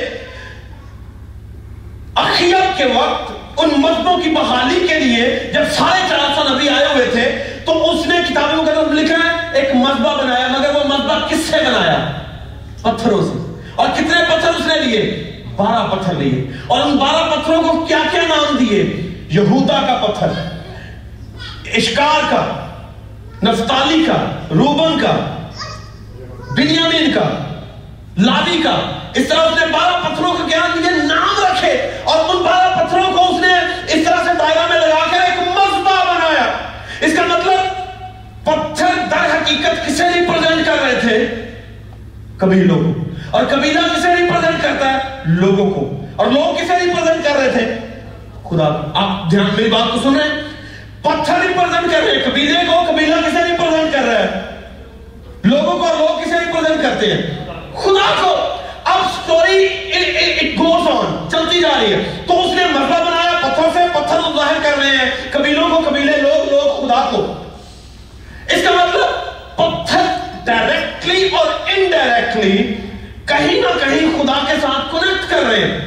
اخیت 2.16 2.78
کے 2.78 2.86
وقت 2.86 3.32
ان 3.58 3.70
مذہبوں 3.78 4.18
کی 4.18 4.30
بحالی 4.30 4.88
کے 4.88 5.00
لیے 5.00 5.52
جب 5.54 5.62
سارے 5.78 6.02
چار 6.10 6.36
سو 6.36 6.54
نبی 6.54 6.70
آئے 6.70 6.86
ہوئے 6.86 7.06
تھے، 7.12 7.44
تو 7.66 7.92
اس 7.92 8.08
نے 8.08 8.16
کتابیں 8.30 8.56
مقدس 8.56 8.92
لکھا 8.92 9.16
ہے، 9.16 9.60
ایک 9.60 9.76
مذبہ 9.76 10.18
بنایا، 10.18 10.48
مگر 10.48 10.76
وہ 10.76 10.84
مذبہ 10.84 11.28
کس 11.28 11.40
سے 11.40 11.58
بنایا؟ 11.58 12.12
پتھروں 12.82 13.26
سے۔ 13.26 13.62
اور 13.76 13.88
کتنے 13.96 14.24
پتھر 14.24 14.50
اس 14.50 14.66
نے 14.66 14.80
لیے؟ 14.80 15.32
بارہ 15.56 15.96
پتھر 15.96 16.13
لیے۔ 16.13 16.52
اور 16.68 16.82
ان 16.82 16.98
بارہ 16.98 17.36
پتھروں 17.36 17.63
کو 17.63 17.86
کیا 17.86 18.00
کیا 18.12 18.22
نام 18.22 18.58
دیے؟ 18.58 18.84
یہودا 19.30 19.82
کا 19.88 20.06
پتھر، 20.06 20.28
اشکار 21.76 22.22
کا۔ 22.30 22.67
نفتالی 23.43 24.06
کا، 24.06 24.32
روبن 24.50 25.00
کا، 25.00 25.47
بنیامین 26.52 27.12
کا 27.12 27.54
لادی 28.17 28.62
کا۔ 28.63 28.82
اس 29.13 29.28
طرح 29.28 29.39
اس 29.39 29.60
نے 29.60 29.65
بارہ 29.65 30.13
پتھروں 30.13 30.34
کا 30.34 30.47
کیا 30.47 30.67
دیے 30.76 31.04
نام 31.04 31.45
رکھے 31.45 31.71
اور 32.04 32.36
ان 32.36 32.43
بارہ 32.43 32.86
پتھروں 32.86 33.12
کو 33.13 33.36
اس 33.36 33.41
نے 33.41 33.54
اس 33.93 34.06
طرح 34.06 34.15
سے 34.15 34.30
دائرہ 34.39 34.67
میں 34.69 34.80
لگا 34.80 35.06
کر 35.12 35.21
ایک 35.21 35.47
مذبہ 35.47 36.13
بنایا۔ 36.13 36.58
اس 37.00 37.15
کا 37.15 37.21
مطلب 37.26 37.60
پتھر 38.43 39.06
در 39.12 39.36
حقیقت 39.36 39.88
کسے 39.88 40.04
ریپرزینٹ 40.04 40.65
کر 40.65 40.76
رہے 40.84 41.00
تھے؟ 41.00 41.28
قبیلوں 42.38 42.93
کو۔ 42.93 43.04
اور 43.32 43.43
قبیلہ 43.45 43.80
کسے 43.80 44.15
ریپرزینٹ 44.15 44.63
کرتا؟ 44.63 44.93
ہے 44.93 44.97
لوگوں 45.26 45.71
کو۔ 45.71 46.06
اور 46.15 46.28
لوگ 46.28 46.56
کسے 46.56 46.86
ریپرزینٹ 46.86 47.23
کر 47.23 47.36
رہے 47.36 47.52
تھے؟ 47.52 47.78
خدا، 48.43 48.91
آپ 48.93 49.32
دھیان 49.32 49.45
میری 49.58 49.69
بات 49.69 49.93
کو 49.93 50.00
سن 50.04 50.15
رہے 50.15 50.28
ہیں؟ 50.28 50.57
پتھر 51.10 51.39
ریپرزینٹ 51.48 51.91
کر 51.91 52.00
رہے 52.04 52.12
ہیں 52.12 52.26
قبیلے 52.26 52.60
کو 52.67 52.84
قبیلہ 52.88 53.15
کسے 53.15 53.43
ریپرزینٹ 53.43 53.93
کر 53.93 54.00
رہا 54.00 54.20
ہے؟ 54.20 54.41
لوگوں 55.43 55.80
کو 55.80 55.88
اور 55.88 55.96
لوگ 55.96 56.22
کسے 56.22 56.39
ریپرزینٹ 56.39 56.82
کرتے 56.82 57.13
ہیں؟ 57.13 57.22
خدا 57.76 58.13
کو! 58.22 58.36
اب 58.84 59.00
سٹوری 59.13 59.67
اٹ 59.93 60.60
گوز 60.60 60.88
آن 60.88 61.30
چلتی 61.32 61.60
جا 61.60 61.70
رہی 61.82 61.93
ہے۔ 61.93 62.24
تو 62.28 62.46
اس 62.46 62.54
نے 62.54 62.65
مرغہ 62.65 63.04
بنایا 63.04 63.48
پتھر 63.48 63.63
سے 63.74 63.80
پتھر 63.93 64.20
ظاہر 64.36 64.58
کر 64.63 64.78
رہے 64.78 64.98
ہیں۔ 64.98 65.12
قبیلوں 65.32 65.70
کو، 65.70 65.89
قبیلے 65.89 66.17
لوگ 66.17 66.50
لوگ، 66.50 66.88
خدا 66.88 67.10
کو۔ 67.12 67.43
اس 68.50 68.63
کا 68.63 68.72
مطلب 68.72 69.26
پتھر 69.56 70.02
ڈائریکٹلی 70.46 71.30
اور 71.32 71.46
انڈائریکٹلی 71.65 72.74
کہیں 73.26 73.62
نہ 73.62 73.80
کہیں 73.80 74.24
خدا 74.24 74.46
کے 74.48 74.54
ساتھ 74.62 74.91
کنیکٹ 74.91 75.30
کر 75.30 75.43
رہے 75.50 75.60
ہیں 75.60 75.80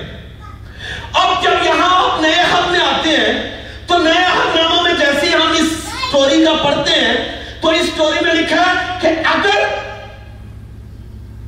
اب 1.13 1.43
جب 1.43 1.51
یہاں 1.65 2.05
آپ 2.05 2.21
نئے 2.21 2.41
حق 2.55 2.71
میں 2.71 2.81
آتے 2.81 3.11
ہیں 3.11 3.65
تو 3.87 3.99
نئے 3.99 4.13
حق 4.13 4.57
ناموں 4.57 4.83
میں 4.83 4.93
جیسے 4.93 5.27
ہم 5.27 5.53
اس 5.53 5.91
سٹوری 6.21 6.45
کا 6.45 6.63
پڑھتے 6.63 6.91
ہیں 6.91 7.43
تو 7.61 7.69
اس 7.69 7.87
سٹوری 7.95 8.25
میں 8.25 8.35
لکھا 8.35 8.57
ہے 8.57 8.99
کہ 9.01 9.09
اگر 9.09 9.65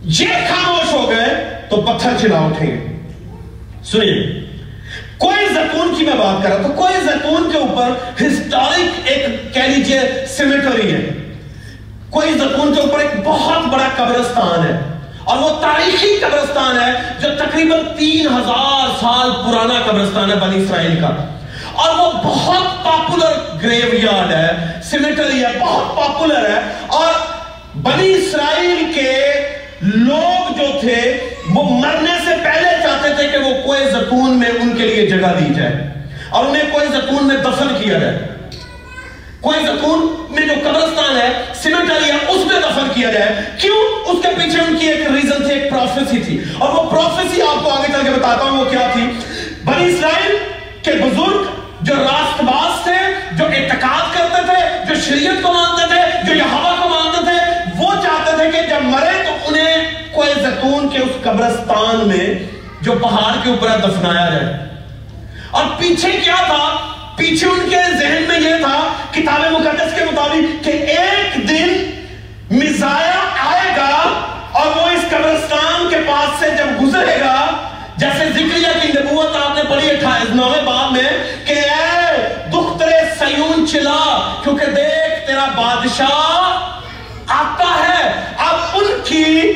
یہ 0.03 0.27
خاموش 0.27 0.93
ہو 0.93 1.11
گئے 1.11 1.59
تو 1.69 1.77
پتھر 1.77 2.11
چلا 2.21 2.39
اٹھیں 2.39 2.71
گے۔ 2.71 2.87
سنیے، 3.85 4.41
کوئی 5.19 5.55
زیتون 5.55 5.95
کی 5.99 6.05
میں 6.05 6.13
بات 6.13 6.43
کر 6.43 6.49
رہا 6.49 6.67
تو 6.67 6.73
کوئی 6.73 6.95
زیتون 7.05 7.51
کے 7.53 7.59
اوپر 7.59 7.91
ہسٹورک 8.23 9.01
ایک 9.05 9.55
کہہ 9.55 9.63
لیجیے 9.63 10.01
سیمیٹری 10.29 10.95
ہے۔ 10.95 11.11
کوئی 12.11 12.33
زیتون 12.33 12.75
کے 12.75 12.81
اوپر 12.81 12.99
ایک 12.99 13.11
بہت 13.25 13.67
بڑا 13.67 13.89
قبرستان 13.97 14.67
ہے۔ 14.67 14.81
اور 15.25 15.39
وہ 15.39 15.61
تاریخی 15.61 16.19
قبرستان 16.21 16.77
ہے 16.81 16.93
جو 17.21 17.29
تقریباً 17.39 17.81
تین 17.99 18.27
ہزار 18.27 18.89
سال 19.01 19.31
پرانا 19.31 19.75
قبرستان 19.87 20.31
ہے 20.31 20.37
بنی 20.37 20.63
اسرائیل 20.63 20.97
کا۔ 21.01 21.39
اور 21.83 21.99
وہ 21.99 22.13
بہت 22.13 22.85
پاپولر 22.85 23.59
گریو 23.63 23.95
یارڈ 23.95 24.33
ہے 24.33 24.67
سیمیٹری 24.85 25.45
ہے، 25.45 25.59
بہت 25.61 25.97
پاپولر 25.97 26.51
ہے 26.51 26.61
اور 26.87 27.15
بنی 27.77 28.13
اسرائیل 28.13 28.93
کے 28.95 29.17
لوگ 29.81 30.53
جو 30.59 30.81
تھے، 30.81 31.19
وہ 31.49 31.63
مرنے 31.63 32.19
سے 32.25 32.35
پہلے 32.45 32.69
چاہتے 32.83 33.15
تھے 33.17 33.29
کہ 33.29 33.39
وہ 33.39 33.51
کوئی 33.67 33.81
زتون 33.91 34.31
میں 34.31 34.49
ان 34.49 34.77
کے 34.77 34.83
لیے 34.83 35.07
جگہ 35.07 35.27
دی 35.41 35.55
جائے 35.55 35.73
اور 36.29 36.45
انہیں 36.45 36.63
کوئی 36.73 36.87
زتون 36.87 37.27
میں 37.27 37.37
دفن 37.37 37.69
کیا 37.83 37.99
جائے۔ 37.99 38.19
کوئی 39.41 39.67
زتون 39.67 40.27
میں 40.31 40.43
جو 40.43 40.55
قبرستان 40.63 41.17
ہے 41.17 41.33
سیمیٹری 41.55 42.11
ہے، 42.11 42.17
اس 42.29 42.47
میں 42.47 42.61
دفن 42.61 42.89
کیا 42.95 43.13
جائے۔ 43.13 43.33
کیوں؟ 43.61 44.11
اس 44.11 44.19
کے 44.23 44.29
پیچھے 44.29 44.61
ان 44.61 44.77
کی 44.81 44.87
ایک 44.87 45.01
ریزن 45.01 45.49
تھی، 45.49 45.55
ایک 45.55 45.71
پروفیسی 45.71 46.21
تھی۔ 46.21 46.45
اور 46.59 46.69
وہ 46.69 46.91
پروفیسی 46.91 47.43
آپ 47.43 47.65
کو 47.65 47.71
آگے 47.71 47.93
چل 47.93 48.05
کے 48.05 48.11
بتاتا 48.11 48.45
ہوں 48.45 48.59
وہ 48.59 48.71
کیا 48.71 48.89
تھی؟ 48.93 49.03
بنی 49.65 49.95
اسرائیل 49.95 50.37
کے 50.83 50.93
بزرگ 50.93 51.52
جو 51.83 51.95
راست 51.95 52.43
باز 52.43 52.83
تھے، 52.83 52.99
جو 53.33 53.45
اعتقاد 53.47 54.15
کرتے 54.15 54.43
تھے، 54.47 54.85
جو 54.89 55.01
شریعت 55.01 55.43
کو 55.43 55.53
مانتے 55.53 55.87
تھے، 55.89 56.27
جو 56.27 56.35
یہاں 56.35 56.83
کو 56.83 56.89
مانتے 56.89 57.25
تھے، 57.25 57.71
وہ 57.77 57.93
چاہتے 58.03 58.37
تھے 58.37 58.51
کہ 58.51 58.69
جب 58.69 58.83
مرے 58.83 59.23
تو 59.27 59.49
انہیں 59.49 59.91
کوئی 60.13 60.31
زیتون 60.35 60.89
کے 60.89 60.99
اس 60.99 61.23
قبرستان 61.23 62.09
میں 62.09 62.27
جو 62.81 62.93
پہاڑ 62.93 63.33
کے 63.45 63.51
اوپر 63.51 63.69
دفنایا 63.69 64.31
جائے۔ 64.31 64.55
اور 65.51 65.65
پیچھے 65.79 66.11
کیا 66.25 66.35
تھا؟ 66.47 66.77
پیچھے 67.17 67.47
ان 67.47 67.69
کے 67.71 67.77
ذہن 67.99 68.25
میں 68.29 68.41
یہ 68.41 68.55
تھا، 68.61 68.79
کتاب 69.11 69.41
مقدس 69.53 69.95
کے 69.99 70.05
مطابق 70.05 70.65
کہ 70.65 70.71
ایک 70.71 71.49
دن 71.49 71.91
مزایا 72.51 73.21
آئے 73.51 73.71
گا 73.77 74.09
اور 74.53 74.67
وہ 74.67 74.89
اس 74.89 75.05
قبرستان 75.11 75.89
کے 75.91 75.97
پاس 76.07 76.41
سے 76.41 76.51
جب 76.51 76.83
گزرے 76.83 77.21
گا، 77.21 77.69
جیسے 77.97 78.29
ذکریہ 78.29 78.81
کی 78.83 78.89
نبوت 78.89 79.37
آپ 79.37 79.57
نے 79.57 79.63
پڑھی 79.71 79.91
اٹھائیس، 79.91 80.35
نوے 80.35 80.61
باب 80.65 80.93
میں 80.93 81.11
کہ 81.47 81.53
اے 81.53 82.17
دختر 82.53 82.91
سیون 83.19 83.67
چلا 83.67 84.33
کیونکہ 84.45 84.67
دیکھ 84.67 85.27
تیرا 85.27 85.45
بادشاہ 85.93 86.79
آتا 87.27 87.89
ہے۔ 87.89 88.25
اب 88.39 88.57
ان 88.75 88.87
کی 89.05 89.53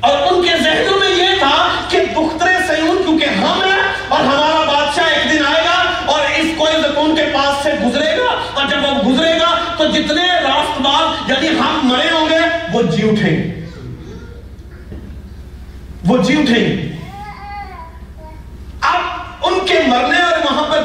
اور 0.00 0.18
ان 0.18 0.42
کے 0.42 0.56
ذہنوں 0.62 0.98
میں 0.98 1.10
یہ 1.10 1.38
تھا 1.38 1.68
کہ 1.88 1.98
دختر 2.04 2.46
سیون 2.66 2.98
کیونکہ 3.04 3.24
ہم 3.24 3.62
ہیں 3.62 3.80
اور 4.08 4.20
ہمارا 4.20 4.64
بادشاہ 4.66 5.04
ایک 5.04 5.30
دن 5.30 5.46
آئے 5.46 5.64
گا 5.64 5.82
اور 6.06 6.20
اس 6.36 6.46
کوئی 6.58 6.82
زکون 6.82 7.16
کے 7.16 7.24
پاس 7.34 7.62
سے 7.62 7.72
گزرے 7.86 8.18
گا 8.18 8.40
اور 8.54 8.66
جب 8.68 8.76
وہ 8.82 9.12
گزرے 9.12 9.38
گا 9.38 9.74
تو 9.76 9.86
جتنے 9.86 10.26
راست 10.26 10.80
باز 10.80 11.30
یعنی 11.30 11.48
ہم 11.48 11.80
مرے 11.82 12.10
ہوں 12.10 12.28
گے، 12.28 12.38
وہ 12.72 12.82
جی 12.82 13.10
اٹھیں 13.10 13.36
گے۔ 13.36 13.60
وہ 16.06 16.16
جی 16.16 16.40
اٹھیں 16.40 16.76
گے۔ 16.76 16.96
اب 18.80 19.00
ان 19.42 19.66
کے 19.66 19.80
مرنے 19.86 20.29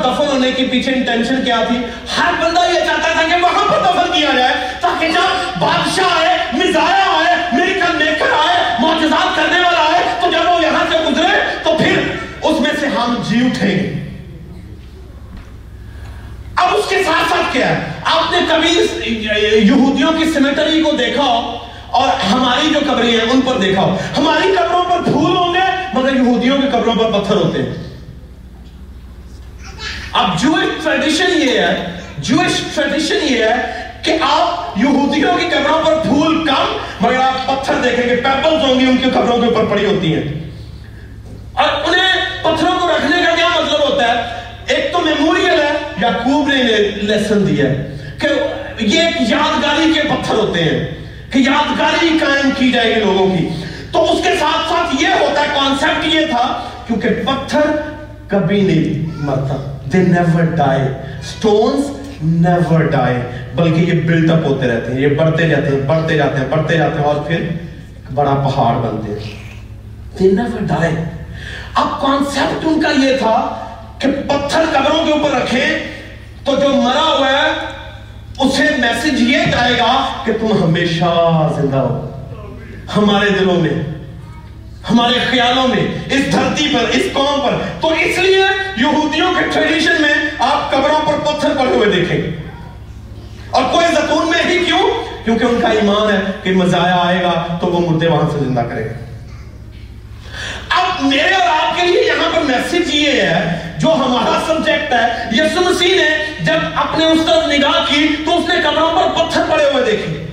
دفن 0.05 0.27
ہونے 0.27 0.51
کے 0.51 0.67
پیچھے 0.71 0.91
انٹینشن 0.91 1.45
کیا 1.45 1.63
تھی؟ 1.67 1.77
ہر 2.17 2.33
بندہ 2.41 2.59
یہ 2.73 2.79
چاہتا 2.79 3.11
تھا 3.11 3.23
کہ 3.23 3.41
وہاں 3.41 3.67
پر 3.67 3.79
دفن 3.79 4.19
کیا 4.19 4.29
جائے 4.37 4.53
تاکہ 4.81 5.07
جب 5.07 5.59
بادشاہ 5.59 6.19
آئے 6.19 6.37
مزایا 6.53 7.05
آئے 7.05 7.35
میریکل 7.53 7.97
میکر 7.97 8.31
آئے، 8.47 8.63
معجزات 8.79 9.35
کرنے 9.35 9.59
والا 9.59 9.79
آئے، 9.79 10.03
تو 10.21 10.31
جب 10.31 10.51
وہ 10.51 10.61
یہاں 10.61 10.85
سے 10.91 10.97
گزرے، 11.11 11.37
تو 11.63 11.77
پھر 11.77 11.99
اس 12.41 12.59
میں 12.59 12.69
سے 12.79 12.87
ہم 12.87 13.15
جی 13.29 13.45
اٹھیں 13.45 13.75
گے۔ 13.79 13.93
اب 16.55 16.75
اس 16.75 16.85
کے 16.89 17.03
ساتھ 17.03 17.29
ساتھ 17.29 17.53
کیا 17.53 17.69
ہے؟ 17.69 17.91
آپ 18.05 18.31
نے 18.31 18.37
کبھی 18.49 18.79
یہودیوں 19.67 20.11
کی 20.11 20.25
سیمیٹری 20.33 20.81
کو 20.81 20.91
دیکھا 20.91 21.23
ہو؟ 21.23 21.57
اور 21.89 22.07
ہماری 22.07 22.73
جو 22.73 22.79
قبریں 22.91 23.11
ہیں، 23.11 23.31
ان 23.31 23.41
پر 23.41 23.57
دیکھا 23.57 23.81
ہو؟ 23.81 23.97
ہماری 24.17 24.55
قبروں 24.55 24.83
پر 24.83 25.03
پھول 25.03 25.37
ہوں 25.37 25.53
گے، 25.53 25.87
مگر 25.93 26.15
یہودیوں 26.15 26.57
کی 26.57 26.67
قبروں 26.71 26.95
پر 26.95 27.19
پتھر 27.19 27.35
ہوتے 27.35 27.61
ہیں۔ 27.61 27.84
اب 30.15 30.39
جوش 30.41 30.83
ٹریڈیشن 30.83 31.41
یہ 31.41 31.59
ہے 31.59 31.99
جوش 32.17 32.75
ٹریڈیشن 32.75 33.17
یہ 33.21 33.43
ہے 33.43 33.55
کہ 34.01 34.17
آپ 34.21 34.77
یہودیوں 34.77 35.37
کی 35.37 35.45
قبروں 35.45 35.83
پر 35.85 35.99
پھول 36.03 36.47
کم، 36.47 36.77
مگر 37.01 37.15
آپ 37.15 37.47
پتھر 37.47 37.73
دیکھیں 37.83 38.09
گے، 38.09 38.15
پیپلز 38.15 38.63
ہوں 38.63 38.79
گی، 38.79 38.85
ان 38.85 38.97
کی 38.97 39.09
قبروں 39.09 39.37
کے 39.37 39.47
اوپر 39.47 39.65
پڑی 39.65 39.85
ہوتی 39.85 40.15
ہیں۔ 40.15 40.23
اور 41.53 41.67
انہیں 41.85 42.25
پتھروں 42.41 42.79
کو 42.79 42.87
رکھنے 42.87 43.17
کا 43.25 43.35
کیا 43.35 43.47
مطلب 43.47 43.93
ہوتا 43.93 44.07
ہے؟ 44.07 44.21
ایک 44.67 44.93
تو 44.93 44.99
میموریل 44.99 45.49
ہے، 45.49 45.71
یعقوب 46.01 46.47
نے 46.47 46.63
لیسن 47.01 47.47
دیا 47.47 47.65
ہے 47.65 47.97
کہ 48.19 48.27
یہ 48.79 49.01
ایک 49.01 49.29
یادگاری 49.29 49.93
کے 49.93 50.01
پتھر 50.01 50.35
ہوتے 50.35 50.63
ہیں، 50.63 50.95
کہ 51.31 51.39
یادگاری 51.39 52.17
قائم 52.21 52.49
کی 52.57 52.71
جائے 52.71 52.95
گی 52.95 52.99
لوگوں 52.99 53.37
کی۔ 53.37 53.49
تو 53.91 54.13
اس 54.13 54.23
کے 54.23 54.29
ساتھ 54.39 54.69
ساتھ 54.69 55.01
یہ 55.01 55.07
ہوتا 55.07 55.41
ہے 55.41 55.47
کانسیپٹ 55.55 56.15
یہ 56.15 56.25
تھا، 56.25 56.69
کیونکہ 56.87 57.09
پتھر 57.09 57.61
کبھی 58.27 58.61
نہیں 58.61 59.11
مرتا۔ 59.15 59.74
They 59.93 60.03
never 60.03 60.55
die 60.57 60.81
stones 61.23 61.89
never 62.21 62.83
die 62.91 63.15
بلکہ 63.55 63.91
یہ 63.91 64.01
بلٹ 64.07 64.29
اپ 64.31 64.45
ہوتے 64.45 64.67
رہتے 64.67 64.91
ہیں. 64.91 64.99
یہ 65.01 65.15
بڑھتے 65.17 65.47
جاتے 65.49 65.75
ہیں، 65.75 65.81
بڑھتے 65.87 66.17
جاتے 66.17 66.39
ہیں، 66.39 66.47
بڑھتے 66.49 66.77
جاتے 66.77 66.99
ہیں 66.99 67.05
اور 67.05 67.23
پھر 67.27 67.49
بڑا 68.13 68.33
پہاڑ 68.45 68.75
بنتے 68.81 69.11
ہیں. 69.11 69.33
دے 70.19 70.31
نیور 70.31 70.65
ڈائی 70.67 70.95
اب 71.75 71.99
کانسیپٹ 72.01 72.65
ان 72.67 72.81
کا 72.81 72.91
یہ 72.97 73.17
تھا 73.19 73.35
کہ 73.99 74.07
پتھر 74.27 74.65
قبروں 74.73 75.05
کے 75.05 75.11
اوپر 75.11 75.35
رکھیں 75.35 75.79
تو 76.45 76.55
جو 76.55 76.69
مرا 76.75 77.03
ہوا 77.07 77.29
ہے، 77.29 77.51
اسے 78.39 78.63
میسج 78.79 79.21
یہ 79.21 79.51
جائے 79.51 79.73
گا 79.77 79.93
کہ 80.25 80.31
تم 80.39 80.63
ہمیشہ 80.63 81.11
زندہ 81.55 81.77
ہو 81.77 82.01
ہمارے 82.95 83.29
دلوں 83.39 83.61
میں 83.61 83.73
ہمارے 84.91 85.19
خیالوں 85.31 85.67
میں، 85.67 85.87
اس 86.11 86.31
دھرتی 86.31 86.69
پر، 86.73 86.89
اس 86.89 87.03
قوم 87.13 87.41
پر۔ 87.41 87.81
تو 87.81 87.87
اس 87.87 88.17
لیے 88.17 88.45
یہودیوں 88.77 89.33
کے 89.33 89.45
ٹریڈیشن 89.53 90.01
میں 90.01 90.13
آپ 90.39 90.71
قبروں 90.71 90.99
پر 91.05 91.13
پتھر 91.25 91.49
پڑے 91.59 91.75
ہوئے 91.75 91.89
دیکھیں۔ 91.89 92.21
گے 92.21 92.31
اور 93.49 93.63
کوئی 93.71 93.85
زتون 93.91 94.29
میں 94.29 94.51
ہی 94.51 94.65
کیوں؟ 94.65 94.89
کیونکہ 95.23 95.45
ان 95.45 95.61
کا 95.61 95.67
ایمان 95.67 96.13
ہے 96.13 96.19
کہ 96.43 96.51
مزایا 96.51 96.95
آئے 96.95 97.23
گا 97.23 97.57
تو 97.61 97.67
وہ 97.67 97.91
مردے 97.91 98.07
وہاں 98.07 98.29
سے 98.29 98.39
زندہ 98.39 98.59
کرے 98.59 98.85
گا 98.85 98.93
اب 100.69 101.03
میرے 101.03 101.33
اور 101.33 101.49
آپ 101.49 101.75
کے 101.75 101.87
لیے 101.87 102.01
یہاں 102.05 102.29
پر 102.35 102.41
میسج 102.41 102.95
یہ 102.95 103.11
ہے، 103.11 103.59
جو 103.77 103.93
ہمارا 103.93 104.43
سبجیکٹ 104.47 104.93
ہے 104.93 105.29
یسو 105.31 105.61
مسیح 105.61 105.95
نے 105.95 106.25
جب 106.39 106.57
اپنے 106.75 107.05
اس 107.05 107.19
طرف 107.25 107.47
نگاہ 107.47 107.85
کی 107.89 108.07
تو 108.25 108.37
اس 108.37 108.49
نے 108.49 108.55
قبروں 108.63 108.91
پر 108.91 109.23
پتھر 109.23 109.41
پڑے 109.49 109.63
ہوئے 109.73 109.83
دیکھے۔ 109.83 110.24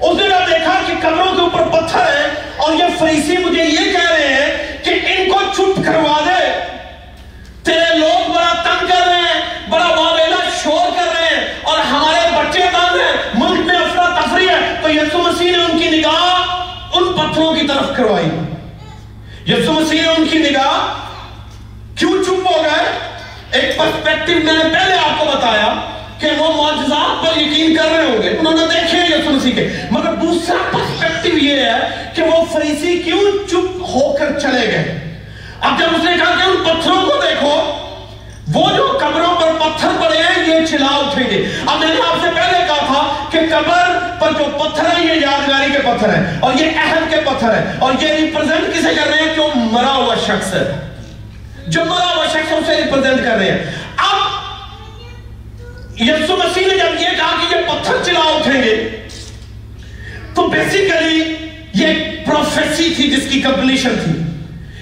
اس 0.00 0.16
نے 0.16 0.28
میں 0.28 0.46
دیکھا 0.46 0.80
کہ 0.86 0.94
کمروں 1.02 1.34
کے 1.34 1.40
اوپر 1.40 1.62
پتھر 1.62 2.00
ہے 2.00 2.30
اور 2.56 2.72
یہ 2.72 2.84
فریسی 2.98 3.36
مجھے 3.36 3.64
یہ 3.64 3.92
کہہ 3.92 4.10
رہے 4.10 4.28
ہیں 4.28 4.76
کہ 4.84 4.90
ان 4.90 5.30
کو 5.30 5.40
چھپ 5.54 5.86
کروا 5.86 6.20
دے۔ 6.26 6.52
تیرے 7.62 7.98
لوگ 7.98 8.30
بڑا 8.30 8.62
تنگ 8.62 8.86
کر 8.86 9.06
رہے 9.06 9.20
ہیں، 9.20 9.70
بڑا 9.70 9.86
واویلا 9.86 10.36
شور 10.62 10.90
کر 10.96 11.18
رہے 11.18 11.36
ہیں 11.36 11.54
اور 11.62 11.78
ہمارے 11.78 12.28
بچے 12.36 12.62
تنگ 12.72 13.00
ہیں۔ 13.00 13.12
ملک 13.34 13.66
میں 13.66 13.76
افرا 13.76 14.20
تفری 14.20 14.48
ہے۔ 14.48 14.74
تو 14.82 14.90
یسو 14.90 15.18
مسیح 15.18 15.56
نے 15.56 15.58
ان 15.58 15.78
کی 15.78 15.90
نگاہ 15.90 16.56
ان 16.92 17.12
پتھروں 17.12 17.54
کی 17.54 17.66
طرف 17.66 17.96
کروائی۔ 17.96 18.28
یسو 19.52 19.72
مسیح 19.72 20.02
نے 20.02 20.08
ان 20.08 20.28
کی 20.28 20.38
نگاہ 20.38 20.94
کیوں 21.98 22.24
چھپ 22.24 22.46
ہو 22.46 22.62
گئے؟ 22.62 22.98
ایک 23.52 23.76
پرسپیکٹیو 23.76 24.36
میں 24.36 24.52
نے 24.52 24.64
پہلے 24.64 24.94
آپ 24.94 25.18
کو 25.18 25.24
بتایا۔ 25.24 25.74
کہ 26.20 26.28
وہ 26.38 26.52
معجزات 26.52 27.24
پر 27.24 27.40
یقین 27.40 27.76
کر 27.76 27.90
رہے 27.96 28.04
ہوں 28.04 28.22
گے۔ 28.22 28.36
انہوں 28.40 28.54
نے 28.54 28.66
دیکھے 28.74 28.98
ہیں 28.98 29.08
یسو 29.08 29.30
مسیح 29.30 29.52
کے۔ 29.52 29.68
مگر 29.90 30.12
دوسرا 30.12 30.56
پرسپیکٹیو 30.72 31.38
یہ 31.38 31.60
ہے 31.60 32.10
کہ 32.14 32.22
وہ 32.22 32.44
فریسی 32.52 33.02
کیوں 33.02 33.20
چپ 33.48 33.82
ہو 33.82 34.12
کر 34.12 34.38
چلے 34.38 34.66
گئے؟ 34.66 35.14
اب 35.60 35.78
جب 35.78 35.86
اس 35.96 36.04
نے 36.04 36.10
کہا 36.18 36.34
کہ 36.34 36.42
ان 36.42 36.56
پتھروں 36.64 37.02
کو 37.06 37.12
دیکھو، 37.22 37.54
وہ 38.54 38.70
جو 38.76 38.98
قبروں 39.00 39.34
پر 39.40 39.52
پتھر 39.58 39.88
پڑے 40.00 40.18
ہیں، 40.18 40.48
یہ 40.48 40.66
چلا 40.66 40.96
اٹھیں 40.96 41.30
گے۔ 41.30 41.44
اب 41.66 41.78
میں 41.78 41.88
نے 41.88 42.00
آپ 42.10 42.16
سے 42.22 42.28
پہلے 42.34 42.58
کہا 42.66 42.84
تھا 42.86 43.28
کہ 43.30 43.38
قبر 43.50 43.98
پر 44.20 44.32
جو 44.38 44.44
پتھر 44.58 44.86
ہیں، 44.86 45.04
یہ 45.06 45.20
یادگاری 45.20 45.72
کے 45.72 45.78
پتھر 45.78 46.08
ہیں، 46.08 46.40
اور 46.40 46.54
یہ 46.60 46.70
اہم 46.76 47.04
کے 47.10 47.16
پتھر 47.16 47.54
ہیں، 47.54 47.72
اور 47.78 47.92
یہ 48.00 48.12
ریپرزنٹ 48.12 48.74
کسے 48.74 48.94
کر 48.94 49.10
رہے 49.10 49.22
ہیں 49.22 49.34
کہ 49.34 49.40
وہ 49.40 49.48
مرا 49.54 49.94
ہوا 49.94 50.14
شخص 50.26 50.54
ہے۔ 50.54 50.64
جو 51.66 51.84
مرا 51.84 52.16
ہوا 52.16 52.26
شخص 52.26 52.52
ہے، 52.52 52.56
اسے 52.56 52.76
ریپرزنٹ 52.76 53.24
کر 53.24 53.36
رہے 53.36 53.50
ہیں۔ 53.50 53.64
یسو 56.00 56.36
مسیح 56.36 56.66
نے 56.66 56.76
جب 56.76 57.00
یہ 57.00 57.16
کہا 57.16 57.34
کہ 57.40 57.54
یہ 57.54 57.62
پتھر 57.66 58.02
چلا 58.04 58.20
اٹھیں 58.20 58.62
گے، 58.62 58.74
تو 60.34 60.46
بیسیکلی 60.48 61.22
یہ 61.74 61.86
ایک 61.86 62.26
پروفیسی 62.26 62.92
تھی 62.96 63.10
جس 63.10 63.30
کی 63.30 63.40
کمپلیشن 63.40 63.94
تھی۔ 64.04 64.12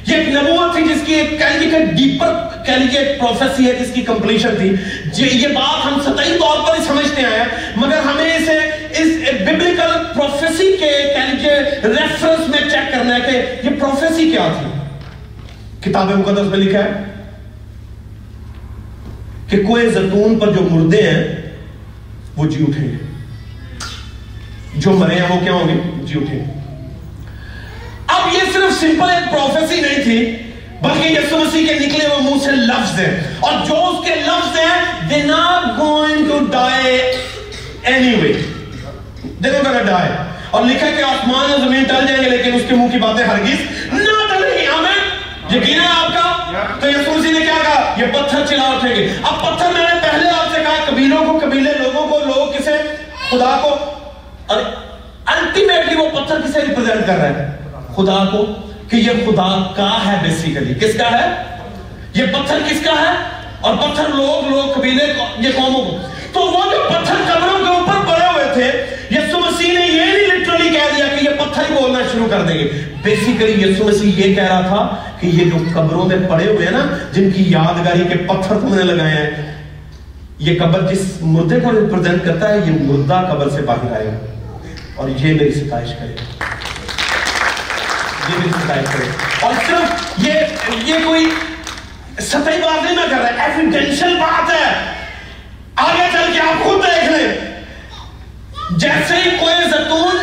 یہ 0.07 0.17
ایک 0.17 0.29
نبوت 0.29 0.75
تھی 0.75 0.83
جس 0.85 1.07
کی 1.07 1.15
ایک 1.15 1.31
کہہ 1.39 1.59
کہ 1.61 1.85
ڈیپر 1.97 2.35
کہہ 2.67 2.75
لیجیے 2.75 3.01
ایک 3.01 3.19
پروفیسی 3.21 3.67
ہے 3.67 3.73
جس 3.81 3.95
کی 3.95 4.01
کمپلیشن 4.03 4.57
تھی۔ 4.59 4.75
یہ 5.21 5.49
بات 5.49 5.85
ہم 5.87 6.01
سطحی 6.05 6.37
طور 6.41 6.67
پر 6.67 6.79
ہی 6.79 6.85
سمجھتے 6.87 7.25
آئے 7.25 7.39
ہیں، 7.39 7.73
مگر 7.77 7.99
ہمیں 8.07 8.37
اسے 8.37 8.59
اس 8.99 9.17
بیبلیکل 9.41 9.97
پروفیسی 10.15 10.77
کے 10.81 10.91
کہہ 11.15 11.33
لیجیے 11.33 11.59
ریفرنس 11.85 12.49
میں 12.49 12.69
چیک 12.71 12.93
کرنا 12.93 13.17
ہے 13.17 13.21
کہ 13.31 13.67
یہ 13.67 13.81
پروفیسی 13.81 14.31
کیا 14.31 14.53
تھی۔ 14.59 15.91
کتاب 15.91 16.11
مقدس 16.11 16.51
میں 16.51 16.59
لکھا 16.59 16.85
ہے 16.85 16.91
کہ 19.49 19.63
کوئے 19.63 19.91
زتون 19.91 20.39
پر 20.39 20.53
جو 20.53 20.61
مردے 20.71 21.03
ہیں، 21.03 21.25
وہ 22.37 22.47
جی 22.47 22.65
اٹھیں 22.69 22.89
گے۔ 22.89 22.97
جو 24.75 24.91
مرے 24.91 25.15
ہیں، 25.15 25.29
وہ 25.29 25.41
کیا 25.41 25.53
ہوں 25.53 25.69
گے؟ 25.69 26.05
جی 26.05 26.15
اٹھیں 26.21 26.39
گے۔ 26.39 26.45
اب 28.07 28.35
یہ 28.35 28.41
صرف 28.53 28.81
سمپل 28.81 29.11
ایک 29.11 29.33
پروفیسی 29.33 29.81
نہیں 29.81 30.03
تھی، 30.03 30.37
بلکہ 30.83 31.09
یسو 31.09 31.39
مسیح 31.39 31.67
کے 31.67 31.75
نکلے 31.75 32.07
وہ 32.07 32.21
منہ 32.21 32.45
سے 32.45 32.51
لفظ 32.51 33.01
ہیں۔ 33.01 33.21
اور 33.41 33.53
جو 33.67 33.75
اس 33.75 34.09
کے 34.09 34.15
لفظ 34.15 34.59
ہیں 34.59 35.09
they 35.11 35.23
not 35.23 35.79
going 35.79 36.29
to 36.29 36.39
die 36.51 37.01
anyway 38.23 38.33
they 39.45 39.51
not 39.51 39.67
going 39.67 39.87
die 39.87 40.11
اور 40.51 40.65
لکھا 40.65 40.87
کہ 40.97 41.03
آسمان 41.03 41.51
اور 41.51 41.59
زمین 41.59 41.85
ٹل 41.85 42.07
جائیں 42.09 42.25
گے، 42.25 42.31
لیکن 42.31 42.55
اس 42.55 42.63
کے 42.69 42.75
منہ 42.75 42.93
کی 42.93 42.99
باتیں 42.99 43.25
ہرگز 43.25 43.93
نہ 43.93 44.24
یقین 45.57 45.81
ہے 45.81 45.87
آپ 45.87 46.13
کا؟ 46.13 46.35
تو 46.81 46.91
یسوسی 46.91 47.33
نے 47.33 47.41
کیا 47.41 47.55
کہا؟ 47.63 47.95
یہ 47.97 48.07
پتھر 48.13 48.47
چلا 48.47 48.63
اٹھیں 48.63 48.97
گے۔ 48.97 49.09
اب 49.23 49.41
پتھر 49.41 49.67
میں 49.73 49.85
نے 49.95 50.01
پہلے 50.03 50.29
آپ 50.29 50.55
سے 50.55 50.61
کہا 50.63 50.85
قبیلوں 50.87 51.25
کو 51.25 51.39
قبیلے 51.39 51.71
لوگوں 51.79 52.09
کو 52.09 52.19
لوگ 52.19 52.53
کسے 52.59 52.73
خدا 53.31 53.59
کو۔ 53.63 53.77
اور 54.47 54.63
الٹیمیٹلی 55.27 55.95
وہ 55.97 56.09
پتھر 56.11 56.41
کسے 56.41 56.61
ریپرزینٹ 56.61 57.07
کر 57.07 57.17
رہے 57.17 57.29
ہیں 57.29 57.51
خدا 57.97 58.25
کو 58.33 58.47
کہ 58.91 58.97
یہ 58.97 59.11
خدا 59.11 59.73
کا 59.77 59.99
ہے 60.07 60.17
بیسیکلی 60.23 60.75
کس 60.75 60.99
کا 60.99 61.11
ہے؟ 61.11 61.43
یہ 62.15 62.27
پتھر 62.27 62.59
کس 62.71 62.85
کا 62.85 62.93
ہے؟ 62.93 63.17
اور 63.61 63.75
پتھر 63.77 64.05
لوگ 64.09 64.49
لوگ 64.49 64.79
قبیلے 64.79 65.13
یہ 65.39 65.51
قوموں 65.57 65.85
کو۔ 65.85 65.97
تو 66.33 66.41
وہ 66.41 66.65
جو 66.65 66.89
پتھر 66.89 67.15
قبروں 67.35 67.59
کے 67.59 67.75
اوپر 67.75 68.07
پڑے 68.07 68.27
ہوئے 68.27 68.45
تھے 68.55 68.94
یہ 69.95 70.05
نہیں 70.05 70.39
لٹرلی 70.39 70.69
کہہ 70.71 70.97
دیا 70.97 71.07
کہ 71.07 71.25
یہ 71.25 71.31
پتھر 71.31 71.63
ہی 71.71 71.75
بولنا 71.75 71.99
شروع 72.13 72.27
کر 72.31 72.43
دیں 72.43 72.55
گے۔ 72.55 72.95
بیسیکلی 73.03 73.71
یسو 73.71 73.85
مسیح 73.85 74.13
یہ 74.17 74.35
کہہ 74.35 74.45
رہا 74.45 74.61
تھا 74.61 74.97
کہ 75.21 75.27
یہ 75.27 75.45
جو 75.45 75.65
قبروں 75.75 76.05
میں 76.05 76.17
پڑے 76.29 76.47
ہوئے 76.47 76.67
ہیں 76.67 76.73
نا، 76.73 76.99
جن 77.13 77.31
کی 77.31 77.45
یادگاری 77.47 78.05
کے 78.09 78.19
پتھر 78.19 78.61
تم 78.61 78.75
نے 78.75 78.83
لگائے 78.83 79.17
ہیں، 79.17 79.55
یہ 80.39 80.59
قبر 80.61 80.95
جس 80.95 81.01
مردے 81.21 81.61
کو 81.61 81.73
ریپرزینٹ 81.73 82.25
کرتا 82.25 82.49
ہے، 82.49 82.59
یہ 82.59 82.71
مردہ 82.71 83.29
قبر 83.31 83.49
سے 83.49 83.63
باہر 83.63 83.97
آئے 83.97 84.07
گا۔ 84.07 84.31
اور 84.95 85.09
یہ 85.09 85.35
میری 85.35 85.53
ستائش 85.53 85.89
کرے 85.99 86.17
یہ 88.29 88.39
میری 88.39 88.49
ستائش 88.49 88.87
کرے 88.93 89.09
اور 89.41 89.53
صرف 89.67 90.19
یہ 90.19 90.33
یہ 90.85 90.95
کوئی 91.07 91.31
سطحی 92.19 92.59
بات 92.59 92.85
نہیں 92.85 92.97
میں 92.97 93.07
کر 93.11 93.17
رہا 93.17 93.29
ہے 93.29 93.51
ایفیڈینشل 93.51 94.17
بات 94.17 94.51
ہے۔ 94.51 94.73
آگے 95.77 96.09
چل 96.13 96.33
کے 96.33 96.41
آپ 96.41 96.65
خود 96.65 96.85
دیکھ 96.85 97.13
لیں۔ 97.13 97.54
جیسے 98.71 99.17
ہی 99.17 99.31
کوئے 99.41 99.55
زتون 99.71 100.17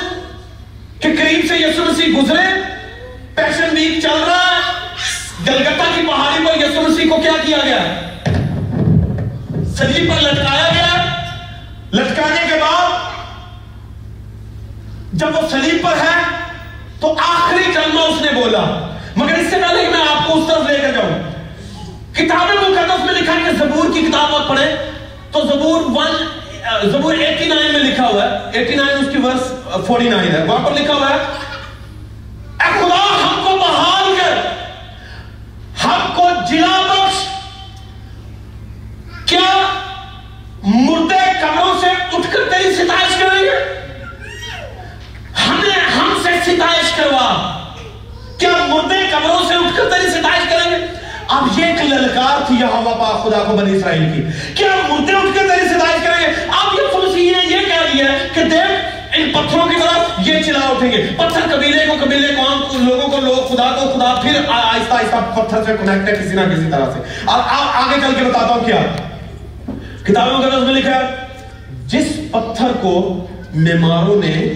کے 0.99 1.15
قریب 1.15 1.45
سے 1.47 1.57
یسو 1.57 1.85
مسیح 1.85 2.21
گزرے، 2.21 2.61
پیشن 3.35 3.69
ویک 3.71 4.01
چل 4.01 4.23
رہا 4.27 4.55
ہے۔ 4.55 4.71
گلگتہ 5.47 5.83
کی 5.95 6.01
پہاڑی 6.07 6.45
پر 6.45 6.63
یسو 6.63 6.81
مسیح 6.81 7.09
کو 7.09 7.21
کیا 7.21 7.31
کیا 7.45 7.57
گیا؟ 7.63 7.81
ہے 7.81 8.09
سجی 9.75 10.09
پر 10.09 10.21
لٹکایا 10.21 10.69
گیا۔ 10.73 10.87
ہے 10.87 11.09
لٹکانے 11.93 12.47
کے 12.47 12.59
بعد 12.61 12.89
جب 15.13 15.27
وہ 15.35 15.49
سلیب 15.51 15.83
پر 15.83 15.93
ہے 15.97 16.21
تو 16.99 17.15
آخری 17.19 17.71
کلمہ 17.73 17.99
اس 17.99 18.21
نے 18.21 18.31
بولا۔ 18.31 18.93
مگر 19.15 19.37
اس 19.37 19.47
سے 19.49 19.55
پہلے 19.55 19.89
میں 19.89 20.01
آپ 20.15 20.27
کو 20.27 20.33
اس 20.33 20.47
طرف 20.47 20.69
لے 20.69 20.77
کر 20.77 20.91
جاؤں۔ 20.91 21.31
کتاب 22.15 22.69
مقدس 22.69 23.05
میں 23.05 23.13
لکھا 23.13 23.33
کہ 23.45 23.51
زبور 23.51 23.93
کی 23.93 24.01
کتاب 24.01 24.35
آپ 24.35 24.47
پڑھیں 24.47 24.75
تو 25.31 25.41
زبور 25.41 25.81
ون 25.81 26.40
زبور 26.84 27.13
89 27.13 27.72
میں 27.72 27.80
لکھا 27.80 28.07
ہوا 28.07 28.24
ہے 28.24 28.59
89 28.59 28.91
اس 28.91 29.07
کی 29.11 29.17
ورس 29.17 29.51
49 29.74 30.32
ہے۔ 30.32 30.43
وہاں 30.43 30.65
پر 30.65 30.72
لکھا 30.72 30.93
ہوا 30.93 31.09
ہے، 31.09 31.15
اے 32.59 32.80
خدا، 32.80 33.28
ہم 33.28 33.41
کو 33.43 33.57
بحال 33.57 34.15
کر۔ 34.19 34.38
ہم 35.86 36.13
کو 36.15 36.30
جلا 36.51 36.82
بخش۔ 36.82 37.28
کیا 39.26 39.74
مردے 40.63 41.32
کمروں 41.41 41.82
سے 41.82 41.88
اٹھ 41.89 42.34
کر 42.34 42.39
تیری 42.51 42.76
ستائش 42.76 43.15
کریں 43.19 43.43
گے؟ 43.43 43.82
ہم 45.47 45.61
نے 45.63 45.80
ہم 45.80 46.17
سے 46.24 46.30
ستائش 46.45 46.91
کروا۔ 46.91 47.57
کیا 48.38 48.51
مردے 48.67 48.95
کمروں 49.11 49.39
سے 49.47 49.53
اٹھ 49.53 49.78
کر 49.78 49.84
تیری 49.89 50.11
ستائش 50.11 50.43
کریں 50.49 50.72
گے؟ 50.72 51.00
اب 51.32 51.59
یہ 51.59 51.65
ایک 51.65 51.93
للکار 51.93 52.43
تھی 52.47 52.55
یہاں 52.55 52.82
وبا 52.82 53.21
خدا 53.23 53.43
کو 53.43 53.57
بنی 53.57 53.77
اسرائیل 53.77 54.11
کی۔ 54.15 54.23
کیا 54.55 54.71
اب 54.71 54.91
مردے 54.91 55.13
اٹھ 55.13 55.34
کے 55.34 55.39
تیری 55.39 55.67
ستائش 55.67 56.03
کریں 56.03 56.21
گے؟ 56.21 56.25
اب 56.47 56.73
یہ 56.73 56.93
فلسی 56.93 57.32
نے 57.32 57.55
یہ 57.55 57.59
کہہ 57.59 57.93
دیا 57.93 58.05
ہے 58.11 58.27
کہ 58.34 58.43
دیکھ، 58.43 58.95
ان 59.15 59.32
پتھروں 59.32 59.65
کی 59.67 59.75
طرف 59.82 60.27
یہ 60.27 60.41
چلا 60.41 60.59
اٹھیں 60.59 60.91
گے۔ 60.91 61.07
پتھر 61.17 61.57
قبیلے 61.57 61.86
کو 61.86 61.95
قبیلے 62.05 62.27
کو 62.27 62.41
عام 62.41 62.88
لوگوں 62.88 63.07
کو، 63.07 63.17
لوگ، 63.21 63.36
خدا 63.36 63.71
کو، 63.71 63.93
خدا 63.93 64.19
پھر 64.21 64.41
آہستہ 64.47 64.93
آہستہ 64.93 65.41
پتھر 65.41 65.63
سے 65.63 65.73
کنیکٹ 65.82 66.09
ہے 66.09 66.13
کسی 66.13 66.36
نہ 66.36 66.41
کسی 66.41 66.71
طرح 66.71 66.86
سے۔ 66.93 66.99
اور 67.25 67.39
آگے 67.73 68.01
چل 68.01 68.13
کے 68.17 68.23
بتاتا 68.23 68.53
ہوں 68.53 68.65
کیا۔ 68.65 68.82
کتابوں 70.03 70.38
مقدس 70.38 70.63
میں 70.65 70.73
لکھا 70.73 70.95
ہے، 70.95 71.01
جس 71.88 72.05
پتھر 72.32 72.71
کو 72.82 73.25
معماروں 73.53 74.21
نے 74.25 74.53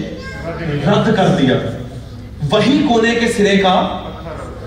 رد 0.86 1.16
کر 1.16 1.28
دیا، 1.28 1.54
وہی 2.50 2.86
کونے 2.88 3.14
کے 3.14 3.32
سرے 3.32 3.56
کا 3.56 4.02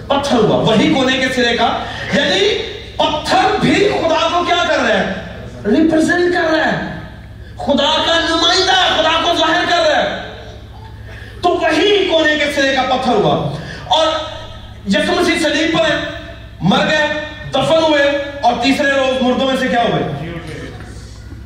پتھر 0.10 0.38
ہوا۔ 0.38 0.56
وہی 0.58 0.94
کونے 0.94 1.18
کے 1.18 1.28
سرے 1.36 1.58
کا۔ 1.58 1.78
یعنی 2.14 2.58
پتھر 2.96 3.56
بھی 3.62 3.74
خدا 3.74 4.28
کو 4.32 4.44
کیا 4.46 4.64
کر 4.68 4.80
رہا 4.80 5.00
ہے؟ 5.00 5.14
ریپرزینٹ 5.66 6.34
کر 6.34 6.58
رہا 6.58 6.66
ہے۔ 6.66 7.00
خدا 7.58 8.04
کا 8.08 8.20
نمائندہ 8.30 8.72
ہے 8.72 8.90
خدا 8.98 9.22
کو 9.24 9.38
ظاہر 9.40 9.64
کر 9.70 9.90
رہا 9.90 10.04
ہے۔ 10.04 10.22
تو 11.42 11.50
وہی 11.50 12.10
کونے 12.12 12.36
کے 12.36 12.46
سرے 12.56 12.76
کا 12.76 12.96
پتھر 12.96 13.14
ہوا۔ 13.14 13.36
اور 13.88 14.08
یسو 14.88 15.14
مسیح 15.22 15.40
صلیب 15.44 15.78
پر 15.78 15.96
مر 16.62 16.86
گئے 16.88 17.08
دفن 17.52 17.84
ہوئے 17.90 18.04
اور 18.42 18.54
تیسرے 18.62 18.92
روز 18.92 19.22
مردوں 19.22 19.48
میں 19.48 19.56
سے 19.60 19.68
کیا 19.68 19.82
ہوئے؟ 19.82 20.04
جی 20.22 20.34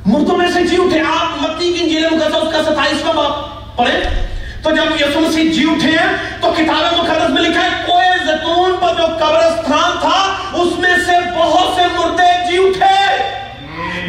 مردوں 0.06 0.36
میں 0.36 0.50
سے 0.54 0.66
جی 0.66 0.76
اٹھے۔ 0.76 1.00
آپ 1.00 1.42
متی 1.42 1.72
کی 1.72 1.82
انجیل 1.82 2.06
مقدس 2.10 2.52
کا 2.52 2.62
27واں 2.62 3.12
باپ 3.12 3.32
پڑھیں۔ 3.76 4.33
تو 4.64 4.70
جب 4.70 5.00
یسو 5.00 5.20
مسیح 5.20 5.50
جی 5.52 5.64
اٹھے 5.70 5.90
ہیں 5.90 6.12
تو 6.40 6.52
کتاب 6.56 6.92
مقدس 6.98 7.30
میں 7.30 7.42
لکھا 7.42 7.64
ہے 7.64 7.82
کوئے 7.86 8.12
زیتون 8.26 8.76
پر 8.80 8.94
جو 8.98 9.06
قبرستان 9.18 9.98
تھا، 10.00 10.20
اس 10.60 10.78
میں 10.78 10.94
سے 11.06 11.16
بہت 11.34 11.74
سے 11.76 11.82
مردے 11.96 12.30
جی 12.48 12.58
اٹھے 12.58 12.94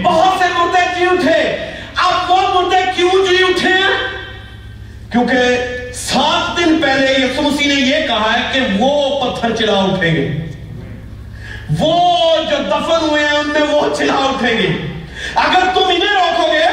بہت 0.03 0.39
سے 0.39 0.45
مردے 0.57 0.83
جی 0.97 1.05
اٹھے 1.11 1.41
اب 2.05 2.31
وہ 2.31 2.37
مردے 2.53 2.81
کیوں 2.95 3.25
جی 3.25 3.43
اٹھے 3.43 3.69
ہیں 3.69 3.97
کیونکہ 5.11 5.91
سات 5.95 6.57
دن 6.57 6.79
پہلے 6.81 7.11
یسو 7.11 7.41
مسیح 7.41 7.67
نے 7.67 7.81
یہ 7.81 8.07
کہا 8.07 8.33
ہے 8.33 8.41
کہ 8.53 8.59
وہ 8.79 9.19
پتھر 9.21 9.55
چلا 9.55 9.77
اٹھیں 9.83 10.15
گے۔ 10.15 10.27
وہ 11.79 11.93
جو 12.49 12.57
دفن 12.69 13.09
ہوئے 13.09 13.23
ہیں، 13.23 13.37
ان 13.37 13.49
میں 13.49 13.67
وہ 13.71 13.87
چلا 13.95 14.13
اٹھیں 14.13 14.57
گے۔ 14.57 14.67
اگر 15.35 15.71
تم 15.73 15.87
انہیں 15.87 16.15
روکو 16.15 16.51
گے 16.51 16.65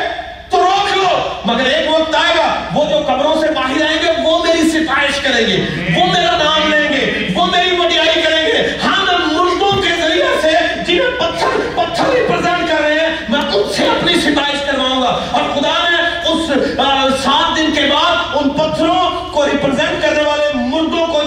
تو 0.52 0.58
روک 0.58 0.96
لو 0.96 1.08
مگر 1.44 1.64
ایک 1.64 1.90
وقت 1.90 2.14
آئے 2.14 2.36
گا، 2.36 2.48
وہ 2.74 2.84
جو 2.90 2.98
قبروں 3.06 3.34
سے 3.40 3.52
باہر 3.54 3.82
آئیں 3.86 3.98
گے، 4.02 4.10
وہ 4.24 4.44
میری 4.44 4.68
ستائش 4.70 5.20
کریں 5.20 5.46
گے، 5.46 5.66
وہ 5.96 6.06
میرا 6.06 6.36
نام 6.36 6.72
لیں 6.72 6.88
گے، 6.92 7.28
وہ 7.34 7.46
میری 7.46 7.76
وڈیائی 7.76 8.22
کریں 8.22 8.46
گے۔ 8.46 8.78
ہاں، 8.84 9.06
ہم 9.06 9.36
مردوں 9.36 9.82
کے 9.82 9.88
ذریعے 10.02 10.28
سے 10.42 10.52
جنہیں 10.86 11.10
پتھر 11.18 11.60
پتھر 11.76 12.04
ریپرزینٹ 12.14 12.68
کر 12.68 12.82
رہے 12.82 13.00
ہیں، 13.00 13.16
میں 13.28 13.40
ان 13.40 13.72
سے 13.76 13.84
اپنی 13.84 14.14
ستائش 14.14 14.60
کرواؤں 14.66 15.02
گا۔ 15.02 15.18
اور 15.30 15.42
خدا 15.54 15.72
نے 15.90 16.02
اس 16.28 17.22
سات 17.24 17.56
دن 17.56 17.70
کے 17.74 17.80
بعد 17.80 18.16
ان 18.34 18.50
پتھروں 18.50 19.32
کو 19.32 19.46
ریپرزینٹ 19.46 20.02
کرنے 20.02 20.22
والے 20.22 20.44
مردوں 20.54 21.06
کو 21.06 21.22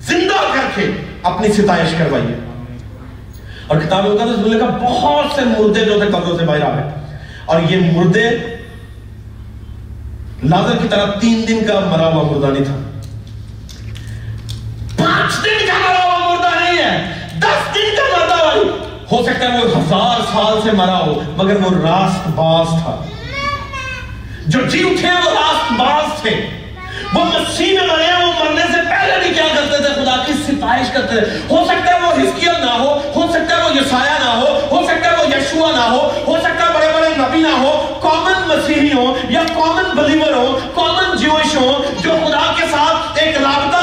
زندہ 0.00 0.40
کر 0.52 0.66
کے 0.74 0.90
اپنی 1.22 1.48
ستائش 1.48 1.94
کروائی 1.98 2.34
اور 3.66 3.76
کتاب 3.76 4.06
مقدس 4.06 4.38
نے 4.38 4.54
لکھا، 4.54 4.66
بہت 4.66 5.24
سے 5.34 5.40
مردے 5.44 5.84
جو 5.84 5.98
تھے 5.98 6.06
قبروں 6.06 6.38
سے 6.38 6.44
باہر 6.44 6.62
آ 6.62 6.74
گئے۔ 6.74 7.03
اور 7.46 7.60
یہ 7.60 7.92
مردے 7.92 8.30
لازر 10.42 10.76
کی 10.76 10.88
طرح 10.88 11.04
تین 11.20 11.44
دن 11.48 11.64
کا 11.66 11.80
مرا 11.80 12.06
ہوا 12.06 12.22
مردہ 12.22 12.52
نہیں 12.52 12.64
تھا۔ 12.64 12.76
پانچ 14.96 15.44
دن 15.44 15.66
کا 15.66 15.72
مرا 15.78 16.04
ہوا 16.04 16.34
مردہ 16.34 16.58
نہیں 16.58 16.78
ہے، 16.78 17.14
دس 17.38 17.74
دن 17.74 17.96
کا 17.96 18.16
مردہ 18.16 18.42
بھائی 18.44 18.60
ہو 19.12 19.22
سکتا 19.22 19.52
ہے 19.52 19.58
وہ 19.58 19.78
ہزار 19.78 20.20
سال 20.32 20.60
سے 20.64 20.72
مرا 20.72 20.98
ہو، 20.98 21.22
مگر 21.36 21.56
وہ 21.56 21.70
راست 21.70 22.28
باز 22.28 22.66
تھا۔ 22.66 23.04
جو 24.46 24.60
جی 24.66 24.80
اٹھے 24.80 25.08
وہ 25.08 25.30
راست 25.30 25.72
باز 25.72 26.22
تھے۔ 26.22 26.46
وہ 27.14 27.24
مسیح 27.24 27.78
میں 27.78 27.86
مرے، 27.86 28.26
وہ 28.26 28.44
مرنے 28.44 28.62
سے 28.62 28.78
پہلے 28.90 29.26
بھی 29.26 29.34
کیا 29.34 29.44
کرتے 29.54 29.76
تھے؟ 29.76 30.02
خدا 30.02 30.22
کی 30.26 30.32
ستائش 30.32 30.90
کرتے 30.92 31.20
تھے۔ 31.20 31.38
ہو 31.50 31.64
سکتا 31.64 31.94
ہے 31.94 32.00
وہ 32.00 32.12
ہسکیہ 32.12 32.50
نہ 32.50 32.70
ہو 32.70 33.00
ہو 33.16 33.26
سکتا 33.32 33.56
ہے 33.56 33.62
وہ 33.62 33.76
یسایہ 33.76 34.24
نہ 34.24 34.30
ہو 34.30 34.58
ہو 34.70 34.86
سکتا 34.86 35.10
ہے 35.10 35.13
یشوا 35.36 35.70
نہ 35.70 35.84
ہو 35.84 36.00
ہو 36.26 36.36
سکتا 36.38 36.70
بڑے 36.74 36.88
بڑے 36.94 37.08
نبی 37.16 37.40
نہ 37.40 37.54
ہو 37.56 37.72
کامن 38.02 38.48
مسیحی 38.48 38.92
ہو 38.92 39.06
یا 39.30 39.42
کامن 39.54 39.94
بلیور 39.96 40.32
ہو 40.32 40.58
کامن 40.74 41.16
جوش 41.18 41.56
ہو 41.56 41.70
جو 42.02 42.18
خدا 42.24 42.44
کے 42.56 42.66
ساتھ 42.70 43.18
ایک 43.22 43.36
رابطہ 43.38 43.73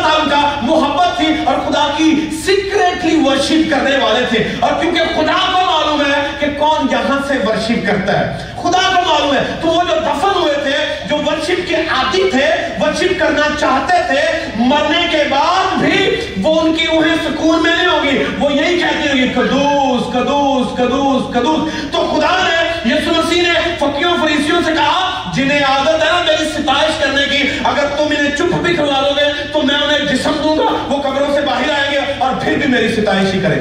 اور 1.51 1.71
خدا 1.71 1.87
کی 1.97 2.29
سیکریٹلی 2.45 3.21
ورشپ 3.25 3.71
کرنے 3.71 3.97
والے 3.97 4.25
تھے۔ 4.25 4.43
اور 4.59 4.81
کیونکہ 4.81 5.01
خدا 5.01 5.51
کو 5.53 5.71
معلوم 5.71 6.01
ہے 6.01 6.27
کہ 6.39 6.47
کون 6.59 6.87
یہاں 6.91 7.19
سے 7.27 7.33
ورشپ 7.47 7.87
کرتا 7.87 8.19
ہے۔ 8.19 8.37
خدا 8.61 8.95
کو 8.95 9.01
معلوم 9.09 9.35
ہے۔ 9.35 9.43
تو 9.61 9.67
وہ 9.67 9.83
جو 9.83 9.95
دفن 9.95 10.39
ہوئے 10.39 10.53
تھے، 10.53 11.07
جو 11.09 11.15
ورشپ 11.17 11.69
کے 11.69 11.75
عادی 11.75 12.29
تھے 12.29 12.47
ورشپ 12.79 13.19
کرنا 13.19 13.47
چاہتے 13.59 13.93
تھے، 14.07 14.45
مرنے 14.55 15.07
کے 15.11 15.23
بعد 15.29 15.77
بھی 15.77 16.17
وہ 16.41 16.61
ان 16.61 16.75
کی 16.75 16.85
انہیں 16.91 17.15
سکون 17.25 17.63
میں 17.63 17.75
نہیں 17.77 17.87
ہوگی 17.87 18.23
وہ 18.39 18.53
یہی 18.53 18.79
کہتے 18.79 19.09
ہوگی 19.09 19.29
قدوس 19.29 20.13
قدوس 20.13 20.77
قدوس 20.77 21.33
قدوس۔ 21.33 21.71
تو 21.91 22.15
خدا 22.15 22.47
نے 22.47 22.89
یسو 22.95 23.11
مسیح 23.17 23.41
نے 23.41 23.75
فقیوں 23.79 24.11
فریسیوں 24.21 24.61
سے 24.65 24.71
کہا، 24.71 25.31
جنہیں 25.35 25.63
عادت 25.63 25.87
ہے 25.87 26.23
میری 26.25 26.49
ستائش 26.49 26.93
کرنے 26.99 27.25
کی، 27.31 27.47
اگر 27.63 27.87
تم 27.97 28.03
انہیں 28.19 28.35
چپ 28.35 28.55
بھی 28.55 28.75
کروا 28.75 29.01
لو 29.01 29.09
گے 29.17 29.30
تو 29.53 29.61
میں 29.61 29.75
انہیں 29.75 29.99
جسم 29.99 30.31
دوں 30.43 30.57
گا، 30.57 30.85
وہ 30.87 31.01
قبروں 31.01 31.33
سے 31.33 31.41
باہر 31.41 31.69
آئیں 31.69 31.91
گے 31.91 31.99
اور 32.17 32.41
پھر 32.41 32.57
بھی 32.57 32.67
میری 32.67 32.95
ستائش 32.95 33.33
ہی 33.33 33.39
کریں 33.41 33.59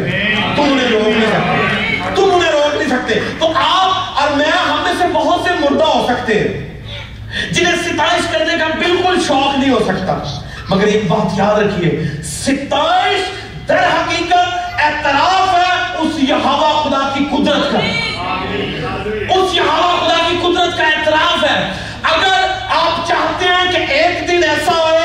تم 0.56 0.62
انہیں 0.62 0.88
روک 0.88 1.08
نہیں 1.08 1.30
سکتے۔ 1.30 1.98
تم 2.14 2.34
انہیں 2.34 2.52
روک 2.52 2.76
نہیں 2.76 2.88
سکتے۔ 2.88 3.14
تو 3.38 3.52
آپ 3.54 4.20
اور 4.22 4.30
میں 4.30 4.50
ہم 4.68 4.82
میں 4.82 4.92
سے 4.98 5.04
بہت 5.12 5.40
سے 5.44 5.50
مردہ 5.60 5.84
ہو 5.84 6.06
سکتے 6.06 6.34
ہیں، 6.34 6.80
جنہیں 7.52 7.76
ستائش 7.76 8.22
کرنے 8.32 8.54
کا 8.58 8.66
بالکل 8.66 9.20
شوق 9.26 9.58
نہیں 9.58 9.70
ہو 9.70 9.78
سکتا۔ 9.78 10.18
مگر 10.68 10.86
ایک 10.86 11.08
بات 11.08 11.38
یاد 11.38 11.54
رکھیے، 11.54 12.04
ستائش 12.22 13.20
در 13.68 13.78
حقیقت 13.78 14.56
اعتراف 14.82 15.54
ہے 15.54 15.96
اس 15.98 16.12
یہاں 16.28 16.84
خدا 16.84 17.14
کی 17.14 17.24
قدرت 17.24 17.72
کا۔ 17.72 17.78
اس 19.34 19.54
یہاں 19.54 20.04
خدا 20.04 20.16
کی 20.28 20.36
قدرت 20.42 20.78
کا 20.78 20.84
اعتراف 20.84 21.44
ہے۔ 21.44 21.72
اگر 22.02 22.46
آپ 22.68 23.08
چاہتے 23.08 23.44
ہیں 23.44 23.72
کہ 23.72 23.92
ایک 23.92 24.28
دن 24.28 24.48
ایسا 24.48 24.72
ہو 24.72 24.99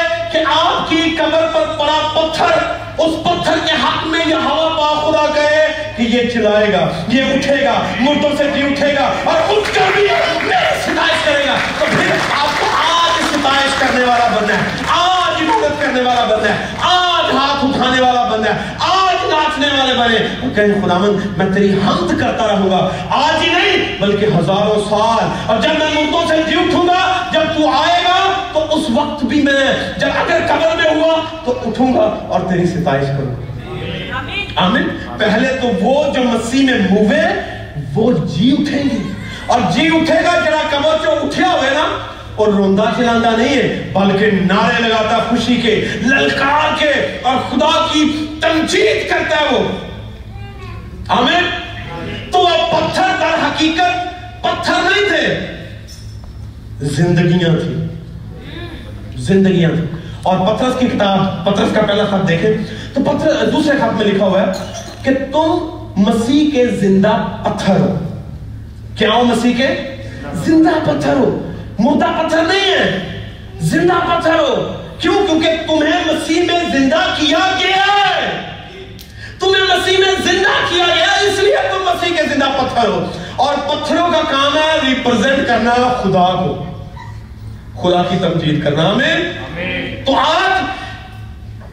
آپ 0.61 0.89
کی 0.89 1.15
قبر 1.19 1.47
پر 1.53 1.65
پڑا 1.77 2.07
پتھر، 2.13 2.51
اس 2.97 3.23
پتھر 3.23 3.53
کے 3.65 3.71
حق 3.71 4.07
میں 4.07 4.19
یہ 4.25 4.35
ہوا 4.35 4.69
پا 4.77 5.01
خدا 5.01 5.33
کہے 5.33 5.93
کہ 5.97 6.03
یہ 6.03 6.29
چلائے 6.29 6.73
گا، 6.73 6.89
یہ 7.07 7.23
اٹھے 7.23 7.63
گا 7.65 7.73
مردوں 7.99 8.29
سے 8.37 8.43
بھی 8.53 8.61
اٹھے 8.61 8.95
گا 8.95 9.13
اور 9.23 9.35
اٹھ 9.49 9.75
کر 9.75 9.91
بھی 9.95 10.07
میرے 10.43 10.81
ستائش 10.81 11.25
کرے 11.25 11.45
گا۔ 11.47 11.55
تو 11.79 11.85
پھر 11.89 12.11
آپ 12.39 12.59
کو 12.59 12.65
آج 12.75 13.35
ستائش 13.35 13.71
کرنے 13.79 14.05
والا 14.05 14.27
بننا 14.27 14.53
ہے، 14.53 14.63
آج 14.87 15.43
عبادت 15.43 15.81
کرنے 15.81 16.01
والا 16.01 16.23
بننا 16.25 16.49
ہے، 16.49 16.65
آج 16.81 17.35
ہاتھ 17.35 17.65
اٹھانے 17.65 18.01
والا 18.01 18.23
بننا 18.23 18.55
ہے، 18.55 18.59
آج 18.79 19.29
ناچنے 19.29 19.67
والے 19.67 19.93
بنے۔ 19.93 20.17
اور 20.41 20.55
کہیں 20.55 20.67
من 20.67 21.19
میں 21.37 21.55
تیری 21.55 21.73
حمد 21.73 22.19
کرتا 22.19 22.47
رہوں 22.47 22.71
گا۔ 22.71 22.89
آج 23.09 23.43
ہی 23.43 23.49
نہیں، 23.49 24.01
بلکہ 24.01 24.25
ہزاروں 24.25 24.89
سال۔ 24.89 25.27
اور 25.45 25.61
جب 25.61 25.69
میں 25.69 26.03
مردوں 26.03 26.24
وقت 29.05 29.23
بھی 29.25 29.41
میں 29.41 29.63
جب 29.99 30.07
اگر 30.19 30.45
قبر 30.47 30.75
میں 30.75 30.95
ہوا 30.95 31.15
تو 31.45 31.53
اٹھوں 31.65 31.93
گا 31.93 32.05
اور 32.27 32.49
تیری 32.49 32.65
ستائش 32.67 33.07
کروں 33.07 33.33
آمین 34.57 34.87
پہلے 35.17 35.47
تو 35.61 35.67
وہ 35.81 35.93
جو 36.13 36.23
مسیح 36.23 36.65
میں 36.65 36.79
موے 36.89 37.23
وہ 37.93 38.11
جی 38.25 38.51
اٹھیں 38.59 38.83
گے 38.83 38.97
اور 39.47 39.61
جی 39.71 39.87
اٹھے 39.95 40.19
گا 40.25 40.39
جڑا 40.45 40.61
قبر 40.69 40.97
جو 41.03 41.11
اٹھیا 41.23 41.51
ہوئے 41.51 41.69
نا 41.69 41.85
اور 42.35 42.47
روندہ 42.49 42.85
چلاندہ 42.97 43.35
نہیں 43.37 43.55
ہے 43.55 43.91
بلکہ 43.93 44.31
نعرے 44.45 44.81
لگاتا 44.81 45.19
خوشی 45.29 45.55
کے 45.61 45.75
للکار 46.03 46.77
کے 46.79 46.91
اور 47.23 47.37
خدا 47.49 47.71
کی 47.93 48.05
تنجید 48.41 49.09
کرتا 49.09 49.39
ہے 49.41 49.55
وہ 49.55 49.63
آمین 51.17 51.49
تو 52.31 52.45
اب 52.47 52.71
پتھر 52.71 53.19
در 53.19 53.43
حقیقت 53.43 54.43
پتھر 54.43 54.89
نہیں 54.89 55.09
تھے 55.09 56.87
زندگیاں 56.95 57.55
تھیں 57.59 57.94
زندگیاں 59.25 59.69
اور 60.23 60.37
پترس 60.47 60.73
کی 60.79 60.87
کتاب، 60.87 61.45
پترس 61.45 61.67
کا 61.75 61.81
پہلا 61.81 62.03
خط 62.05 62.27
دیکھیں۔ 62.27 62.51
تو 62.93 63.01
پتر 63.03 63.49
دوسرے 63.49 63.77
خط 63.77 63.93
میں 63.93 64.05
لکھا 64.05 64.25
ہوا 64.25 64.41
ہے 64.41 64.45
کہ 65.03 65.11
تم 65.11 65.69
مسیح 65.97 66.51
کے 66.51 66.67
زندہ 66.67 67.27
پتھر 67.43 67.79
ہو۔ 67.79 67.99
کیا 68.95 69.09
ہو 69.13 69.23
مسیح 69.23 69.53
کے؟ 69.57 69.95
زندہ 70.33 70.89
پتھر 70.89 71.13
ہو۔ 71.13 71.51
مردہ 71.79 72.05
پتھر 72.05 72.37
نہیں 72.37 72.71
ہے۔ 72.71 73.21
زندہ 73.59 73.93
پتھر 73.93 74.33
ہو۔ 74.33 74.73
کیوں؟ 74.99 75.27
کیونکہ 75.27 75.49
تمہیں 75.67 76.03
مسیح 76.05 76.41
میں 76.41 76.59
زندہ 76.73 77.15
کیا 77.19 77.39
گیا 77.59 77.83
ہے۔ 77.99 78.41
تمہیں 79.39 79.63
مسیح 79.63 79.97
میں 79.97 80.31
زندہ 80.31 80.73
کیا 80.73 80.85
گیا 80.95 81.05
ہے، 81.05 81.27
اس 81.27 81.43
لیے 81.43 81.55
تم 81.55 81.85
مسیح 81.85 82.15
کے 82.15 82.33
زندہ 82.33 82.45
پتھر 82.45 82.87
ہو۔ 82.87 83.05
اور 83.35 83.53
پتھروں 83.53 84.07
کا 84.07 84.21
کام 84.31 84.57
ہے 84.57 84.89
ریپرزنٹ 84.89 85.47
کرنا 85.47 85.73
خدا 85.73 86.43
کو۔ 86.43 86.74
خدا 87.81 88.03
کی 88.09 88.15
تمجید 88.21 88.63
کرنا 88.63 88.89
ہمیں 88.91 89.15
تو 90.05 90.15
آج 90.15 90.63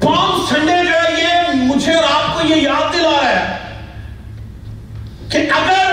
پام 0.05 0.44
سنڈے 0.50 0.72
جو 0.72 0.94
ہے 0.94 1.22
یہ 1.22 1.53
مجھے 1.53 1.94
اور 1.94 2.05
آپ 2.05 2.34
کو 2.34 2.46
یہ 2.46 2.62
یاد 2.62 2.92
دلا 2.92 3.11
رہا 3.11 3.28
ہے 3.28 3.59
کہ 5.28 5.38
اگر 5.38 5.92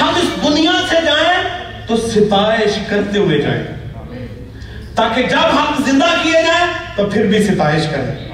ہم 0.00 0.08
اس 0.08 0.48
دنیا 0.48 0.72
سے 0.88 0.96
جائیں 1.06 1.42
تو 1.86 1.96
ستائش 1.96 2.78
کرتے 2.88 3.18
ہوئے 3.18 3.38
جائیں۔ 3.38 3.62
تاکہ 4.94 5.22
جب 5.22 5.38
ہم 5.38 5.82
زندہ 5.86 6.14
کیے 6.22 6.42
جائیں 6.46 6.66
تو 6.96 7.06
پھر 7.06 7.26
بھی 7.26 7.44
ستائش 7.44 7.82
کریں۔ 7.86 8.28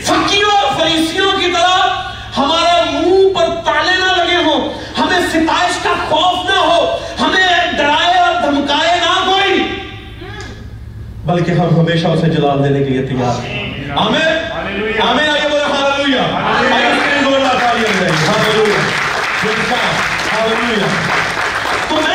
فقیوں 0.00 0.50
اور 0.50 0.80
فریسیوں 0.80 1.32
کی 1.32 1.52
طرح 1.52 2.02
ہمارے 2.38 2.90
منہ 2.90 3.34
پر 3.34 3.46
تالے 3.64 3.96
نہ 3.98 4.22
لگے 4.22 4.36
ہوں۔ 4.36 4.74
ہمیں 4.98 5.20
ستائش 5.28 5.78
کا 5.82 5.90
خوف 6.08 6.50
نہ 6.50 6.58
ہو۔ 6.58 6.98
ہمیں 7.20 7.72
ڈرائے 7.76 8.18
اور 8.18 8.42
دھمکائے 8.42 9.00
نہ 9.00 9.27
بلکہ 11.28 11.50
ہم 11.50 11.80
ہمیشہ 11.80 12.06
اسے 12.06 12.26
جلال 12.26 12.64
دینے 12.64 12.78
کے 12.78 12.90
لیے 12.90 13.02
تیار 13.02 13.44
ہیں۔ 13.44 13.72
آمین۔ 13.96 14.52
آمین 15.08 15.30
آئیے 15.30 15.48
بولے 15.48 15.64
ہاللویا 15.64 16.22
آئیے 16.22 16.86
اس 16.86 17.02
کے 17.04 17.10
لیے 17.10 17.38
ہاللویا 18.26 18.80
ہاللویا 20.32 20.86
تو 21.88 21.94
میں 21.94 22.14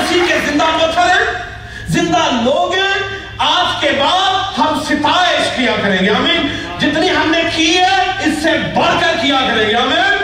اسی 0.00 0.20
کے 0.28 0.34
زندہ 0.50 0.64
پتھر 0.76 1.02
ہیں۔ 1.02 1.42
زندہ 1.88 2.18
لوگ 2.18 2.74
ہیں۔ 2.74 3.18
آج 3.38 3.80
کے 3.80 3.90
بعد 3.98 4.58
ہم 4.58 4.80
ستائش 4.84 5.56
کیا 5.56 5.72
کریں 5.82 5.98
گے۔ 6.04 6.10
آمین۔ 6.10 6.46
جتنی 6.78 7.10
ہم 7.10 7.30
نے 7.30 7.42
کی 7.56 7.78
ہے 7.78 8.26
اس 8.26 8.42
سے 8.42 8.50
بڑھ 8.74 9.00
کر 9.00 9.16
کیا 9.22 9.40
کریں 9.48 9.68
گے۔ 9.68 9.74
آمین۔ 9.74 10.16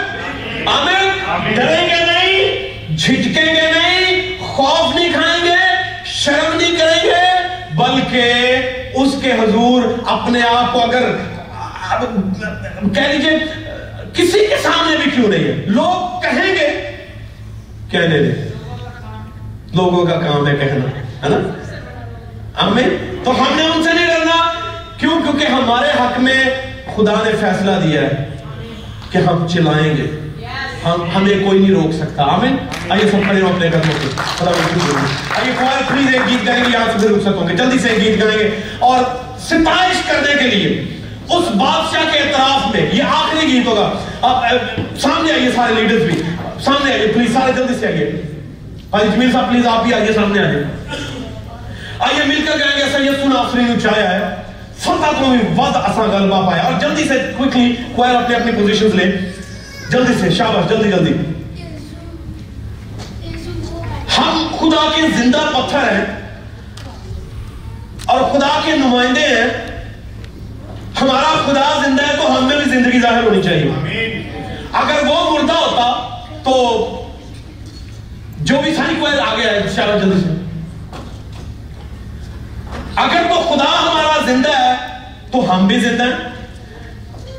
آمین۔ 0.69 1.11
ڈریں 1.55 1.89
گے 1.89 2.05
نہیں 2.07 2.45
جھٹکیں 2.97 3.55
گے 3.55 3.73
نہیں 3.73 3.94
کہ 8.15 8.33
اس 8.95 9.15
کے 9.23 9.33
حضور 9.33 9.83
اپنے 10.07 10.41
آپ 10.43 10.73
کو 10.73 10.81
اگر 10.81 11.03
کہہ 12.95 13.03
لیجیے، 13.03 13.39
کسی 14.13 14.47
کے 14.47 14.57
سامنے 14.63 14.97
بھی 14.97 15.11
کیوں 15.11 15.29
نہیں 15.29 15.45
ہے؟ 15.45 15.53
لوگ 15.67 16.23
کہیں 16.23 16.53
گے 16.53 16.97
کہنے 17.91 18.19
دیں 18.19 18.49
لوگوں 19.75 20.07
کا 20.07 20.21
کام 20.21 20.47
ہے 20.47 20.57
کہنا، 20.57 21.01
ہے 21.25 21.29
نا؟ 21.29 21.37
ہمیں 22.63 22.87
تو 23.25 23.31
ہم 23.31 23.57
نے 23.57 23.63
ان 23.63 23.85
سے 23.85 23.93
نہیں 23.93 24.07
ڈرنا۔ 24.07 24.53
کیوں؟ 24.99 25.23
کیونکہ 25.23 25.47
ہمارے 25.47 26.03
حق 26.03 26.21
میں 26.21 26.45
خدا 26.97 27.15
نے 27.25 27.33
فیصلہ 27.41 27.71
دیا 27.85 28.01
ہے 28.01 28.29
کہ 29.11 29.19
ہم 29.19 29.47
چلائیں 29.49 29.97
گے۔ 29.97 30.31
ہم، 30.85 31.11
ہمیں 31.17 31.45
کوئی 31.45 31.59
نہیں 31.59 31.75
روک 31.75 31.93
سکتا۔ 31.93 32.35
ہمیں 32.35 32.53
آئیے 32.91 33.05
سب 33.11 33.23
کھڑے 33.25 33.41
ہو 33.41 33.49
اپنے 33.49 33.69
گھر 33.71 33.87
میں 33.87 33.95
خدا 34.17 34.51
کو 34.53 34.97
آئیے 35.35 35.53
خوال 35.59 35.83
پلیز 35.89 36.15
ایک 36.15 36.27
گیت 36.29 36.47
گائیں 36.47 36.65
گے 36.65 36.71
یہاں 36.73 36.99
سے 36.99 37.09
رخصت 37.09 37.37
ہوں 37.37 37.49
گے 37.49 37.57
جلدی 37.57 37.79
سے 37.79 37.89
ایک 37.89 38.03
گیت 38.03 38.23
گائیں 38.23 38.39
گے 38.39 38.49
اور 38.81 39.05
ستائش 39.41 40.03
کرنے 40.07 40.35
کے 40.39 40.49
لیے 40.49 40.69
اس 41.27 41.49
بادشاہ 41.57 42.05
کے 42.13 42.19
اعتراف 42.19 42.75
میں 42.75 42.87
یہ 42.93 43.03
آخری 43.13 43.47
گیت 43.47 43.67
ہوگا 43.67 43.91
اب 44.23 44.99
سامنے 45.01 45.33
آئیے 45.33 45.51
سارے 45.57 45.75
لیڈرز 45.75 46.03
بھی 46.03 46.21
سامنے 46.65 46.93
آئیے 46.93 47.07
پلیز 47.15 47.33
سارے 47.35 47.53
جلدی 47.53 47.79
سے 47.81 47.87
آئیے 47.87 48.11
حاجی 48.93 49.11
جمیل 49.11 49.33
صاحب 49.33 49.49
پلیز 49.51 49.67
آپ 49.67 49.83
بھی 49.85 49.95
آئیے 49.95 50.13
سامنے 50.13 50.43
آئیے 50.43 50.63
آئیے 51.99 52.25
مل 52.25 52.47
کر 52.47 52.59
گائیں 52.59 52.77
گے 52.77 52.91
سید 52.93 53.23
سن 53.23 53.37
آفرین 53.37 53.73
اچھایا 53.73 54.11
ہے 54.11 54.35
فتح 54.79 55.21
کو 55.21 55.31
بھی 55.31 55.39
ود 55.57 55.77
اساں 55.77 56.07
غلبہ 56.09 56.47
پایا 56.47 56.63
اور 56.63 56.81
جلدی 56.81 57.09
سے 57.09 57.19
کوئکلی 57.37 57.75
کوئر 57.97 58.15
اپنے 58.15 58.37
اپنی 58.37 58.53
پوزیشنز 58.53 58.95
لیں 58.95 59.11
جلدی 59.91 60.15
سے 60.21 60.31
شاباش 60.35 60.69
جلدی 60.71 60.91
جلدی 60.91 61.34
خدا 64.65 64.91
کے 64.97 65.03
زندہ 65.17 65.39
پتھر 65.39 65.79
ہیں 65.79 66.05
اور 68.05 68.21
خدا 68.21 68.61
کے 68.65 68.77
نمائندے 68.77 69.21
ہیں 69.21 69.47
ہمارا 71.01 71.33
خدا 71.47 71.83
زندہ 71.87 72.03
ہے 72.03 72.17
تو 72.17 72.39
ہم 72.39 72.45
میں 72.45 72.57
بھی 72.57 72.71
زندگی 72.71 73.01
ظاہر 73.01 73.23
ہونی 73.23 73.43
چاہیے۔ 73.43 73.73
اگر 74.73 75.07
وہ 75.07 75.31
مردہ 75.31 75.53
ہوتا 75.53 76.17
تو 76.43 76.55
جو 78.39 78.61
بھی 78.65 78.75
ساری 78.75 78.95
کوئل 79.01 79.21
آگے 79.21 79.43
ہے 79.43 79.57
انشاءاللہ 79.57 80.05
جلدی 80.05 80.21
سے۔ 80.21 80.29
اگر 82.97 83.23
تو 83.29 83.35
خدا 83.35 83.71
ہمارا 83.83 84.27
زندہ 84.27 84.59
ہے 84.59 84.75
تو 85.33 85.55
ہم 85.55 85.67
بھی 85.67 85.79
زندہ 85.81 86.03
ہیں۔ 86.03 86.33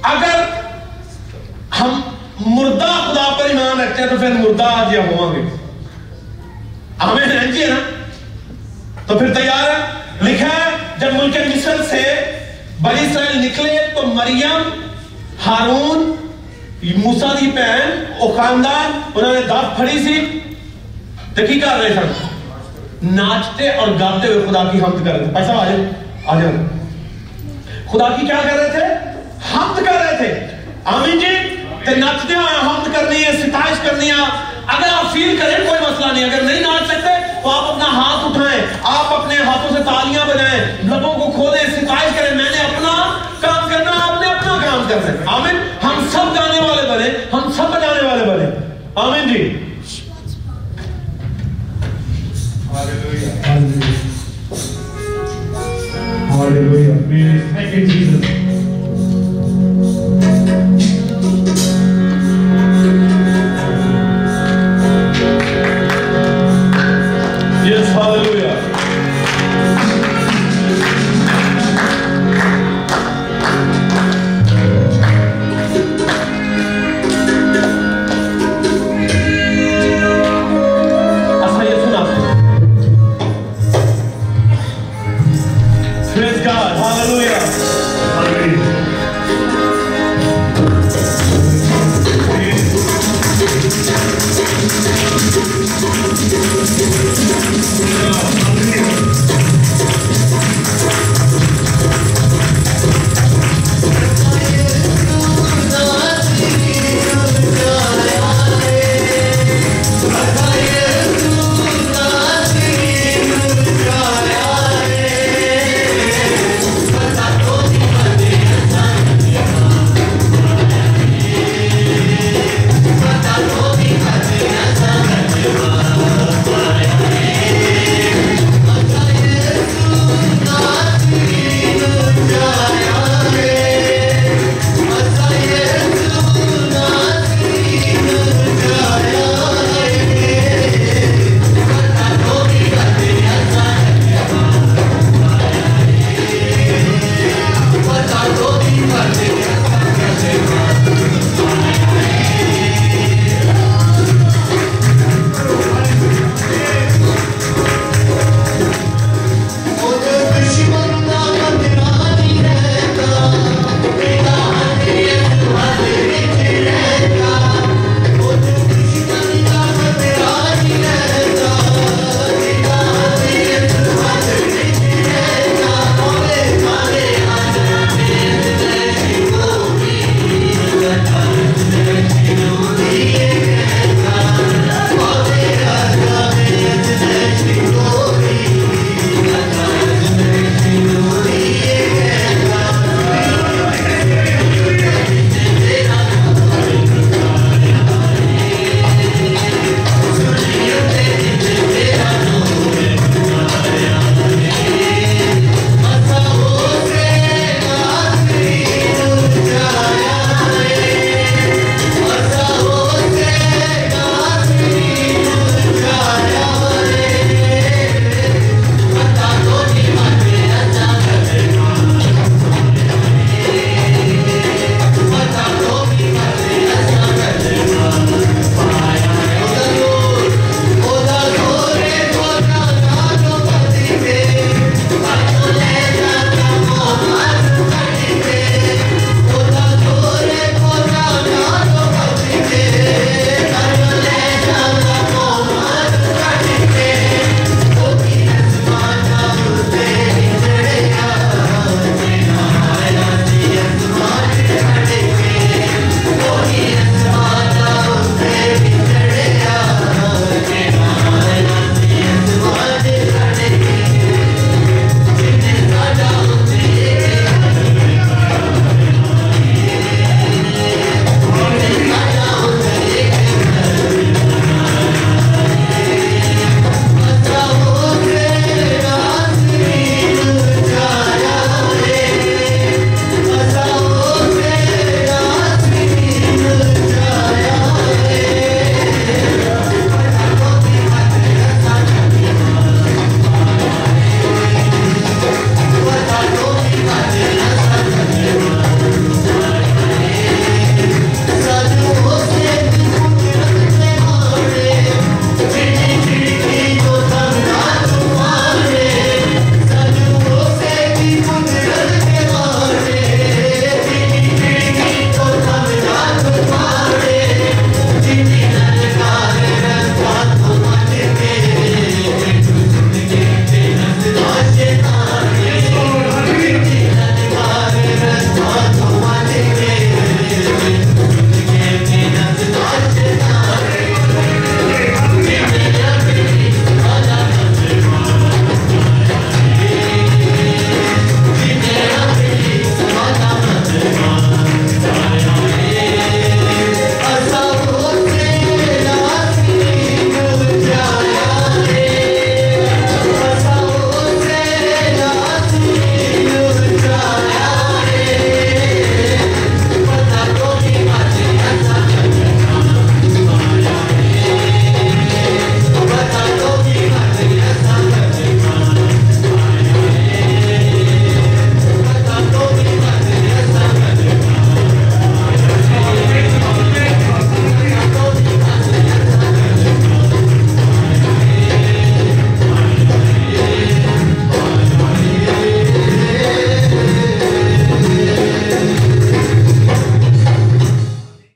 اگر 0.04 0.44
ہم 1.80 2.02
مردہ 2.40 2.92
خدا 3.08 3.36
پر 3.38 3.46
ایمان 3.46 3.80
رکھتے 3.80 4.02
ہیں 4.02 4.10
تو 4.10 4.18
پھر 4.18 4.32
مردہ 4.32 4.64
آج 4.64 4.94
یا 4.94 5.02
ہوں 5.02 5.36
گے۔ 5.36 5.65
اب 7.00 7.12
ہمیں 7.12 7.36
رہنجی 7.36 7.62
ہے 7.64 7.68
نا۔ 7.68 7.76
تو 9.06 9.18
پھر 9.18 9.34
تیار 9.34 9.70
ہے 9.70 9.86
لکھا 10.22 10.48
ہے، 10.48 10.70
جب 10.98 11.14
ملک 11.14 11.38
مصر 11.38 11.76
سے 11.90 12.02
بنی 12.82 13.06
اسرائیل 13.12 13.46
نکلے 13.46 13.78
تو 13.96 14.08
مریم، 14.08 14.84
ہارون 15.46 16.16
موسا 16.98 17.34
دی 17.42 17.46
بہن 17.46 18.04
اور 18.20 18.38
خاندان، 18.38 19.02
انہوں 19.16 19.34
نے 19.34 19.42
دانت 19.42 19.78
پھڑی 19.78 20.04
سی۔ 20.04 20.40
تو 21.36 21.48
کی 21.48 21.60
کر 21.60 21.80
رہے 21.80 21.94
سن 21.94 22.30
ناچتے 23.04 23.70
اور 23.70 23.88
گاتے 23.88 24.28
ہوئے 24.28 24.48
خدا 24.48 24.64
کی 24.64 24.78
حمد 24.78 25.06
کر 25.06 25.12
رہے 25.12 25.26
تھے۔ 25.26 25.34
پیسہ 25.36 25.52
آ 25.52 25.66
جاؤ 25.66 25.84
آ 26.26 26.40
جاؤ 26.40 26.52
خدا 27.92 28.16
کی 28.16 28.28
کیا 28.28 28.42
کر 28.44 28.58
رہے 28.58 28.70
تھے؟ 28.70 29.10
حمد 29.54 29.86
کر 29.86 29.94
رہے 29.94 30.18
تھے۔ 30.18 30.48
آمین 30.86 31.20
جی 31.20 31.56
تے 31.86 31.96
ناچتے 31.96 32.34
ہوئے 32.34 32.60
حمد 32.64 32.96
کرنی 32.96 33.24
ہے، 33.24 33.32
ستائش 33.32 33.80
کرنی 33.84 34.10
ہے۔ 34.10 34.55
اگر 34.68 34.88
آپ 34.94 35.14
فیل 35.14 35.38
کریں 35.40 35.56
کوئی 35.68 35.80
مسئلہ 35.82 36.12
نہیں. 36.14 36.24
اگر 36.24 36.44
نہیں 36.44 36.62
ناچ 36.62 36.88
سکتے 36.88 37.14
تو 37.44 37.50
آپ 37.50 37.72
اپنا 37.72 37.86
ہاتھ 37.86 38.26
اٹھائیں. 38.26 38.62
آپ 38.84 39.14
اپنے 39.14 39.36
ہاتھوں 39.38 39.78
سے 39.78 39.84
تالیاں 39.84 40.26
بجائیں. 40.26 40.62
لبوں 40.84 41.14
کو 41.14 41.32
کھولیں 41.32 41.64
ستائش 41.64 42.16
کریں. 42.16 42.36
میں 42.36 42.50
نے 42.52 42.58
اپنا 42.58 42.94
کام 43.42 43.70
کرنا 43.70 43.92
آپ 43.92 44.22
نے 44.22 44.28
اپنا 44.28 44.58
کام 44.66 44.86
کرنا 44.90 45.08
ہے. 45.08 45.18
آمین. 45.26 45.56
ہم 45.84 46.08
سب 46.12 46.36
گانے 46.36 46.60
والے 46.68 46.88
بنے. 46.90 47.10
ہم 47.34 47.52
سب 47.58 47.70
بجانے 47.70 48.08
والے 48.08 48.26
بنے. 48.26 48.50
آمین 48.96 49.34
جی. 49.34 49.62
Hallelujah. 52.76 53.36
Hallelujah. 56.32 57.38
Thank 57.56 57.74
you, 57.74 57.88
Jesus. 57.88 58.35